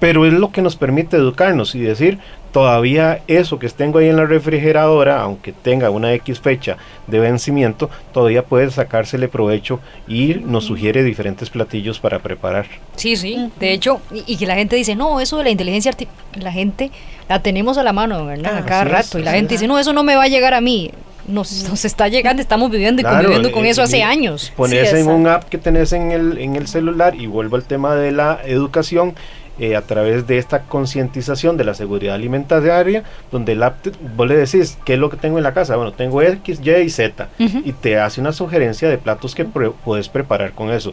Pero 0.00 0.24
es 0.24 0.32
lo 0.32 0.50
que 0.50 0.62
nos 0.62 0.76
permite 0.76 1.18
educarnos 1.18 1.74
y 1.74 1.80
decir, 1.80 2.18
todavía 2.54 3.20
eso 3.26 3.58
que 3.58 3.68
tengo 3.68 3.98
ahí 3.98 4.08
en 4.08 4.16
la 4.16 4.26
refrigeradora, 4.26 5.20
aunque 5.20 5.52
tenga 5.52 5.90
una 5.90 6.12
X 6.12 6.38
fecha 6.38 6.76
de 7.08 7.18
vencimiento, 7.18 7.90
todavía 8.12 8.44
puede 8.44 8.70
sacársele 8.70 9.26
provecho 9.26 9.80
y 10.06 10.34
nos 10.34 10.66
sugiere 10.66 11.02
diferentes 11.02 11.50
platillos 11.50 11.98
para 11.98 12.20
preparar. 12.20 12.66
Sí, 12.94 13.16
sí, 13.16 13.50
de 13.58 13.72
hecho, 13.72 14.00
y, 14.12 14.36
que 14.36 14.46
la 14.46 14.54
gente 14.54 14.76
dice, 14.76 14.94
no, 14.94 15.20
eso 15.20 15.36
de 15.38 15.44
la 15.44 15.50
inteligencia 15.50 15.90
artificial, 15.90 16.14
la 16.36 16.52
gente 16.52 16.92
la 17.28 17.42
tenemos 17.42 17.76
a 17.76 17.82
la 17.82 17.92
mano, 17.92 18.24
¿verdad? 18.24 18.58
a 18.58 18.64
cada 18.64 18.84
rato, 18.84 19.18
y 19.18 19.24
la 19.24 19.32
gente 19.32 19.54
dice, 19.54 19.66
no, 19.66 19.76
eso 19.76 19.92
no 19.92 20.04
me 20.04 20.14
va 20.14 20.22
a 20.22 20.28
llegar 20.28 20.54
a 20.54 20.60
mí. 20.60 20.92
Nos, 21.26 21.68
nos, 21.70 21.84
está 21.86 22.06
llegando, 22.06 22.42
estamos 22.42 22.70
viviendo 22.70 23.00
y 23.00 23.04
conviviendo 23.04 23.50
con 23.50 23.64
eso 23.64 23.82
hace 23.82 24.02
años. 24.02 24.52
Pones 24.54 24.92
en 24.92 25.08
un 25.08 25.26
app 25.26 25.44
que 25.44 25.56
tenés 25.56 25.94
en 25.94 26.12
el, 26.12 26.36
en 26.36 26.54
el 26.54 26.68
celular 26.68 27.14
y 27.14 27.26
vuelvo 27.26 27.56
al 27.56 27.64
tema 27.64 27.96
de 27.96 28.12
la 28.12 28.40
educación 28.44 29.14
eh, 29.58 29.76
a 29.76 29.82
través 29.82 30.26
de 30.26 30.38
esta 30.38 30.62
concientización 30.62 31.56
de 31.56 31.64
la 31.64 31.74
seguridad 31.74 32.14
alimentaria, 32.14 33.04
donde 33.30 33.52
el 33.52 33.62
app, 33.62 33.86
vos 34.16 34.26
le 34.26 34.36
decís, 34.36 34.78
¿qué 34.84 34.94
es 34.94 34.98
lo 34.98 35.10
que 35.10 35.16
tengo 35.16 35.38
en 35.38 35.44
la 35.44 35.54
casa? 35.54 35.76
Bueno, 35.76 35.92
tengo 35.92 36.22
X, 36.22 36.60
Y 36.62 36.70
y 36.70 36.90
Z, 36.90 37.28
y 37.38 37.72
te 37.72 37.98
hace 37.98 38.20
una 38.20 38.32
sugerencia 38.32 38.88
de 38.88 38.98
platos 38.98 39.34
que 39.34 39.44
puedes 39.44 40.08
preparar 40.08 40.52
con 40.52 40.70
eso. 40.70 40.92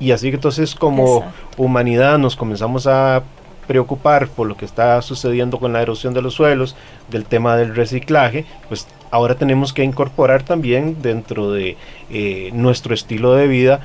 Y 0.00 0.12
así 0.12 0.30
que 0.30 0.36
entonces 0.36 0.74
como 0.74 1.24
humanidad 1.56 2.18
nos 2.18 2.36
comenzamos 2.36 2.86
a 2.86 3.22
preocupar 3.66 4.28
por 4.28 4.46
lo 4.46 4.56
que 4.56 4.64
está 4.64 5.02
sucediendo 5.02 5.58
con 5.58 5.72
la 5.72 5.82
erosión 5.82 6.14
de 6.14 6.22
los 6.22 6.34
suelos, 6.34 6.76
del 7.10 7.24
tema 7.24 7.56
del 7.56 7.74
reciclaje, 7.74 8.46
pues 8.68 8.86
ahora 9.10 9.34
tenemos 9.34 9.72
que 9.72 9.84
incorporar 9.84 10.42
también 10.42 11.02
dentro 11.02 11.52
de 11.52 11.76
eh, 12.10 12.50
nuestro 12.52 12.94
estilo 12.94 13.34
de 13.34 13.46
vida 13.46 13.80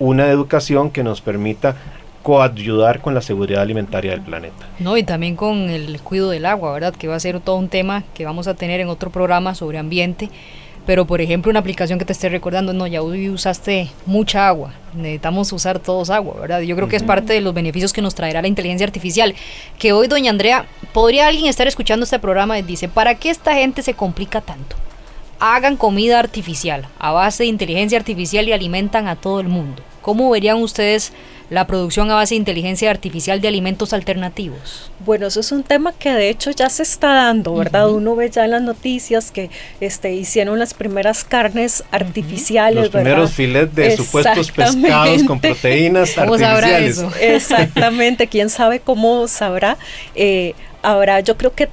una 0.00 0.28
educación 0.28 0.90
que 0.90 1.04
nos 1.04 1.20
permita 1.20 1.76
coayudar 2.22 3.00
con 3.00 3.14
la 3.14 3.22
seguridad 3.22 3.62
alimentaria 3.62 4.12
del 4.12 4.22
planeta. 4.22 4.68
No, 4.78 4.96
y 4.96 5.02
también 5.02 5.36
con 5.36 5.70
el 5.70 6.00
cuidado 6.00 6.30
del 6.30 6.46
agua, 6.46 6.72
¿verdad? 6.72 6.94
Que 6.94 7.08
va 7.08 7.16
a 7.16 7.20
ser 7.20 7.40
todo 7.40 7.56
un 7.56 7.68
tema 7.68 8.04
que 8.14 8.24
vamos 8.24 8.46
a 8.46 8.54
tener 8.54 8.80
en 8.80 8.88
otro 8.88 9.10
programa 9.10 9.54
sobre 9.54 9.78
ambiente. 9.78 10.28
Pero, 10.86 11.06
por 11.06 11.20
ejemplo, 11.20 11.50
una 11.50 11.60
aplicación 11.60 11.98
que 11.98 12.04
te 12.04 12.12
esté 12.12 12.28
recordando, 12.28 12.72
no, 12.72 12.86
ya 12.86 13.02
usaste 13.02 13.90
mucha 14.06 14.48
agua, 14.48 14.72
necesitamos 14.94 15.52
usar 15.52 15.78
todos 15.78 16.10
agua, 16.10 16.40
¿verdad? 16.40 16.60
Yo 16.62 16.74
creo 16.74 16.88
que 16.88 16.96
es 16.96 17.02
parte 17.02 17.32
de 17.32 17.40
los 17.40 17.54
beneficios 17.54 17.92
que 17.92 18.02
nos 18.02 18.14
traerá 18.14 18.42
la 18.42 18.48
inteligencia 18.48 18.86
artificial. 18.86 19.34
Que 19.78 19.92
hoy, 19.92 20.08
doña 20.08 20.30
Andrea, 20.30 20.64
¿podría 20.92 21.28
alguien 21.28 21.46
estar 21.46 21.68
escuchando 21.68 22.04
este 22.04 22.18
programa 22.18 22.58
y 22.58 22.62
dice, 22.62 22.88
¿para 22.88 23.14
qué 23.14 23.30
esta 23.30 23.54
gente 23.54 23.82
se 23.82 23.94
complica 23.94 24.40
tanto? 24.40 24.76
Hagan 25.38 25.76
comida 25.76 26.18
artificial 26.18 26.86
a 26.98 27.12
base 27.12 27.44
de 27.44 27.50
inteligencia 27.50 27.98
artificial 27.98 28.48
y 28.48 28.52
alimentan 28.52 29.06
a 29.06 29.16
todo 29.16 29.40
el 29.40 29.48
mundo 29.48 29.82
¿Cómo 30.02 30.30
verían 30.30 30.58
ustedes 30.58 31.12
la 31.50 31.66
producción 31.66 32.10
a 32.10 32.14
base 32.14 32.34
de 32.34 32.38
inteligencia 32.38 32.90
artificial 32.90 33.40
de 33.40 33.48
alimentos 33.48 33.92
alternativos? 33.92 34.90
Bueno, 35.04 35.26
eso 35.26 35.40
es 35.40 35.50
un 35.52 35.62
tema 35.64 35.92
que 35.92 36.12
de 36.12 36.30
hecho 36.30 36.52
ya 36.52 36.70
se 36.70 36.84
está 36.84 37.08
dando, 37.08 37.54
¿verdad? 37.54 37.90
Uno 37.90 38.14
ve 38.14 38.30
ya 38.30 38.44
en 38.44 38.52
las 38.52 38.62
noticias 38.62 39.30
que 39.30 39.50
este, 39.80 40.14
hicieron 40.14 40.58
las 40.58 40.74
primeras 40.74 41.24
carnes 41.24 41.82
artificiales, 41.90 42.84
Los 42.84 42.90
primeros 42.90 43.32
filets 43.32 43.74
de 43.74 43.96
supuestos 43.96 44.52
pescados 44.52 45.24
con 45.24 45.40
proteínas 45.40 46.12
¿Cómo 46.12 46.34
artificiales. 46.34 46.96
Sabrá 46.96 47.10
eso? 47.10 47.12
Exactamente, 47.20 48.28
quién 48.28 48.48
sabe 48.48 48.80
cómo 48.80 49.26
sabrá. 49.26 49.76
Eh, 50.14 50.54
habrá, 50.82 51.20
yo 51.20 51.36
creo 51.36 51.52
que 51.54 51.68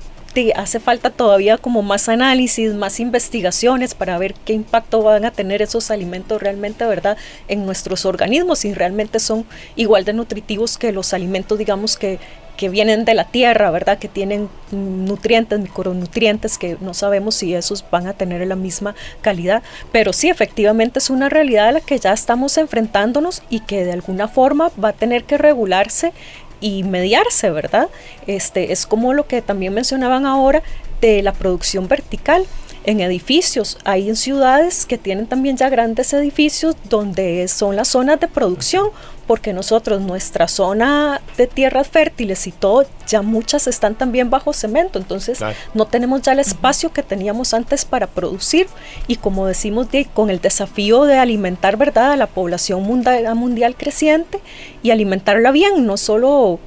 hace 0.56 0.80
falta 0.80 1.10
todavía 1.10 1.58
como 1.58 1.82
más 1.82 2.10
análisis, 2.10 2.74
más 2.74 3.00
investigaciones 3.00 3.96
para 3.96 4.18
ver 4.18 4.34
qué 4.46 4.54
impacto 4.54 5.02
van 5.02 5.26
a 5.26 5.32
tener 5.32 5.62
esos 5.62 5.92
alimentos 5.92 6.42
realmente, 6.42 6.86
¿verdad?, 6.86 7.18
en 7.48 7.66
nuestros 7.66 8.06
organismos 8.06 8.66
y 8.66 8.74
realmente 8.74 9.20
son 9.20 9.46
igual 9.76 10.06
de 10.06 10.14
nutritivos 10.14 10.78
que 10.78 10.92
los 10.92 11.14
alimentos, 11.14 11.58
digamos, 11.58 11.98
que, 11.98 12.20
que 12.58 12.70
vienen 12.70 13.06
de 13.06 13.14
la 13.14 13.26
tierra, 13.26 13.72
¿verdad? 13.72 14.00
Que 14.00 14.08
tienen 14.08 14.50
nutrientes, 14.72 15.60
micronutrientes, 15.60 16.58
que 16.58 16.78
no 16.82 16.94
sabemos 16.94 17.36
si 17.36 17.54
esos 17.54 17.86
van 17.90 18.08
a 18.08 18.14
tener 18.14 18.46
la 18.48 18.56
misma 18.56 18.96
calidad. 19.22 19.64
Pero 19.92 20.12
sí, 20.12 20.30
efectivamente 20.30 21.00
es 21.00 21.10
una 21.10 21.30
realidad 21.30 21.70
a 21.70 21.72
la 21.74 21.82
que 21.82 21.98
ya 22.00 22.14
estamos 22.14 22.58
enfrentándonos 22.58 23.44
y 23.50 23.62
que 23.62 23.86
de 23.86 23.94
alguna 23.94 24.28
forma 24.28 24.72
va 24.84 24.90
a 24.90 24.94
tener 24.94 25.24
que 25.24 25.38
regularse 25.38 26.14
y 26.60 26.84
mediarse, 26.84 27.50
¿verdad? 27.52 27.90
Este, 28.26 28.72
es 28.72 28.86
como 28.86 29.14
lo 29.14 29.28
que 29.28 29.42
también 29.42 29.74
mencionaban 29.74 30.26
ahora 30.26 30.64
de 31.02 31.22
la 31.22 31.34
producción 31.34 31.88
vertical 31.88 32.46
en 32.84 33.02
edificios. 33.02 33.78
Hay 33.84 34.10
en 34.10 34.16
ciudades 34.16 34.86
que 34.86 34.98
tienen 34.98 35.28
también 35.28 35.58
ya 35.58 35.70
grandes 35.70 36.14
edificios 36.14 36.76
donde 36.90 37.48
son 37.48 37.76
las 37.76 37.90
zonas 37.90 38.20
de 38.20 38.28
producción, 38.28 38.90
porque 39.28 39.54
nosotros, 39.54 40.02
nuestra 40.02 40.48
zona 40.48 41.22
de 41.38 41.46
tierras 41.48 41.88
fértiles 41.88 42.48
y 42.48 42.52
todo, 42.52 42.86
ya 43.06 43.22
muchas 43.22 43.68
están 43.68 43.96
también 43.96 44.30
bajo 44.30 44.54
cemento, 44.54 44.98
entonces 44.98 45.40
no 45.74 45.86
tenemos 45.86 46.22
ya 46.22 46.32
el 46.32 46.40
espacio 46.40 46.92
que 46.92 47.04
teníamos 47.04 47.54
antes 47.54 47.86
para 47.86 48.08
producir 48.08 48.68
y 49.08 49.18
como 49.18 49.46
decimos, 49.46 49.88
con 50.14 50.30
el 50.30 50.40
desafío 50.40 51.04
de 51.04 51.18
alimentar, 51.18 51.78
¿verdad?, 51.78 52.14
a 52.14 52.18
la 52.18 52.28
población 52.28 52.84
mundial, 52.84 53.36
mundial 53.36 53.76
creciente 53.76 54.40
y 54.82 54.92
alimentarla 54.92 55.52
bien, 55.52 55.86
no 55.86 55.98
solo 55.98 56.60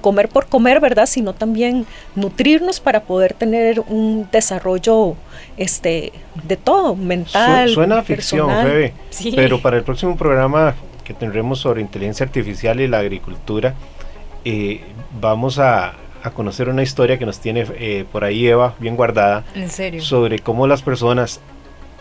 comer 0.00 0.28
por 0.28 0.46
comer, 0.46 0.80
¿verdad? 0.80 1.06
Sino 1.06 1.34
también 1.34 1.86
nutrirnos 2.14 2.80
para 2.80 3.00
poder 3.00 3.34
tener 3.34 3.80
un 3.80 4.28
desarrollo 4.32 5.14
este 5.56 6.12
de 6.44 6.56
todo, 6.56 6.96
mental. 6.96 7.68
suena 7.68 8.02
ficción, 8.02 8.48
Febe, 8.48 8.94
pero 9.36 9.60
para 9.60 9.76
el 9.76 9.82
próximo 9.82 10.16
programa 10.16 10.74
que 11.08 11.14
tendremos 11.14 11.60
sobre 11.60 11.80
inteligencia 11.80 12.26
artificial 12.26 12.80
y 12.80 12.86
la 12.86 12.98
agricultura, 12.98 13.74
eh, 14.44 14.82
vamos 15.18 15.58
a, 15.58 15.94
conocer 16.34 16.68
una 16.68 16.82
historia 16.82 17.18
que 17.18 17.24
nos 17.24 17.40
tiene 17.40 17.66
eh, 17.76 18.04
por 18.12 18.22
ahí 18.22 18.46
Eva 18.46 18.74
bien 18.78 18.96
guardada. 18.96 19.44
¿En 19.54 19.70
serio? 19.70 20.02
Sobre 20.02 20.40
cómo 20.40 20.66
las 20.66 20.82
personas 20.82 21.40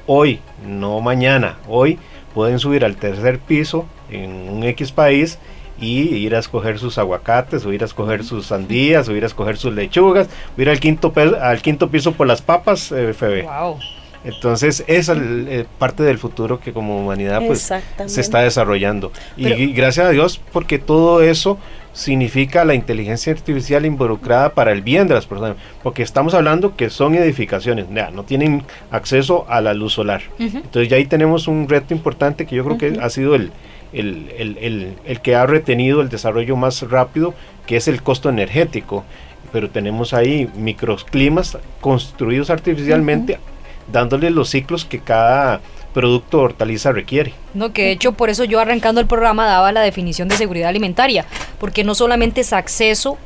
hoy, 0.06 0.42
no 0.66 1.00
mañana, 1.00 1.56
hoy 1.70 1.98
pueden 2.34 2.60
subir 2.60 2.84
al 2.84 2.98
tercer 2.98 3.40
piso 3.40 3.86
en 4.10 4.50
un 4.50 4.66
X 4.66 4.92
país 4.92 5.40
y 5.80 6.14
ir 6.14 6.36
a 6.36 6.40
escoger 6.40 6.78
sus 6.78 6.98
aguacates, 6.98 7.66
o 7.66 7.72
ir 7.72 7.84
a 7.84 7.86
escoger 7.86 8.26
sus 8.26 8.48
sandías, 8.48 9.08
o 9.08 9.16
ir 9.16 9.24
a 9.24 9.28
escoger 9.28 9.56
sus 9.56 9.74
lechugas, 9.74 10.28
o 10.58 10.62
ir 10.62 10.70
al 10.70 10.82
quinto, 10.82 11.14
al 11.42 11.62
quinto 11.62 11.90
piso 11.90 12.12
por 12.12 12.28
las 12.28 12.42
papas, 12.42 12.92
eh, 12.92 13.14
Wow. 13.46 13.80
Entonces, 14.24 14.84
esa 14.88 15.14
es 15.14 15.20
eh, 15.20 15.66
parte 15.78 16.04
del 16.04 16.18
futuro 16.18 16.60
que 16.60 16.74
como 16.74 17.00
humanidad 17.00 17.42
pues 17.46 17.72
se 18.08 18.22
está 18.22 18.40
desarrollando. 18.40 19.12
y, 19.36 19.74
gracias 19.74 20.08
a 20.08 20.10
Dios 20.10 20.42
porque 20.52 20.80
todo 20.80 21.22
eso 21.22 21.58
significa 21.98 22.64
la 22.64 22.76
inteligencia 22.76 23.34
artificial 23.34 23.84
involucrada 23.86 24.50
para 24.50 24.72
el 24.72 24.84
bien 24.84 25.08
de 25.08 25.16
las 25.16 25.26
personas, 25.26 25.58
porque 25.82 26.04
estamos 26.04 26.36
hablando 26.36 26.76
que 26.76 26.92
son 26.92 27.16
edificaciones, 27.16 27.88
no 27.90 28.24
tienen 28.24 28.64
acceso 28.92 29.46
a 29.50 29.62
la 29.62 29.74
luz 29.74 29.94
solar. 29.94 30.22
Entonces 30.38 30.90
ya 30.90 30.98
ahí 30.98 31.06
tenemos 31.06 31.48
un 31.48 31.68
reto 31.68 31.96
importante 31.96 32.46
que 32.46 32.56
yo 32.56 32.64
creo 32.64 32.78
que 32.78 33.00
ha 33.02 33.10
sido 33.10 33.34
el, 33.34 33.52
el, 33.94 34.96
el, 35.06 35.22
que 35.22 35.36
ha 35.36 35.48
retenido 35.48 36.02
el 36.02 36.10
desarrollo 36.10 36.56
más 36.56 36.84
rápido, 36.84 37.34
que 37.66 37.78
es 37.78 37.88
el 37.88 38.04
costo 38.04 38.30
energético. 38.30 39.04
Pero 39.52 39.70
tenemos 39.70 40.14
ahí 40.14 40.48
microclimas 40.56 41.58
construidos 41.82 42.52
artificialmente, 42.52 43.40
dándole 43.92 44.30
los 44.30 44.50
ciclos 44.50 44.86
que 44.86 45.00
cada 45.00 45.62
producto 45.94 46.42
hortaliza 46.42 46.92
requiere. 46.92 47.34
No, 47.54 47.74
que 47.74 47.86
de 47.86 47.92
hecho 47.92 48.12
por 48.12 48.30
eso 48.30 48.44
yo 48.44 48.60
arrancando 48.60 49.02
el 49.02 49.08
programa 49.08 49.48
daba 49.48 49.72
la 49.72 49.82
definición 49.82 50.28
de 50.28 50.38
seguridad 50.38 50.70
alimentaria, 50.70 51.26
porque 51.60 51.84
no 51.84 51.96
solamente 51.96 52.42
es 52.42 52.54
acceso 52.54 53.18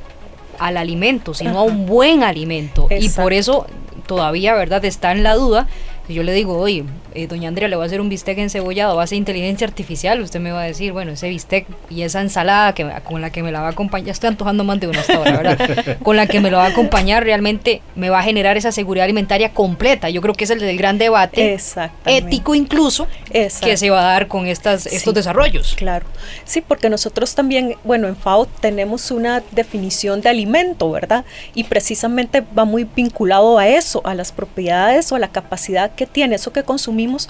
al 0.60 0.78
alimento, 0.78 1.34
sino 1.34 1.60
a 1.60 1.64
un 1.64 1.86
buen 1.86 2.24
alimento. 2.24 2.88
Y 2.90 3.10
por 3.10 3.34
eso 3.34 3.66
todavía, 4.08 4.54
¿verdad?, 4.54 4.86
está 4.86 5.12
en 5.12 5.24
la 5.24 5.36
duda 5.36 5.68
yo 6.14 6.24
le 6.24 6.34
digo, 6.34 6.58
oye, 6.58 6.84
eh, 7.14 7.28
doña 7.28 7.50
Andrea, 7.50 7.68
le 7.68 7.76
voy 7.76 7.84
a 7.84 7.88
hacer 7.88 8.02
un 8.02 8.10
bistec 8.10 8.38
encebollado 8.38 8.94
a 8.94 8.96
base 8.96 9.16
de 9.16 9.20
inteligencia 9.20 9.68
artificial, 9.68 10.22
usted 10.22 10.40
me 10.40 10.52
va 10.52 10.62
a 10.62 10.66
decir, 10.66 10.92
bueno, 10.92 11.12
ese 11.12 11.30
bistec 11.30 11.66
y 11.90 12.04
esa 12.04 12.22
ensalada 12.22 12.74
que, 12.74 12.90
con 13.04 13.22
la 13.22 13.30
que 13.32 13.44
me 13.44 13.52
la 13.52 13.62
va 13.62 13.68
a 13.68 13.72
acompañar, 13.72 14.10
estoy 14.10 14.30
antojando 14.30 14.64
más 14.64 14.80
de 14.80 14.88
una 14.88 15.00
hasta 15.00 15.16
ahora, 15.16 15.38
¿verdad? 15.38 15.98
con 16.04 16.16
la 16.16 16.28
que 16.28 16.40
me 16.40 16.52
lo 16.52 16.58
va 16.58 16.66
a 16.66 16.70
acompañar 16.70 17.24
realmente 17.24 17.82
me 17.96 18.10
va 18.10 18.20
a 18.20 18.24
generar 18.24 18.58
esa 18.58 18.72
seguridad 18.72 19.06
alimentaria 19.06 19.50
completa. 19.50 20.10
Yo 20.10 20.22
creo 20.22 20.34
que 20.34 20.44
es 20.44 20.50
el 20.50 20.60
del 20.60 20.78
gran 20.78 20.98
debate, 20.98 21.58
ético 22.06 22.56
incluso, 22.56 23.08
que 23.32 23.78
se 23.78 23.90
va 23.90 24.00
a 24.02 24.14
dar 24.14 24.28
con 24.28 24.48
estas, 24.48 24.86
estos 24.86 25.14
desarrollos. 25.14 25.76
Claro, 25.76 26.06
sí, 26.46 26.62
porque 26.62 26.90
nosotros 26.90 27.36
también, 27.36 27.78
bueno, 27.84 28.08
en 28.08 28.16
FAO 28.16 28.46
tenemos 28.46 29.12
una 29.12 29.44
definición 29.52 30.22
de 30.22 30.30
alimento, 30.30 30.92
¿verdad? 30.92 31.26
Y 31.54 31.66
precisamente 31.66 32.42
va 32.42 32.66
muy 32.66 32.84
vinculado 32.84 33.58
a 33.58 33.68
eso, 33.68 34.02
a 34.06 34.14
las 34.14 34.32
propiedades 34.32 35.12
o 35.12 35.16
a 35.16 35.20
la 35.20 35.30
capacidad 35.30 35.92
que 35.96 36.06
tiene 36.06 36.36
eso 36.36 36.52
que 36.54 36.64
consumimos 36.64 37.30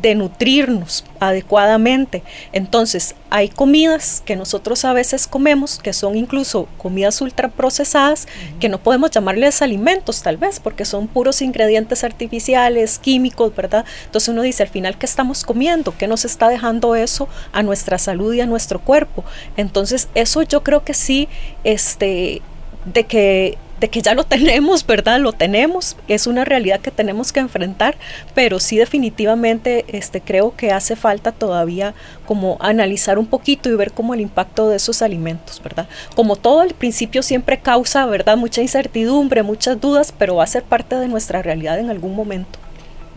de 0.00 0.14
nutrirnos 0.14 1.04
adecuadamente. 1.18 2.22
Entonces, 2.52 3.14
hay 3.28 3.48
comidas 3.48 4.22
que 4.24 4.36
nosotros 4.36 4.84
a 4.84 4.92
veces 4.92 5.26
comemos 5.26 5.78
que 5.78 5.92
son 5.92 6.16
incluso 6.16 6.68
comidas 6.78 7.20
ultraprocesadas 7.20 8.26
que 8.58 8.68
no 8.68 8.78
podemos 8.78 9.10
llamarles 9.10 9.62
alimentos 9.62 10.22
tal 10.22 10.36
vez 10.36 10.58
porque 10.58 10.84
son 10.84 11.06
puros 11.06 11.42
ingredientes 11.42 12.02
artificiales, 12.02 12.98
químicos, 12.98 13.54
¿verdad? 13.54 13.84
Entonces 14.06 14.28
uno 14.28 14.42
dice 14.42 14.62
al 14.62 14.68
final 14.68 14.96
qué 14.98 15.06
estamos 15.06 15.44
comiendo, 15.44 15.94
qué 15.96 16.08
nos 16.08 16.24
está 16.24 16.48
dejando 16.48 16.94
eso 16.94 17.28
a 17.52 17.62
nuestra 17.62 17.98
salud 17.98 18.34
y 18.34 18.40
a 18.40 18.46
nuestro 18.46 18.80
cuerpo. 18.80 19.24
Entonces, 19.56 20.08
eso 20.14 20.42
yo 20.42 20.62
creo 20.62 20.84
que 20.84 20.94
sí 20.94 21.28
este 21.64 22.42
de 22.84 23.04
que 23.04 23.58
de 23.80 23.88
que 23.88 24.02
ya 24.02 24.14
lo 24.14 24.24
tenemos, 24.24 24.86
¿verdad? 24.86 25.18
Lo 25.20 25.32
tenemos, 25.32 25.96
es 26.06 26.26
una 26.26 26.44
realidad 26.44 26.80
que 26.80 26.90
tenemos 26.90 27.32
que 27.32 27.40
enfrentar, 27.40 27.96
pero 28.34 28.60
sí 28.60 28.76
definitivamente 28.76 29.86
este, 29.88 30.20
creo 30.20 30.54
que 30.54 30.70
hace 30.70 30.96
falta 30.96 31.32
todavía 31.32 31.94
como 32.26 32.58
analizar 32.60 33.18
un 33.18 33.26
poquito 33.26 33.70
y 33.70 33.74
ver 33.74 33.92
cómo 33.92 34.14
el 34.14 34.20
impacto 34.20 34.68
de 34.68 34.76
esos 34.76 35.00
alimentos, 35.02 35.60
¿verdad? 35.62 35.88
Como 36.14 36.36
todo 36.36 36.60
al 36.60 36.74
principio 36.74 37.22
siempre 37.22 37.58
causa, 37.58 38.04
¿verdad? 38.06 38.36
Mucha 38.36 38.60
incertidumbre, 38.60 39.42
muchas 39.42 39.80
dudas, 39.80 40.14
pero 40.16 40.36
va 40.36 40.44
a 40.44 40.46
ser 40.46 40.62
parte 40.62 40.96
de 40.96 41.08
nuestra 41.08 41.42
realidad 41.42 41.78
en 41.78 41.90
algún 41.90 42.14
momento. 42.14 42.58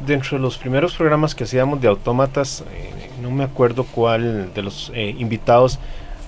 Dentro 0.06 0.38
de 0.38 0.42
los 0.42 0.58
primeros 0.58 0.96
programas 0.96 1.36
que 1.36 1.44
hacíamos 1.44 1.82
de 1.82 1.88
autómatas, 1.88 2.64
eh, 2.74 2.90
no 3.22 3.32
me 3.32 3.44
acuerdo 3.44 3.84
cuál 3.84 4.54
de 4.54 4.62
los 4.62 4.92
eh, 4.96 5.14
invitados 5.18 5.78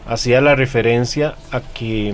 hacía 0.08 0.40
la 0.42 0.56
referencia 0.56 1.36
a 1.52 1.62
que 1.62 2.14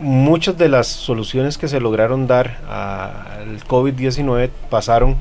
muchas 0.00 0.56
de 0.56 0.68
las 0.68 0.86
soluciones 0.86 1.58
que 1.58 1.68
se 1.68 1.80
lograron 1.80 2.26
dar 2.26 2.58
al 2.68 3.62
COVID-19 3.64 4.50
pasaron 4.70 5.16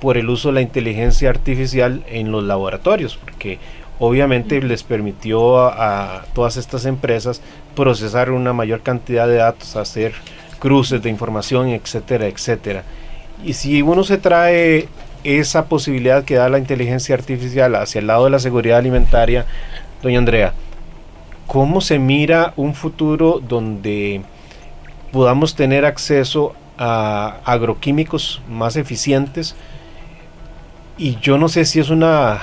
por 0.00 0.16
el 0.16 0.28
uso 0.30 0.48
de 0.48 0.54
la 0.54 0.60
inteligencia 0.62 1.30
artificial 1.30 2.04
en 2.08 2.32
los 2.32 2.42
laboratorios, 2.42 3.16
porque 3.16 3.58
obviamente 3.98 4.60
les 4.60 4.82
permitió 4.82 5.58
a, 5.58 6.24
todas 6.34 6.56
estas 6.56 6.86
empresas 6.86 7.40
procesar 7.76 8.30
una 8.30 8.52
mayor 8.52 8.80
cantidad 8.80 9.28
de 9.28 9.36
datos, 9.36 9.76
hacer 9.76 10.12
cruces 10.58 11.02
de 11.02 11.10
información, 11.10 11.68
etcétera, 11.68 12.26
etcétera. 12.26 12.84
Y 13.44 13.52
si 13.52 13.82
uno 13.82 14.04
se 14.04 14.18
trae 14.18 14.88
esa 15.24 15.66
posibilidad 15.66 16.24
que 16.24 16.34
da 16.34 16.48
la 16.48 16.58
inteligencia 16.58 17.14
artificial 17.14 17.74
hacia 17.76 18.00
el 18.00 18.08
lado 18.08 18.24
de 18.24 18.30
la 18.30 18.38
seguridad 18.38 18.78
alimentaria, 18.78 19.46
doña 20.02 20.18
Andrea, 20.18 20.52
¿Cómo 21.52 21.82
se 21.82 21.98
mira 21.98 22.54
un 22.56 22.72
futuro 22.72 23.38
donde 23.46 24.22
podamos 25.12 25.54
tener 25.54 25.84
acceso 25.84 26.54
a 26.78 27.40
agroquímicos 27.44 28.40
más 28.48 28.76
eficientes? 28.76 29.54
Y 30.96 31.16
yo 31.16 31.36
no 31.36 31.50
sé 31.50 31.66
si 31.66 31.78
es 31.78 31.90
una, 31.90 32.40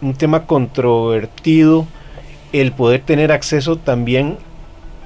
un 0.00 0.14
tema 0.14 0.46
controvertido 0.46 1.88
el 2.52 2.70
poder 2.70 3.00
tener 3.00 3.32
acceso 3.32 3.78
también 3.78 4.38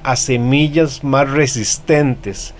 a 0.02 0.16
semillas 0.16 1.02
más 1.02 1.30
resistentes. 1.30 2.52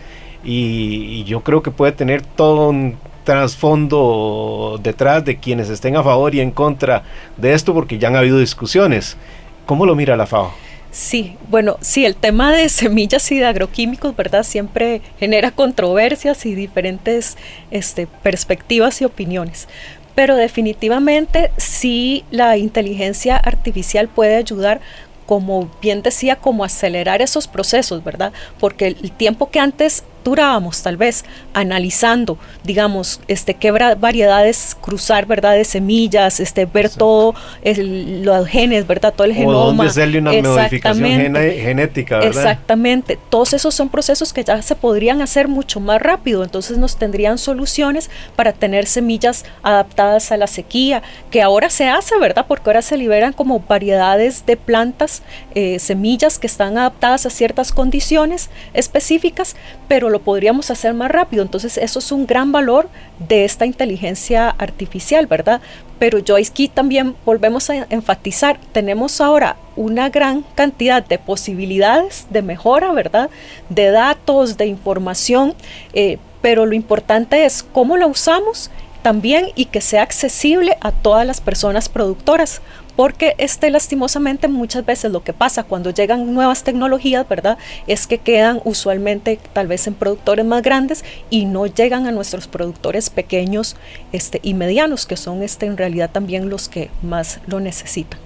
Y, 0.43 1.21
y, 1.21 1.25
yo 1.25 1.43
creo 1.43 1.63
que 1.63 1.71
puede 1.71 1.93
tener 1.93 2.23
todo 2.23 2.71
un 2.71 2.97
trasfondo 3.25 4.81
detrás 4.83 5.27
de 5.27 5.37
quienes 5.37 5.69
estén 5.69 5.97
a 5.97 6.03
favor 6.03 6.35
y 6.35 6.41
en 6.41 6.53
contra 6.53 7.03
de 7.37 7.53
esto, 7.53 7.75
porque 7.75 7.99
ya 7.99 8.09
han 8.09 8.17
habido 8.17 8.39
discusiones. 8.39 9.19
¿Cómo 9.67 9.85
lo 9.85 9.95
mira 9.95 10.17
la 10.17 10.25
FAO? 10.25 10.70
Sí, 10.91 11.37
bueno, 11.49 11.77
sí, 11.81 12.05
el 12.05 12.17
tema 12.17 12.53
de 12.53 12.69
semillas 12.69 13.31
y 13.31 13.39
de 13.39 13.47
agroquímicos, 13.47 14.17
¿verdad? 14.17 14.43
Siempre 14.43 15.03
genera 15.19 15.53
controversias 15.53 16.45
y 16.47 16.55
diferentes 16.55 17.37
este, 17.71 18.07
perspectivas 18.07 19.01
y 19.01 19.05
opiniones. 19.05 19.69
Pero 20.17 20.35
definitivamente 20.35 21.53
sí 21.57 22.25
la 22.31 22.57
inteligencia 22.57 23.37
artificial 23.37 24.09
puede 24.09 24.37
ayudar 24.37 24.81
como 25.27 25.71
bien 25.81 26.03
decía, 26.03 26.35
como 26.35 26.65
acelerar 26.65 27.23
esos 27.23 27.47
procesos, 27.47 28.03
¿verdad? 28.03 28.33
Porque 28.59 28.89
el 28.89 29.13
tiempo 29.13 29.49
que 29.49 29.61
antes 29.61 30.03
durábamos 30.25 30.83
tal 30.83 30.97
vez 30.97 31.25
analizando, 31.55 32.39
digamos, 32.65 33.21
este, 33.29 33.55
qué 33.55 33.71
variedades 33.71 34.77
cruzar, 34.81 35.27
¿verdad? 35.27 35.55
De 35.55 35.65
semillas, 35.65 36.41
este, 36.41 36.67
ver 36.67 36.91
todo 36.91 37.35
los 37.65 38.47
genes, 38.47 38.87
¿verdad? 38.87 39.15
Todo 39.15 39.27
el 39.27 39.35
genoma. 39.35 39.85
hacerle 39.85 40.19
una 40.19 40.33
modificación 40.33 41.35
genética, 41.35 42.19
¿verdad? 42.19 42.29
Exactamente. 42.29 43.19
Todos 43.31 43.55
esos 43.55 43.75
son 43.75 43.89
procesos 43.89 44.33
que 44.33 44.45
ya 44.45 44.61
se 44.63 44.75
podrían 44.75 45.23
hacer 45.23 45.49
mucho 45.49 45.81
más 45.81 46.01
rápido, 46.01 46.45
entonces 46.45 46.79
nos 46.79 46.97
tendrían 46.97 47.39
soluciones 47.39 48.11
para 48.37 48.53
tener 48.53 48.87
semillas 48.87 49.45
adaptadas 49.63 50.33
a 50.33 50.37
la 50.37 50.47
sequía, 50.47 51.03
que 51.31 51.43
ahora 51.43 51.71
se 51.71 51.89
hace, 51.89 52.19
¿verdad? 52.19 52.47
Porque 52.47 52.69
ahora 52.69 52.83
se 52.83 52.97
liberan 52.97 53.33
como 53.33 53.61
variedades 53.61 54.45
de 54.47 54.57
plantas, 54.57 55.23
eh, 55.55 55.79
semillas 55.79 56.39
que 56.39 56.47
están 56.47 56.77
adaptadas 56.77 57.27
a 57.27 57.31
ciertas 57.31 57.73
condiciones 57.73 58.51
específicas, 58.75 59.57
pero 59.89 60.10
lo 60.11 60.21
podríamos 60.21 60.71
hacer 60.71 60.93
más 60.93 61.11
rápido. 61.11 61.43
Entonces 61.43 61.79
eso 61.79 61.99
es 61.99 62.13
un 62.13 62.27
gran 62.27 62.53
valor 62.53 62.89
de 63.19 63.45
esta 63.45 63.65
inteligencia 63.65 64.51
artificial, 64.51 65.27
¿verdad? 65.27 65.61
Pero 65.99 66.19
yo 66.19 66.37
aquí 66.37 66.69
también 66.69 67.15
volvemos 67.25 67.71
a 67.71 67.87
enfatizar, 67.91 68.59
tenemos 68.73 69.21
ahora 69.21 69.57
una 69.77 70.09
gran 70.11 70.43
cantidad 70.55 71.05
de 71.05 71.19
posibilidades 71.19 72.27
de 72.31 72.43
mejora, 72.43 72.93
¿verdad? 72.93 73.31
De 73.69 73.91
datos, 73.91 74.57
de 74.57 74.67
información, 74.67 75.55
eh, 75.93 76.19
pero 76.43 76.67
lo 76.67 76.75
importante 76.75 77.45
es 77.45 77.63
cómo 77.63 77.97
la 77.97 78.07
usamos 78.07 78.71
también 79.03 79.47
y 79.55 79.67
que 79.67 79.81
sea 79.81 80.03
accesible 80.03 80.77
a 80.81 80.93
todas 80.93 81.27
las 81.27 81.41
personas 81.41 81.89
productoras, 81.89 82.61
porque 82.97 83.35
este 83.39 83.71
lastimosamente 83.71 84.49
muchas 84.49 84.85
veces 84.85 85.11
lo 85.11 85.23
que 85.23 85.33
pasa 85.33 85.65
cuando 85.65 85.91
llegan 85.91 86.35
nuevas 86.35 86.65
tecnologías, 86.65 87.27
¿verdad? 87.29 87.57
Es 87.87 88.07
que 88.07 88.19
quedan 88.19 88.61
usualmente 88.65 89.39
tal 89.53 89.67
vez 89.69 89.87
en 89.87 89.95
productores 89.95 90.45
más 90.45 90.63
grandes 90.63 91.05
y 91.31 91.47
no 91.47 91.67
llegan 91.67 92.07
a 92.07 92.13
nuestros 92.13 92.47
productores 92.47 93.11
pequeños 93.11 93.77
este, 94.13 94.41
y 94.43 94.55
medianos, 94.55 95.07
que 95.07 95.17
son 95.17 95.43
este, 95.43 95.67
en 95.67 95.77
realidad 95.77 96.11
también 96.13 96.51
los 96.51 96.69
que 96.69 96.91
más 97.03 97.41
lo 97.47 97.61
necesitan. 97.61 98.21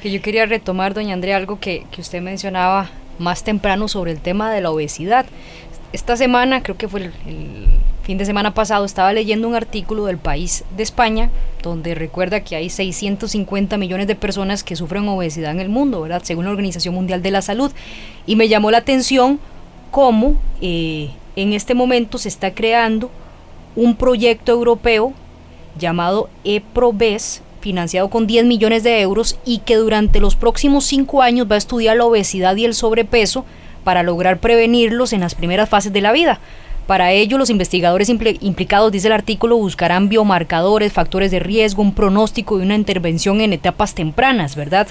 Que 0.00 0.10
yo 0.10 0.22
quería 0.22 0.46
retomar, 0.46 0.94
doña 0.94 1.14
Andrea, 1.14 1.36
algo 1.36 1.58
que, 1.60 1.86
que 1.90 2.00
usted 2.00 2.20
mencionaba 2.20 2.90
más 3.18 3.44
temprano 3.44 3.88
sobre 3.88 4.12
el 4.12 4.20
tema 4.20 4.52
de 4.52 4.60
la 4.60 4.70
obesidad. 4.70 5.26
Esta 5.92 6.16
semana, 6.16 6.62
creo 6.62 6.78
que 6.78 6.88
fue 6.88 7.00
el 7.04 7.12
fin 8.02 8.18
de 8.18 8.24
semana 8.24 8.52
pasado 8.54 8.84
estaba 8.84 9.12
leyendo 9.12 9.46
un 9.46 9.54
artículo 9.54 10.06
del 10.06 10.18
País 10.18 10.64
de 10.76 10.82
España 10.82 11.30
donde 11.62 11.94
recuerda 11.94 12.40
que 12.40 12.56
hay 12.56 12.68
650 12.68 13.76
millones 13.76 14.06
de 14.06 14.16
personas 14.16 14.64
que 14.64 14.74
sufren 14.74 15.06
obesidad 15.08 15.52
en 15.52 15.60
el 15.60 15.68
mundo, 15.68 16.00
¿verdad? 16.00 16.22
Según 16.24 16.46
la 16.46 16.50
Organización 16.50 16.94
Mundial 16.94 17.22
de 17.22 17.30
la 17.30 17.42
Salud. 17.42 17.70
Y 18.26 18.36
me 18.36 18.48
llamó 18.48 18.70
la 18.70 18.78
atención 18.78 19.38
cómo 19.90 20.34
eh, 20.60 21.10
en 21.36 21.52
este 21.52 21.74
momento 21.74 22.18
se 22.18 22.28
está 22.28 22.52
creando 22.52 23.10
un 23.76 23.94
proyecto 23.94 24.52
europeo 24.52 25.12
llamado 25.78 26.28
EPROBES, 26.44 27.42
financiado 27.60 28.10
con 28.10 28.26
10 28.26 28.46
millones 28.46 28.82
de 28.82 29.00
euros 29.00 29.38
y 29.44 29.58
que 29.58 29.76
durante 29.76 30.18
los 30.18 30.34
próximos 30.34 30.84
cinco 30.84 31.22
años 31.22 31.46
va 31.48 31.54
a 31.54 31.58
estudiar 31.58 31.96
la 31.96 32.04
obesidad 32.04 32.56
y 32.56 32.64
el 32.64 32.74
sobrepeso 32.74 33.44
para 33.84 34.02
lograr 34.02 34.38
prevenirlos 34.38 35.12
en 35.12 35.20
las 35.20 35.34
primeras 35.34 35.68
fases 35.68 35.92
de 35.92 36.00
la 36.00 36.12
vida. 36.12 36.40
Para 36.86 37.12
ello, 37.12 37.38
los 37.38 37.48
investigadores 37.48 38.08
implicados, 38.08 38.90
dice 38.90 39.06
el 39.06 39.12
artículo, 39.12 39.56
buscarán 39.56 40.08
biomarcadores, 40.08 40.92
factores 40.92 41.30
de 41.30 41.38
riesgo, 41.38 41.80
un 41.80 41.94
pronóstico 41.94 42.58
y 42.58 42.62
una 42.62 42.74
intervención 42.74 43.40
en 43.40 43.52
etapas 43.52 43.94
tempranas, 43.94 44.56
¿verdad? 44.56 44.88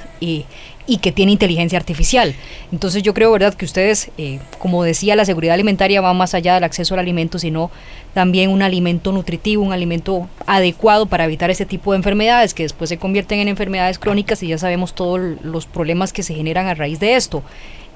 y 0.87 0.97
que 0.97 1.11
tiene 1.11 1.31
inteligencia 1.31 1.77
artificial. 1.77 2.35
Entonces 2.71 3.03
yo 3.03 3.13
creo, 3.13 3.31
¿verdad?, 3.31 3.53
que 3.53 3.65
ustedes, 3.65 4.11
eh, 4.17 4.39
como 4.59 4.83
decía, 4.83 5.15
la 5.15 5.25
seguridad 5.25 5.53
alimentaria 5.53 6.01
va 6.01 6.13
más 6.13 6.33
allá 6.33 6.55
del 6.55 6.63
acceso 6.63 6.95
al 6.95 6.99
alimento, 6.99 7.39
sino 7.39 7.71
también 8.13 8.49
un 8.49 8.61
alimento 8.61 9.11
nutritivo, 9.11 9.63
un 9.63 9.71
alimento 9.71 10.27
adecuado 10.47 11.05
para 11.05 11.25
evitar 11.25 11.49
ese 11.49 11.65
tipo 11.65 11.91
de 11.91 11.97
enfermedades 11.97 12.53
que 12.53 12.63
después 12.63 12.89
se 12.89 12.97
convierten 12.97 13.39
en 13.39 13.47
enfermedades 13.47 13.99
crónicas 13.99 14.43
y 14.43 14.47
ya 14.47 14.57
sabemos 14.57 14.93
todos 14.93 15.19
los 15.43 15.65
problemas 15.65 16.11
que 16.11 16.23
se 16.23 16.33
generan 16.33 16.67
a 16.67 16.73
raíz 16.73 16.99
de 16.99 17.15
esto 17.15 17.43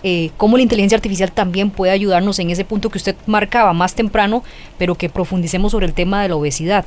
eh, 0.08 0.30
cómo 0.38 0.56
la 0.56 0.62
inteligencia 0.62 0.96
artificial 0.96 1.32
también 1.32 1.72
puede 1.72 1.92
ayudarnos 1.92 2.38
en 2.38 2.52
ese 2.52 2.64
punto 2.64 2.92
que 2.92 3.00
usted 3.00 3.16
marcaba 3.26 3.74
más 3.74 3.96
temprano, 3.96 4.44
pero 4.78 4.94
que 4.94 5.10
profundicemos 5.10 5.72
sobre 5.72 5.88
el 5.88 5.94
tema 5.96 6.22
de 6.22 6.30
la 6.30 6.36
obesidad. 6.36 6.86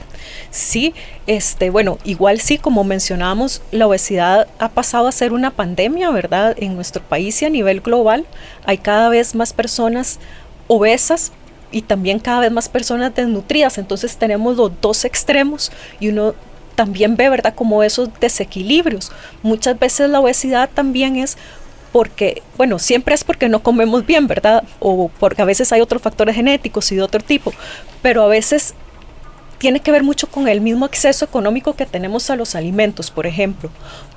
Sí, 0.53 0.95
este, 1.27 1.71
bueno, 1.71 1.99
igual 2.05 2.39
sí, 2.39 2.59
como 2.59 2.85
mencionábamos, 2.85 3.61
la 3.73 3.89
obesidad 3.89 4.47
ha 4.61 4.69
pasado 4.69 5.09
a 5.09 5.12
ser 5.12 5.33
una 5.33 5.51
pandemia, 5.51 6.11
¿verdad? 6.12 6.55
En 6.59 6.77
nuestro 6.77 7.03
país 7.03 7.43
y 7.43 7.47
a 7.47 7.51
nivel 7.51 7.81
global 7.81 8.25
hay 8.64 8.79
cada 8.79 9.09
vez 9.09 9.35
más 9.35 9.53
personas 9.53 10.21
obesas, 10.69 11.33
y 11.71 11.83
también 11.83 12.19
cada 12.19 12.41
vez 12.41 12.53
más 12.53 12.69
personas 12.69 13.14
desnutridas. 13.14 13.79
Entonces 13.79 14.16
tenemos 14.16 14.57
los 14.57 14.71
dos 14.81 15.05
extremos 15.05 15.71
y 16.01 16.09
uno 16.09 16.35
también 16.79 17.16
ve, 17.16 17.29
¿verdad?, 17.29 17.57
como 17.57 17.83
esos 17.83 18.09
desequilibrios. 18.21 19.11
Muchas 19.43 19.77
veces 19.77 20.09
la 20.09 20.21
obesidad 20.21 20.71
también 20.73 21.16
es 21.16 21.37
porque, 21.93 22.43
bueno, 22.57 22.78
siempre 22.78 23.14
es 23.14 23.24
porque 23.24 23.49
no 23.49 23.62
comemos 23.62 24.07
bien, 24.07 24.26
¿verdad? 24.26 24.64
O 24.78 25.11
porque 25.18 25.43
a 25.43 25.45
veces 25.45 25.72
hay 25.72 25.80
otros 25.80 26.03
factores 26.03 26.34
genéticos 26.34 26.91
y 26.93 26.97
de 26.97 27.03
otro 27.03 27.20
tipo, 27.20 27.53
pero 28.03 28.22
a 28.22 28.28
veces 28.28 28.74
tiene 29.59 29.80
que 29.80 29.92
ver 29.92 30.02
mucho 30.02 30.28
con 30.28 30.48
el 30.48 30.61
mismo 30.61 30.84
acceso 30.84 31.24
económico 31.24 31.74
que 31.74 31.86
tenemos 31.86 32.30
a 32.30 32.36
los 32.36 32.54
alimentos, 32.54 33.11
por 33.11 33.26
ejemplo. 33.26 33.70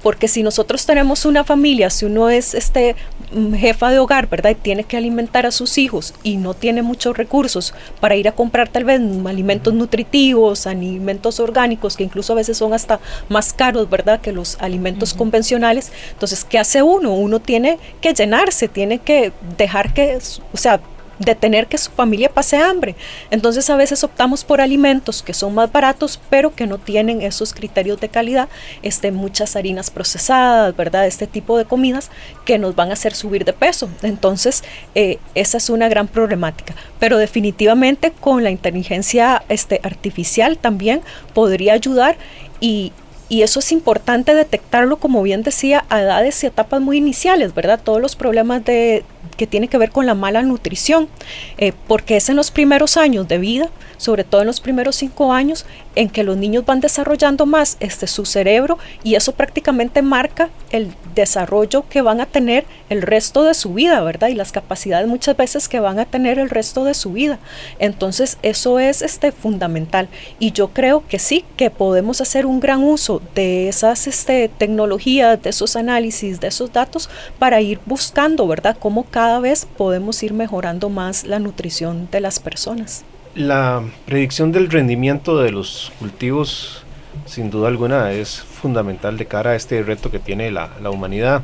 Porque 0.03 0.27
si 0.27 0.43
nosotros 0.43 0.85
tenemos 0.85 1.25
una 1.25 1.43
familia, 1.43 1.89
si 1.89 2.05
uno 2.05 2.29
es 2.29 2.53
este 2.53 2.95
mm, 3.33 3.53
jefa 3.53 3.91
de 3.91 3.99
hogar, 3.99 4.29
¿verdad? 4.29 4.51
Y 4.51 4.55
tiene 4.55 4.83
que 4.83 4.97
alimentar 4.97 5.45
a 5.45 5.51
sus 5.51 5.77
hijos 5.77 6.13
y 6.23 6.37
no 6.37 6.53
tiene 6.53 6.81
muchos 6.81 7.17
recursos 7.17 7.73
para 7.99 8.15
ir 8.15 8.27
a 8.27 8.31
comprar 8.31 8.69
tal 8.69 8.83
vez 8.83 9.01
alimentos 9.25 9.73
nutritivos, 9.73 10.67
alimentos 10.67 11.39
orgánicos, 11.39 11.97
que 11.97 12.03
incluso 12.03 12.33
a 12.33 12.37
veces 12.37 12.57
son 12.57 12.73
hasta 12.73 12.99
más 13.29 13.53
caros, 13.53 13.89
¿verdad? 13.89 14.21
Que 14.21 14.31
los 14.31 14.57
alimentos 14.59 15.13
convencionales. 15.13 15.91
Entonces, 16.11 16.45
¿qué 16.45 16.59
hace 16.59 16.81
uno? 16.83 17.13
Uno 17.13 17.39
tiene 17.39 17.79
que 17.99 18.13
llenarse, 18.13 18.67
tiene 18.67 18.99
que 18.99 19.33
dejar 19.57 19.93
que, 19.93 20.19
o 20.53 20.57
sea, 20.57 20.81
de 21.21 21.35
tener 21.35 21.67
que 21.67 21.77
su 21.77 21.91
familia 21.91 22.29
pase 22.29 22.57
hambre. 22.57 22.95
Entonces 23.29 23.69
a 23.69 23.75
veces 23.75 24.03
optamos 24.03 24.43
por 24.43 24.61
alimentos 24.61 25.21
que 25.21 25.33
son 25.33 25.53
más 25.53 25.71
baratos, 25.71 26.19
pero 26.29 26.53
que 26.53 26.67
no 26.67 26.77
tienen 26.77 27.21
esos 27.21 27.53
criterios 27.53 27.99
de 27.99 28.09
calidad, 28.09 28.49
este, 28.81 29.11
muchas 29.11 29.55
harinas 29.55 29.91
procesadas, 29.91 30.75
¿verdad? 30.75 31.07
Este 31.07 31.27
tipo 31.27 31.57
de 31.57 31.65
comidas 31.65 32.09
que 32.45 32.57
nos 32.57 32.75
van 32.75 32.89
a 32.89 32.93
hacer 32.93 33.13
subir 33.13 33.45
de 33.45 33.53
peso. 33.53 33.89
Entonces 34.01 34.63
eh, 34.95 35.19
esa 35.35 35.57
es 35.57 35.69
una 35.69 35.89
gran 35.89 36.07
problemática. 36.07 36.75
Pero 36.99 37.17
definitivamente 37.17 38.11
con 38.11 38.43
la 38.43 38.51
inteligencia 38.51 39.43
este, 39.49 39.79
artificial 39.83 40.57
también 40.57 41.01
podría 41.33 41.73
ayudar 41.73 42.17
y, 42.59 42.91
y 43.29 43.43
eso 43.43 43.59
es 43.59 43.71
importante 43.71 44.33
detectarlo, 44.35 44.97
como 44.97 45.23
bien 45.23 45.43
decía, 45.43 45.85
a 45.89 46.01
edades 46.01 46.43
y 46.43 46.47
etapas 46.47 46.81
muy 46.81 46.97
iniciales, 46.97 47.53
¿verdad? 47.53 47.79
Todos 47.81 48.01
los 48.01 48.15
problemas 48.15 48.65
de, 48.65 49.03
que 49.41 49.47
tienen 49.47 49.69
que 49.69 49.79
ver 49.79 49.89
con 49.89 50.05
la 50.05 50.13
mala 50.13 50.43
nutrición, 50.43 51.09
eh, 51.57 51.73
porque 51.87 52.15
es 52.15 52.29
en 52.29 52.35
los 52.35 52.51
primeros 52.51 52.95
años 52.95 53.27
de 53.27 53.39
vida, 53.39 53.71
sobre 53.97 54.23
todo 54.23 54.41
en 54.41 54.47
los 54.47 54.61
primeros 54.61 54.97
cinco 54.97 55.33
años, 55.33 55.65
en 55.95 56.09
que 56.09 56.23
los 56.23 56.37
niños 56.37 56.65
van 56.65 56.79
desarrollando 56.79 57.45
más 57.45 57.77
este, 57.79 58.07
su 58.07 58.25
cerebro 58.25 58.77
y 59.03 59.15
eso 59.15 59.33
prácticamente 59.33 60.01
marca 60.01 60.49
el 60.71 60.93
desarrollo 61.15 61.83
que 61.89 62.01
van 62.01 62.21
a 62.21 62.25
tener 62.25 62.65
el 62.89 63.01
resto 63.01 63.43
de 63.43 63.53
su 63.53 63.73
vida, 63.73 64.01
¿verdad? 64.01 64.29
Y 64.29 64.35
las 64.35 64.51
capacidades 64.51 65.07
muchas 65.07 65.35
veces 65.35 65.67
que 65.67 65.79
van 65.79 65.99
a 65.99 66.05
tener 66.05 66.39
el 66.39 66.49
resto 66.49 66.83
de 66.85 66.93
su 66.93 67.13
vida. 67.13 67.39
Entonces 67.79 68.37
eso 68.41 68.79
es 68.79 69.01
este, 69.01 69.31
fundamental 69.31 70.07
y 70.39 70.51
yo 70.51 70.69
creo 70.69 71.03
que 71.07 71.19
sí, 71.19 71.43
que 71.57 71.69
podemos 71.69 72.21
hacer 72.21 72.45
un 72.45 72.59
gran 72.59 72.83
uso 72.83 73.21
de 73.35 73.67
esas 73.67 74.07
este, 74.07 74.49
tecnologías, 74.49 75.41
de 75.41 75.49
esos 75.49 75.75
análisis, 75.75 76.39
de 76.39 76.47
esos 76.47 76.71
datos 76.71 77.09
para 77.39 77.59
ir 77.59 77.79
buscando, 77.85 78.47
¿verdad? 78.47 78.77
Cómo 78.79 79.03
cada 79.03 79.30
vez 79.39 79.67
podemos 79.77 80.21
ir 80.23 80.33
mejorando 80.33 80.89
más 80.89 81.25
la 81.25 81.39
nutrición 81.39 82.07
de 82.11 82.21
las 82.21 82.39
personas. 82.39 83.03
La 83.35 83.83
predicción 84.05 84.51
del 84.51 84.69
rendimiento 84.69 85.37
de 85.37 85.51
los 85.51 85.91
cultivos, 85.99 86.83
sin 87.25 87.49
duda 87.49 87.69
alguna, 87.69 88.11
es 88.11 88.41
fundamental 88.41 89.17
de 89.17 89.25
cara 89.25 89.51
a 89.51 89.55
este 89.55 89.81
reto 89.83 90.11
que 90.11 90.19
tiene 90.19 90.51
la, 90.51 90.69
humanidad. 90.91 91.43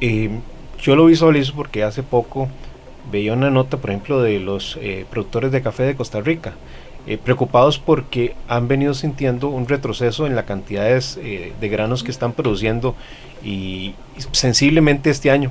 yo 0.00 0.96
lo 0.96 1.06
visualizo 1.06 1.54
porque 1.54 1.82
hace 1.82 2.02
poco 2.02 2.48
veía 3.10 3.32
una 3.32 3.50
nota, 3.50 3.78
por 3.78 3.90
ejemplo, 3.90 4.20
de 4.22 4.38
los 4.38 4.78
eh, 4.80 5.06
productores 5.10 5.50
de 5.52 5.62
café 5.62 5.84
de 5.84 5.96
Costa 5.96 6.20
Rica, 6.20 6.54
eh, 7.06 7.18
preocupados 7.18 7.78
porque 7.80 8.36
han 8.46 8.68
venido 8.68 8.94
sintiendo 8.94 9.48
un 9.48 9.66
retroceso 9.66 10.26
en 10.26 10.36
las 10.36 10.44
cantidades 10.44 11.18
eh, 11.20 11.52
de 11.60 11.68
granos 11.68 12.04
que 12.04 12.12
están 12.12 12.32
produciendo 12.32 12.94
y, 13.42 13.94
sensiblemente 14.30 15.10
este 15.10 15.30
año, 15.30 15.50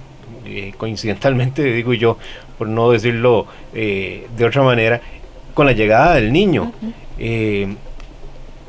coincidentalmente 0.77 1.63
digo 1.73 1.93
yo, 1.93 2.17
por 2.57 2.67
no 2.67 2.91
decirlo 2.91 3.47
de 3.73 4.45
otra 4.45 4.63
manera, 4.63 5.01
con 5.53 5.65
la 5.65 5.71
llegada 5.71 6.15
del 6.15 6.31
niño. 6.31 6.71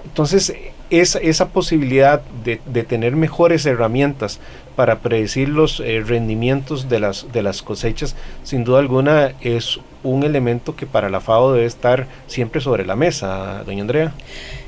entonces, 0.05 0.55
esa, 0.93 1.19
esa 1.21 1.49
posibilidad 1.49 2.21
de, 2.45 2.61
de, 2.67 2.83
tener 2.83 3.17
mejores 3.17 3.65
herramientas 3.65 4.41
para 4.77 4.99
predecir 5.01 5.49
los 5.49 5.81
eh, 5.81 6.03
rendimientos 6.07 6.89
de 6.89 7.01
las, 7.01 7.33
de 7.33 7.43
las 7.43 7.63
cosechas, 7.63 8.15
sin 8.43 8.65
duda 8.65 8.81
alguna 8.81 9.33
es 9.41 9.81
un 10.03 10.23
elemento 10.23 10.77
que 10.77 10.87
para 10.87 11.09
la 11.09 11.21
FAO 11.21 11.53
debe 11.53 11.67
estar 11.67 12.07
siempre 12.27 12.61
sobre 12.61 12.85
la 12.85 12.95
mesa, 12.97 13.63
doña 13.65 13.83
Andrea. 13.83 14.13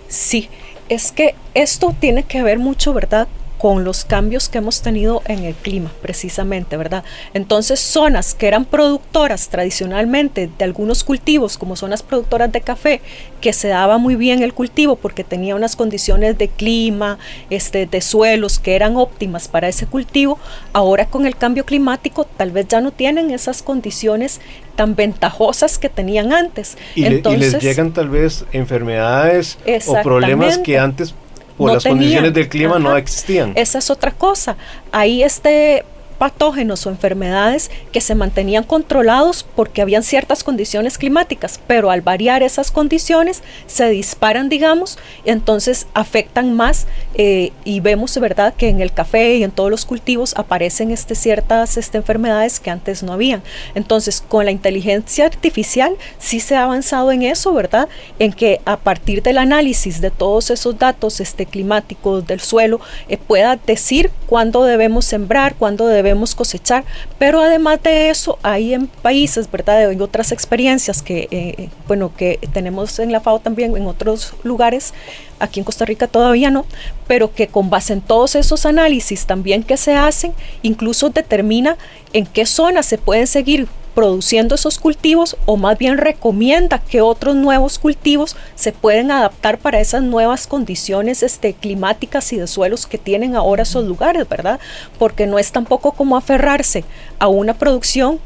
Sí, 0.08 0.48
es 0.88 1.12
que 1.12 1.34
esto 1.52 1.94
tiene 1.98 2.22
que 2.22 2.42
ver 2.42 2.58
mucho, 2.58 2.94
¿verdad?, 2.94 3.28
con 3.64 3.82
los 3.82 4.04
cambios 4.04 4.50
que 4.50 4.58
hemos 4.58 4.82
tenido 4.82 5.22
en 5.24 5.42
el 5.44 5.54
clima, 5.54 5.90
precisamente, 6.02 6.76
¿verdad? 6.76 7.02
Entonces, 7.32 7.80
zonas 7.80 8.34
que 8.34 8.46
eran 8.46 8.66
productoras 8.66 9.48
tradicionalmente 9.48 10.50
de 10.58 10.64
algunos 10.66 11.02
cultivos, 11.02 11.56
como 11.56 11.74
zonas 11.74 12.02
productoras 12.02 12.52
de 12.52 12.60
café, 12.60 13.00
que 13.40 13.54
se 13.54 13.68
daba 13.68 13.96
muy 13.96 14.16
bien 14.16 14.42
el 14.42 14.52
cultivo 14.52 14.96
porque 14.96 15.24
tenía 15.24 15.56
unas 15.56 15.76
condiciones 15.76 16.36
de 16.36 16.48
clima, 16.48 17.18
este, 17.48 17.86
de 17.86 18.02
suelos 18.02 18.58
que 18.58 18.76
eran 18.76 18.98
óptimas 18.98 19.48
para 19.48 19.66
ese 19.66 19.86
cultivo, 19.86 20.38
ahora 20.74 21.06
con 21.06 21.24
el 21.24 21.34
cambio 21.34 21.64
climático 21.64 22.26
tal 22.36 22.50
vez 22.50 22.68
ya 22.68 22.82
no 22.82 22.90
tienen 22.90 23.30
esas 23.30 23.62
condiciones 23.62 24.42
tan 24.76 24.94
ventajosas 24.94 25.78
que 25.78 25.88
tenían 25.88 26.34
antes. 26.34 26.76
Y, 26.94 27.08
les 27.08 27.62
llegan 27.62 27.94
tal 27.94 28.10
vez 28.10 28.44
enfermedades 28.52 29.56
o 29.86 30.02
problemas 30.02 30.58
que 30.58 30.78
antes 30.78 31.14
por 31.57 31.72
las 31.72 31.84
condiciones 31.84 32.32
del 32.32 32.48
clima 32.48 32.78
no 32.78 32.96
existían. 32.96 33.52
Esa 33.55 33.78
es 33.78 33.90
otra 33.90 34.11
cosa. 34.11 34.57
Ahí 34.92 35.22
este 35.22 35.84
patógenos 36.18 36.86
o 36.86 36.90
enfermedades 36.90 37.70
que 37.92 38.00
se 38.00 38.14
mantenían 38.14 38.64
controlados 38.64 39.44
porque 39.54 39.82
habían 39.82 40.02
ciertas 40.02 40.44
condiciones 40.44 40.98
climáticas, 40.98 41.60
pero 41.66 41.90
al 41.90 42.00
variar 42.00 42.42
esas 42.42 42.70
condiciones 42.70 43.42
se 43.66 43.88
disparan, 43.90 44.48
digamos, 44.48 44.98
y 45.24 45.30
entonces 45.30 45.86
afectan 45.94 46.54
más 46.54 46.86
eh, 47.14 47.52
y 47.64 47.80
vemos, 47.80 48.18
¿verdad?, 48.18 48.54
que 48.54 48.68
en 48.68 48.80
el 48.80 48.92
café 48.92 49.36
y 49.36 49.44
en 49.44 49.50
todos 49.50 49.70
los 49.70 49.84
cultivos 49.84 50.34
aparecen 50.36 50.90
este, 50.90 51.14
ciertas 51.14 51.76
este, 51.76 51.98
enfermedades 51.98 52.60
que 52.60 52.70
antes 52.70 53.02
no 53.02 53.12
habían. 53.12 53.42
Entonces, 53.74 54.22
con 54.26 54.44
la 54.44 54.50
inteligencia 54.50 55.26
artificial 55.26 55.96
sí 56.18 56.40
se 56.40 56.56
ha 56.56 56.64
avanzado 56.64 57.12
en 57.12 57.22
eso, 57.22 57.52
¿verdad?, 57.52 57.88
en 58.18 58.32
que 58.32 58.60
a 58.64 58.76
partir 58.76 59.22
del 59.22 59.38
análisis 59.38 60.00
de 60.00 60.10
todos 60.10 60.50
esos 60.50 60.78
datos 60.78 61.20
este, 61.20 61.46
climáticos 61.46 62.26
del 62.26 62.40
suelo 62.40 62.80
eh, 63.08 63.16
pueda 63.16 63.56
decir 63.56 64.10
cuándo 64.26 64.64
debemos 64.64 65.04
sembrar, 65.04 65.54
cuándo 65.54 65.86
debemos 65.86 66.03
debemos 66.05 66.34
cosechar, 66.34 66.84
pero 67.18 67.40
además 67.40 67.82
de 67.82 68.11
eso 68.11 68.38
hay 68.42 68.74
en 68.74 68.86
países, 68.86 69.50
¿verdad? 69.50 69.90
En 69.90 70.00
otras 70.00 70.30
experiencias 70.30 71.02
que, 71.02 71.26
eh, 71.30 71.70
bueno, 71.88 72.12
que 72.16 72.38
tenemos 72.52 72.98
en 72.98 73.11
la 73.11 73.20
FAO 73.20 73.40
también, 73.40 73.76
en 73.76 73.86
otros 73.86 74.34
lugares, 74.44 74.94
aquí 75.40 75.61
en 75.61 75.64
Costa 75.64 75.84
Rica 75.84 76.07
todavía 76.07 76.50
no, 76.50 76.66
pero 77.07 77.34
que 77.34 77.48
con 77.48 77.70
base 77.70 77.94
en 77.94 78.00
todos 78.00 78.34
esos 78.34 78.66
análisis 78.66 79.26
también 79.26 79.62
que 79.62 79.76
se 79.76 79.94
hacen, 79.94 80.32
incluso 80.62 81.11
determina 81.11 81.76
en 82.12 82.26
qué 82.26 82.46
zonas 82.46 82.86
se 82.86 82.98
pueden 82.98 83.26
seguir 83.26 83.66
produciendo 83.95 84.55
esos 84.55 84.78
cultivos 84.78 85.36
o 85.47 85.57
más 85.57 85.78
bien 85.78 85.99
recomienda 85.99 86.78
que 86.78 87.01
otros 87.01 87.34
nuevos 87.36 87.78
cultivos 87.78 88.36
se 88.55 88.72
pueden 88.72 89.11
adaptar 89.11 89.59
para 89.59 89.80
esas 89.80 90.03
nuevas 90.03 90.47
condiciones 90.47 91.22
este, 91.22 91.55
climáticas 91.55 92.32
y 92.32 92.36
de 92.36 92.47
suelos 92.47 92.86
que 92.86 92.99
tienen 92.99 93.36
ahora 93.36 93.62
esos 93.62 93.84
lugares, 93.84 94.28
¿verdad? 94.28 94.59
Porque 94.99 95.26
no 95.26 95.38
es 95.38 95.53
tampoco 95.53 95.92
como 95.92 96.16
aferrarse 96.16 96.84
a 97.18 97.28
una 97.28 97.55
producción 97.55 98.18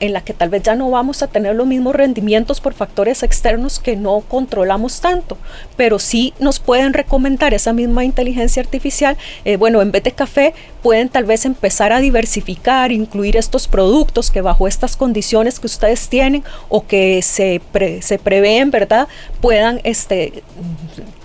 en 0.00 0.12
la 0.12 0.20
que 0.22 0.34
tal 0.34 0.48
vez 0.48 0.62
ya 0.62 0.74
no 0.74 0.90
vamos 0.90 1.22
a 1.22 1.26
tener 1.26 1.54
los 1.54 1.66
mismos 1.66 1.94
rendimientos 1.94 2.60
por 2.60 2.74
factores 2.74 3.22
externos 3.22 3.78
que 3.78 3.96
no 3.96 4.20
controlamos 4.20 5.00
tanto, 5.00 5.38
pero 5.76 5.98
sí 5.98 6.34
nos 6.38 6.58
pueden 6.58 6.92
recomendar 6.92 7.54
esa 7.54 7.72
misma 7.72 8.04
inteligencia 8.04 8.62
artificial, 8.62 9.16
eh, 9.44 9.56
bueno, 9.56 9.82
en 9.82 9.92
vez 9.92 10.02
de 10.02 10.12
café 10.12 10.54
pueden 10.82 11.08
tal 11.08 11.24
vez 11.24 11.44
empezar 11.44 11.92
a 11.92 12.00
diversificar, 12.00 12.92
incluir 12.92 13.36
estos 13.36 13.68
productos 13.68 14.30
que 14.30 14.40
bajo 14.40 14.68
estas 14.68 14.96
condiciones 14.96 15.58
que 15.58 15.66
ustedes 15.66 16.08
tienen 16.08 16.44
o 16.68 16.86
que 16.86 17.22
se, 17.22 17.60
se 18.00 18.18
prevén, 18.18 18.70
¿verdad? 18.70 19.08
Puedan 19.40 19.80
este, 19.84 20.44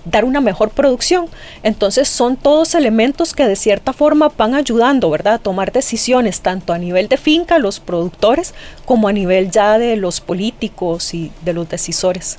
dar 0.04 0.24
una 0.24 0.40
mejor 0.40 0.70
producción. 0.70 1.26
Entonces 1.62 2.08
son 2.08 2.36
todos 2.36 2.74
elementos 2.74 3.34
que 3.34 3.46
de 3.46 3.56
cierta 3.56 3.92
forma 3.92 4.30
van 4.36 4.54
ayudando, 4.54 5.10
¿verdad? 5.10 5.34
A 5.34 5.38
tomar 5.38 5.72
decisiones 5.72 6.40
tanto 6.40 6.72
a 6.72 6.78
nivel 6.78 7.08
de 7.08 7.16
finca, 7.16 7.58
los 7.58 7.80
productores, 7.80 8.54
como 8.84 9.08
a 9.08 9.12
nivel 9.12 9.50
ya 9.50 9.78
de 9.78 9.96
los 9.96 10.20
políticos 10.20 11.14
y 11.14 11.30
de 11.44 11.52
los 11.52 11.68
decisores. 11.68 12.38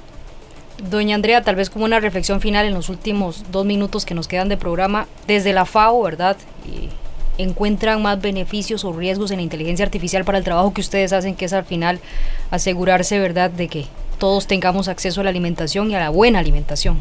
Doña 0.89 1.15
Andrea, 1.15 1.41
tal 1.43 1.55
vez 1.55 1.69
como 1.69 1.85
una 1.85 1.99
reflexión 1.99 2.41
final 2.41 2.65
en 2.65 2.73
los 2.73 2.89
últimos 2.89 3.43
dos 3.51 3.65
minutos 3.65 4.05
que 4.05 4.15
nos 4.15 4.27
quedan 4.27 4.49
de 4.49 4.57
programa, 4.57 5.07
desde 5.27 5.53
la 5.53 5.65
FAO, 5.65 6.01
¿verdad? 6.01 6.35
Encuentran 7.37 8.01
más 8.01 8.19
beneficios 8.21 8.83
o 8.83 8.91
riesgos 8.91 9.31
en 9.31 9.37
la 9.37 9.43
inteligencia 9.43 9.85
artificial 9.85 10.25
para 10.25 10.39
el 10.39 10.43
trabajo 10.43 10.73
que 10.73 10.81
ustedes 10.81 11.13
hacen, 11.13 11.35
que 11.35 11.45
es 11.45 11.53
al 11.53 11.63
final 11.63 11.99
asegurarse, 12.51 13.19
¿verdad?, 13.19 13.49
de 13.49 13.67
que 13.67 13.85
todos 14.17 14.47
tengamos 14.47 14.87
acceso 14.87 15.21
a 15.21 15.23
la 15.23 15.29
alimentación 15.29 15.89
y 15.91 15.95
a 15.95 15.99
la 15.99 16.09
buena 16.09 16.39
alimentación. 16.39 16.97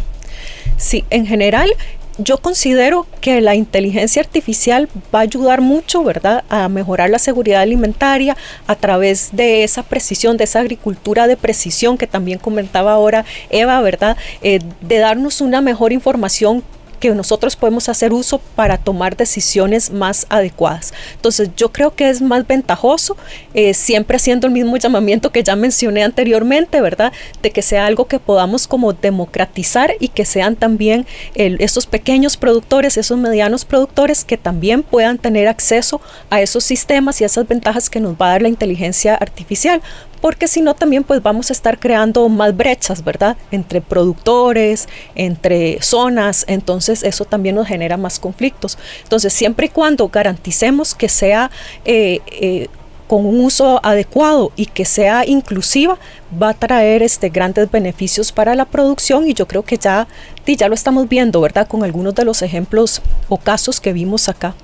Sí, 0.76 1.04
en 1.10 1.26
general 1.26 1.72
yo 2.18 2.38
considero 2.38 3.06
que 3.20 3.40
la 3.40 3.54
inteligencia 3.54 4.20
artificial 4.20 4.88
va 5.14 5.20
a 5.20 5.22
ayudar 5.22 5.60
mucho, 5.60 6.04
¿verdad?, 6.04 6.44
a 6.50 6.68
mejorar 6.68 7.10
la 7.10 7.18
seguridad 7.18 7.62
alimentaria 7.62 8.36
a 8.66 8.74
través 8.74 9.30
de 9.32 9.64
esa 9.64 9.82
precisión, 9.82 10.36
de 10.36 10.44
esa 10.44 10.60
agricultura 10.60 11.26
de 11.26 11.36
precisión 11.36 11.96
que 11.96 12.06
también 12.06 12.38
comentaba 12.38 12.92
ahora 12.92 13.24
Eva, 13.50 13.80
¿verdad?, 13.80 14.16
eh, 14.42 14.60
de 14.82 14.98
darnos 14.98 15.40
una 15.40 15.60
mejor 15.60 15.92
información 15.92 16.62
que 17.02 17.12
nosotros 17.16 17.56
podemos 17.56 17.88
hacer 17.88 18.12
uso 18.12 18.38
para 18.38 18.78
tomar 18.78 19.16
decisiones 19.16 19.90
más 19.90 20.24
adecuadas. 20.28 20.94
Entonces 21.16 21.50
yo 21.56 21.72
creo 21.72 21.96
que 21.96 22.08
es 22.08 22.22
más 22.22 22.46
ventajoso, 22.46 23.16
eh, 23.54 23.74
siempre 23.74 24.18
haciendo 24.18 24.46
el 24.46 24.52
mismo 24.52 24.76
llamamiento 24.76 25.32
que 25.32 25.42
ya 25.42 25.56
mencioné 25.56 26.04
anteriormente, 26.04 26.80
¿verdad? 26.80 27.12
De 27.42 27.50
que 27.50 27.60
sea 27.60 27.86
algo 27.86 28.04
que 28.06 28.20
podamos 28.20 28.68
como 28.68 28.92
democratizar 28.92 29.96
y 29.98 30.08
que 30.08 30.24
sean 30.24 30.54
también 30.54 31.04
esos 31.34 31.86
pequeños 31.86 32.36
productores, 32.36 32.96
esos 32.96 33.18
medianos 33.18 33.64
productores 33.64 34.24
que 34.24 34.36
también 34.36 34.84
puedan 34.84 35.18
tener 35.18 35.48
acceso 35.48 36.00
a 36.30 36.40
esos 36.40 36.62
sistemas 36.62 37.20
y 37.20 37.24
esas 37.24 37.48
ventajas 37.48 37.90
que 37.90 37.98
nos 37.98 38.14
va 38.14 38.28
a 38.28 38.30
dar 38.30 38.42
la 38.42 38.48
inteligencia 38.48 39.16
artificial 39.16 39.82
porque 40.22 40.48
si 40.48 40.62
no 40.62 40.74
también 40.74 41.04
pues 41.04 41.22
vamos 41.22 41.50
a 41.50 41.52
estar 41.52 41.78
creando 41.78 42.26
más 42.30 42.56
brechas, 42.56 43.04
¿verdad? 43.04 43.36
Entre 43.50 43.82
productores, 43.82 44.88
entre 45.16 45.82
zonas, 45.82 46.44
entonces 46.48 47.02
eso 47.02 47.26
también 47.26 47.56
nos 47.56 47.66
genera 47.66 47.98
más 47.98 48.18
conflictos. 48.20 48.78
Entonces 49.02 49.32
siempre 49.34 49.66
y 49.66 49.68
cuando 49.68 50.08
garanticemos 50.08 50.94
que 50.94 51.10
sea... 51.10 51.50
Eh, 51.84 52.20
eh, 52.40 52.68
con 53.08 53.26
un 53.26 53.40
uso 53.40 53.78
adecuado 53.84 54.52
y 54.56 54.64
que 54.64 54.86
sea 54.86 55.26
inclusiva, 55.26 55.98
va 56.42 56.48
a 56.50 56.54
traer 56.54 57.02
este, 57.02 57.28
grandes 57.28 57.70
beneficios 57.70 58.32
para 58.32 58.54
la 58.54 58.64
producción 58.64 59.28
y 59.28 59.34
yo 59.34 59.46
creo 59.46 59.64
que 59.64 59.76
ya, 59.76 60.08
ya 60.46 60.68
lo 60.68 60.74
estamos 60.74 61.06
viendo, 61.10 61.38
¿verdad? 61.42 61.68
Con 61.68 61.84
algunos 61.84 62.14
de 62.14 62.24
los 62.24 62.40
ejemplos 62.40 63.02
o 63.28 63.36
casos 63.36 63.80
que 63.80 63.92
vimos 63.92 64.30
acá. 64.30 64.54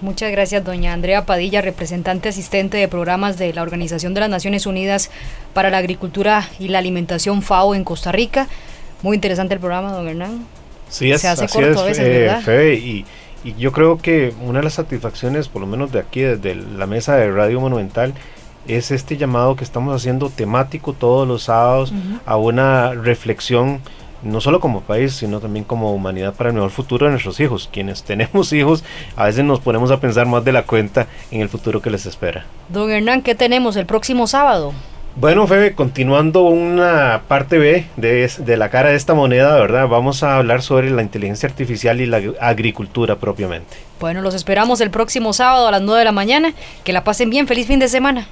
Muchas 0.00 0.30
gracias, 0.30 0.64
doña 0.64 0.92
Andrea 0.92 1.26
Padilla, 1.26 1.60
representante 1.60 2.28
asistente 2.28 2.76
de 2.76 2.86
programas 2.86 3.36
de 3.36 3.52
la 3.52 3.62
Organización 3.62 4.14
de 4.14 4.20
las 4.20 4.30
Naciones 4.30 4.64
Unidas 4.64 5.10
para 5.54 5.70
la 5.70 5.78
Agricultura 5.78 6.48
y 6.60 6.68
la 6.68 6.78
Alimentación 6.78 7.42
FAO 7.42 7.74
en 7.74 7.82
Costa 7.82 8.12
Rica. 8.12 8.46
Muy 9.02 9.16
interesante 9.16 9.54
el 9.54 9.60
programa, 9.60 9.92
don 9.92 10.06
Hernán. 10.06 10.46
Sí, 10.88 11.12
Se 11.18 11.26
hace 11.26 11.48
corto 11.48 11.80
a 11.80 11.84
veces, 11.84 12.46
eh, 12.46 12.74
y, 12.74 13.04
y, 13.42 13.54
yo 13.58 13.72
creo 13.72 13.98
que 13.98 14.32
una 14.40 14.60
de 14.60 14.64
las 14.64 14.74
satisfacciones, 14.74 15.48
por 15.48 15.60
lo 15.60 15.66
menos 15.66 15.90
de 15.90 15.98
aquí, 15.98 16.20
desde 16.20 16.54
la 16.54 16.86
mesa 16.86 17.16
de 17.16 17.30
Radio 17.32 17.60
Monumental, 17.60 18.14
es 18.68 18.92
este 18.92 19.16
llamado 19.16 19.56
que 19.56 19.64
estamos 19.64 19.94
haciendo 19.94 20.30
temático 20.30 20.92
todos 20.92 21.26
los 21.26 21.44
sábados 21.44 21.92
a 22.24 22.36
una 22.36 22.92
reflexión 22.92 23.80
no 24.22 24.40
solo 24.40 24.60
como 24.60 24.80
país, 24.82 25.14
sino 25.14 25.40
también 25.40 25.64
como 25.64 25.92
humanidad 25.92 26.34
para 26.34 26.50
el 26.50 26.54
mejor 26.54 26.70
futuro 26.70 27.06
de 27.06 27.12
nuestros 27.12 27.40
hijos. 27.40 27.68
Quienes 27.72 28.02
tenemos 28.02 28.52
hijos, 28.52 28.84
a 29.16 29.26
veces 29.26 29.44
nos 29.44 29.60
ponemos 29.60 29.90
a 29.90 30.00
pensar 30.00 30.26
más 30.26 30.44
de 30.44 30.52
la 30.52 30.62
cuenta 30.62 31.06
en 31.30 31.40
el 31.40 31.48
futuro 31.48 31.80
que 31.80 31.90
les 31.90 32.06
espera. 32.06 32.46
Don 32.68 32.90
Hernán, 32.90 33.22
¿qué 33.22 33.34
tenemos 33.34 33.76
el 33.76 33.86
próximo 33.86 34.26
sábado? 34.26 34.72
Bueno, 35.16 35.48
Febe, 35.48 35.74
continuando 35.74 36.44
una 36.44 37.22
parte 37.26 37.58
B 37.58 37.86
de, 37.96 38.30
de, 38.38 38.56
la 38.56 38.70
cara 38.70 38.90
de 38.90 38.94
esta 38.94 39.14
moneda, 39.14 39.56
¿verdad? 39.56 39.88
Vamos 39.88 40.22
a 40.22 40.36
hablar 40.36 40.62
sobre 40.62 40.90
la 40.90 41.02
inteligencia 41.02 41.48
artificial 41.48 42.00
y 42.00 42.06
la 42.06 42.20
agricultura 42.40 43.16
propiamente. 43.16 43.88
Bueno, 43.98 44.22
los 44.22 44.34
esperamos 44.34 44.80
el 44.80 44.90
próximo 44.90 45.32
sábado 45.32 45.66
a 45.66 45.72
las 45.72 45.82
9 45.82 45.98
de 45.98 46.04
la 46.04 46.12
mañana. 46.12 46.54
Que 46.84 46.92
la 46.92 47.02
pasen 47.02 47.30
bien. 47.30 47.48
Feliz 47.48 47.66
fin 47.66 47.80
de 47.80 47.88
semana. 47.88 48.28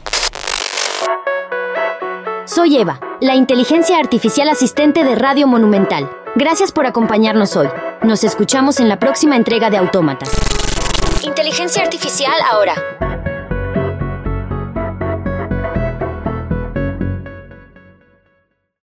Soy 2.47 2.77
Eva, 2.77 3.01
la 3.21 3.35
inteligencia 3.35 3.99
artificial 3.99 4.49
asistente 4.49 5.03
de 5.03 5.17
Radio 5.17 5.49
Monumental. 5.49 6.09
Gracias 6.37 6.71
por 6.71 6.87
acompañarnos 6.87 7.57
hoy. 7.57 7.67
Nos 8.05 8.23
escuchamos 8.23 8.79
en 8.79 8.89
la 8.89 9.01
próxima 9.01 9.35
entrega 9.35 9.69
de 9.69 9.79
Autómatas. 9.79 10.31
Inteligencia 11.23 11.83
artificial 11.83 12.35
ahora. 12.49 12.75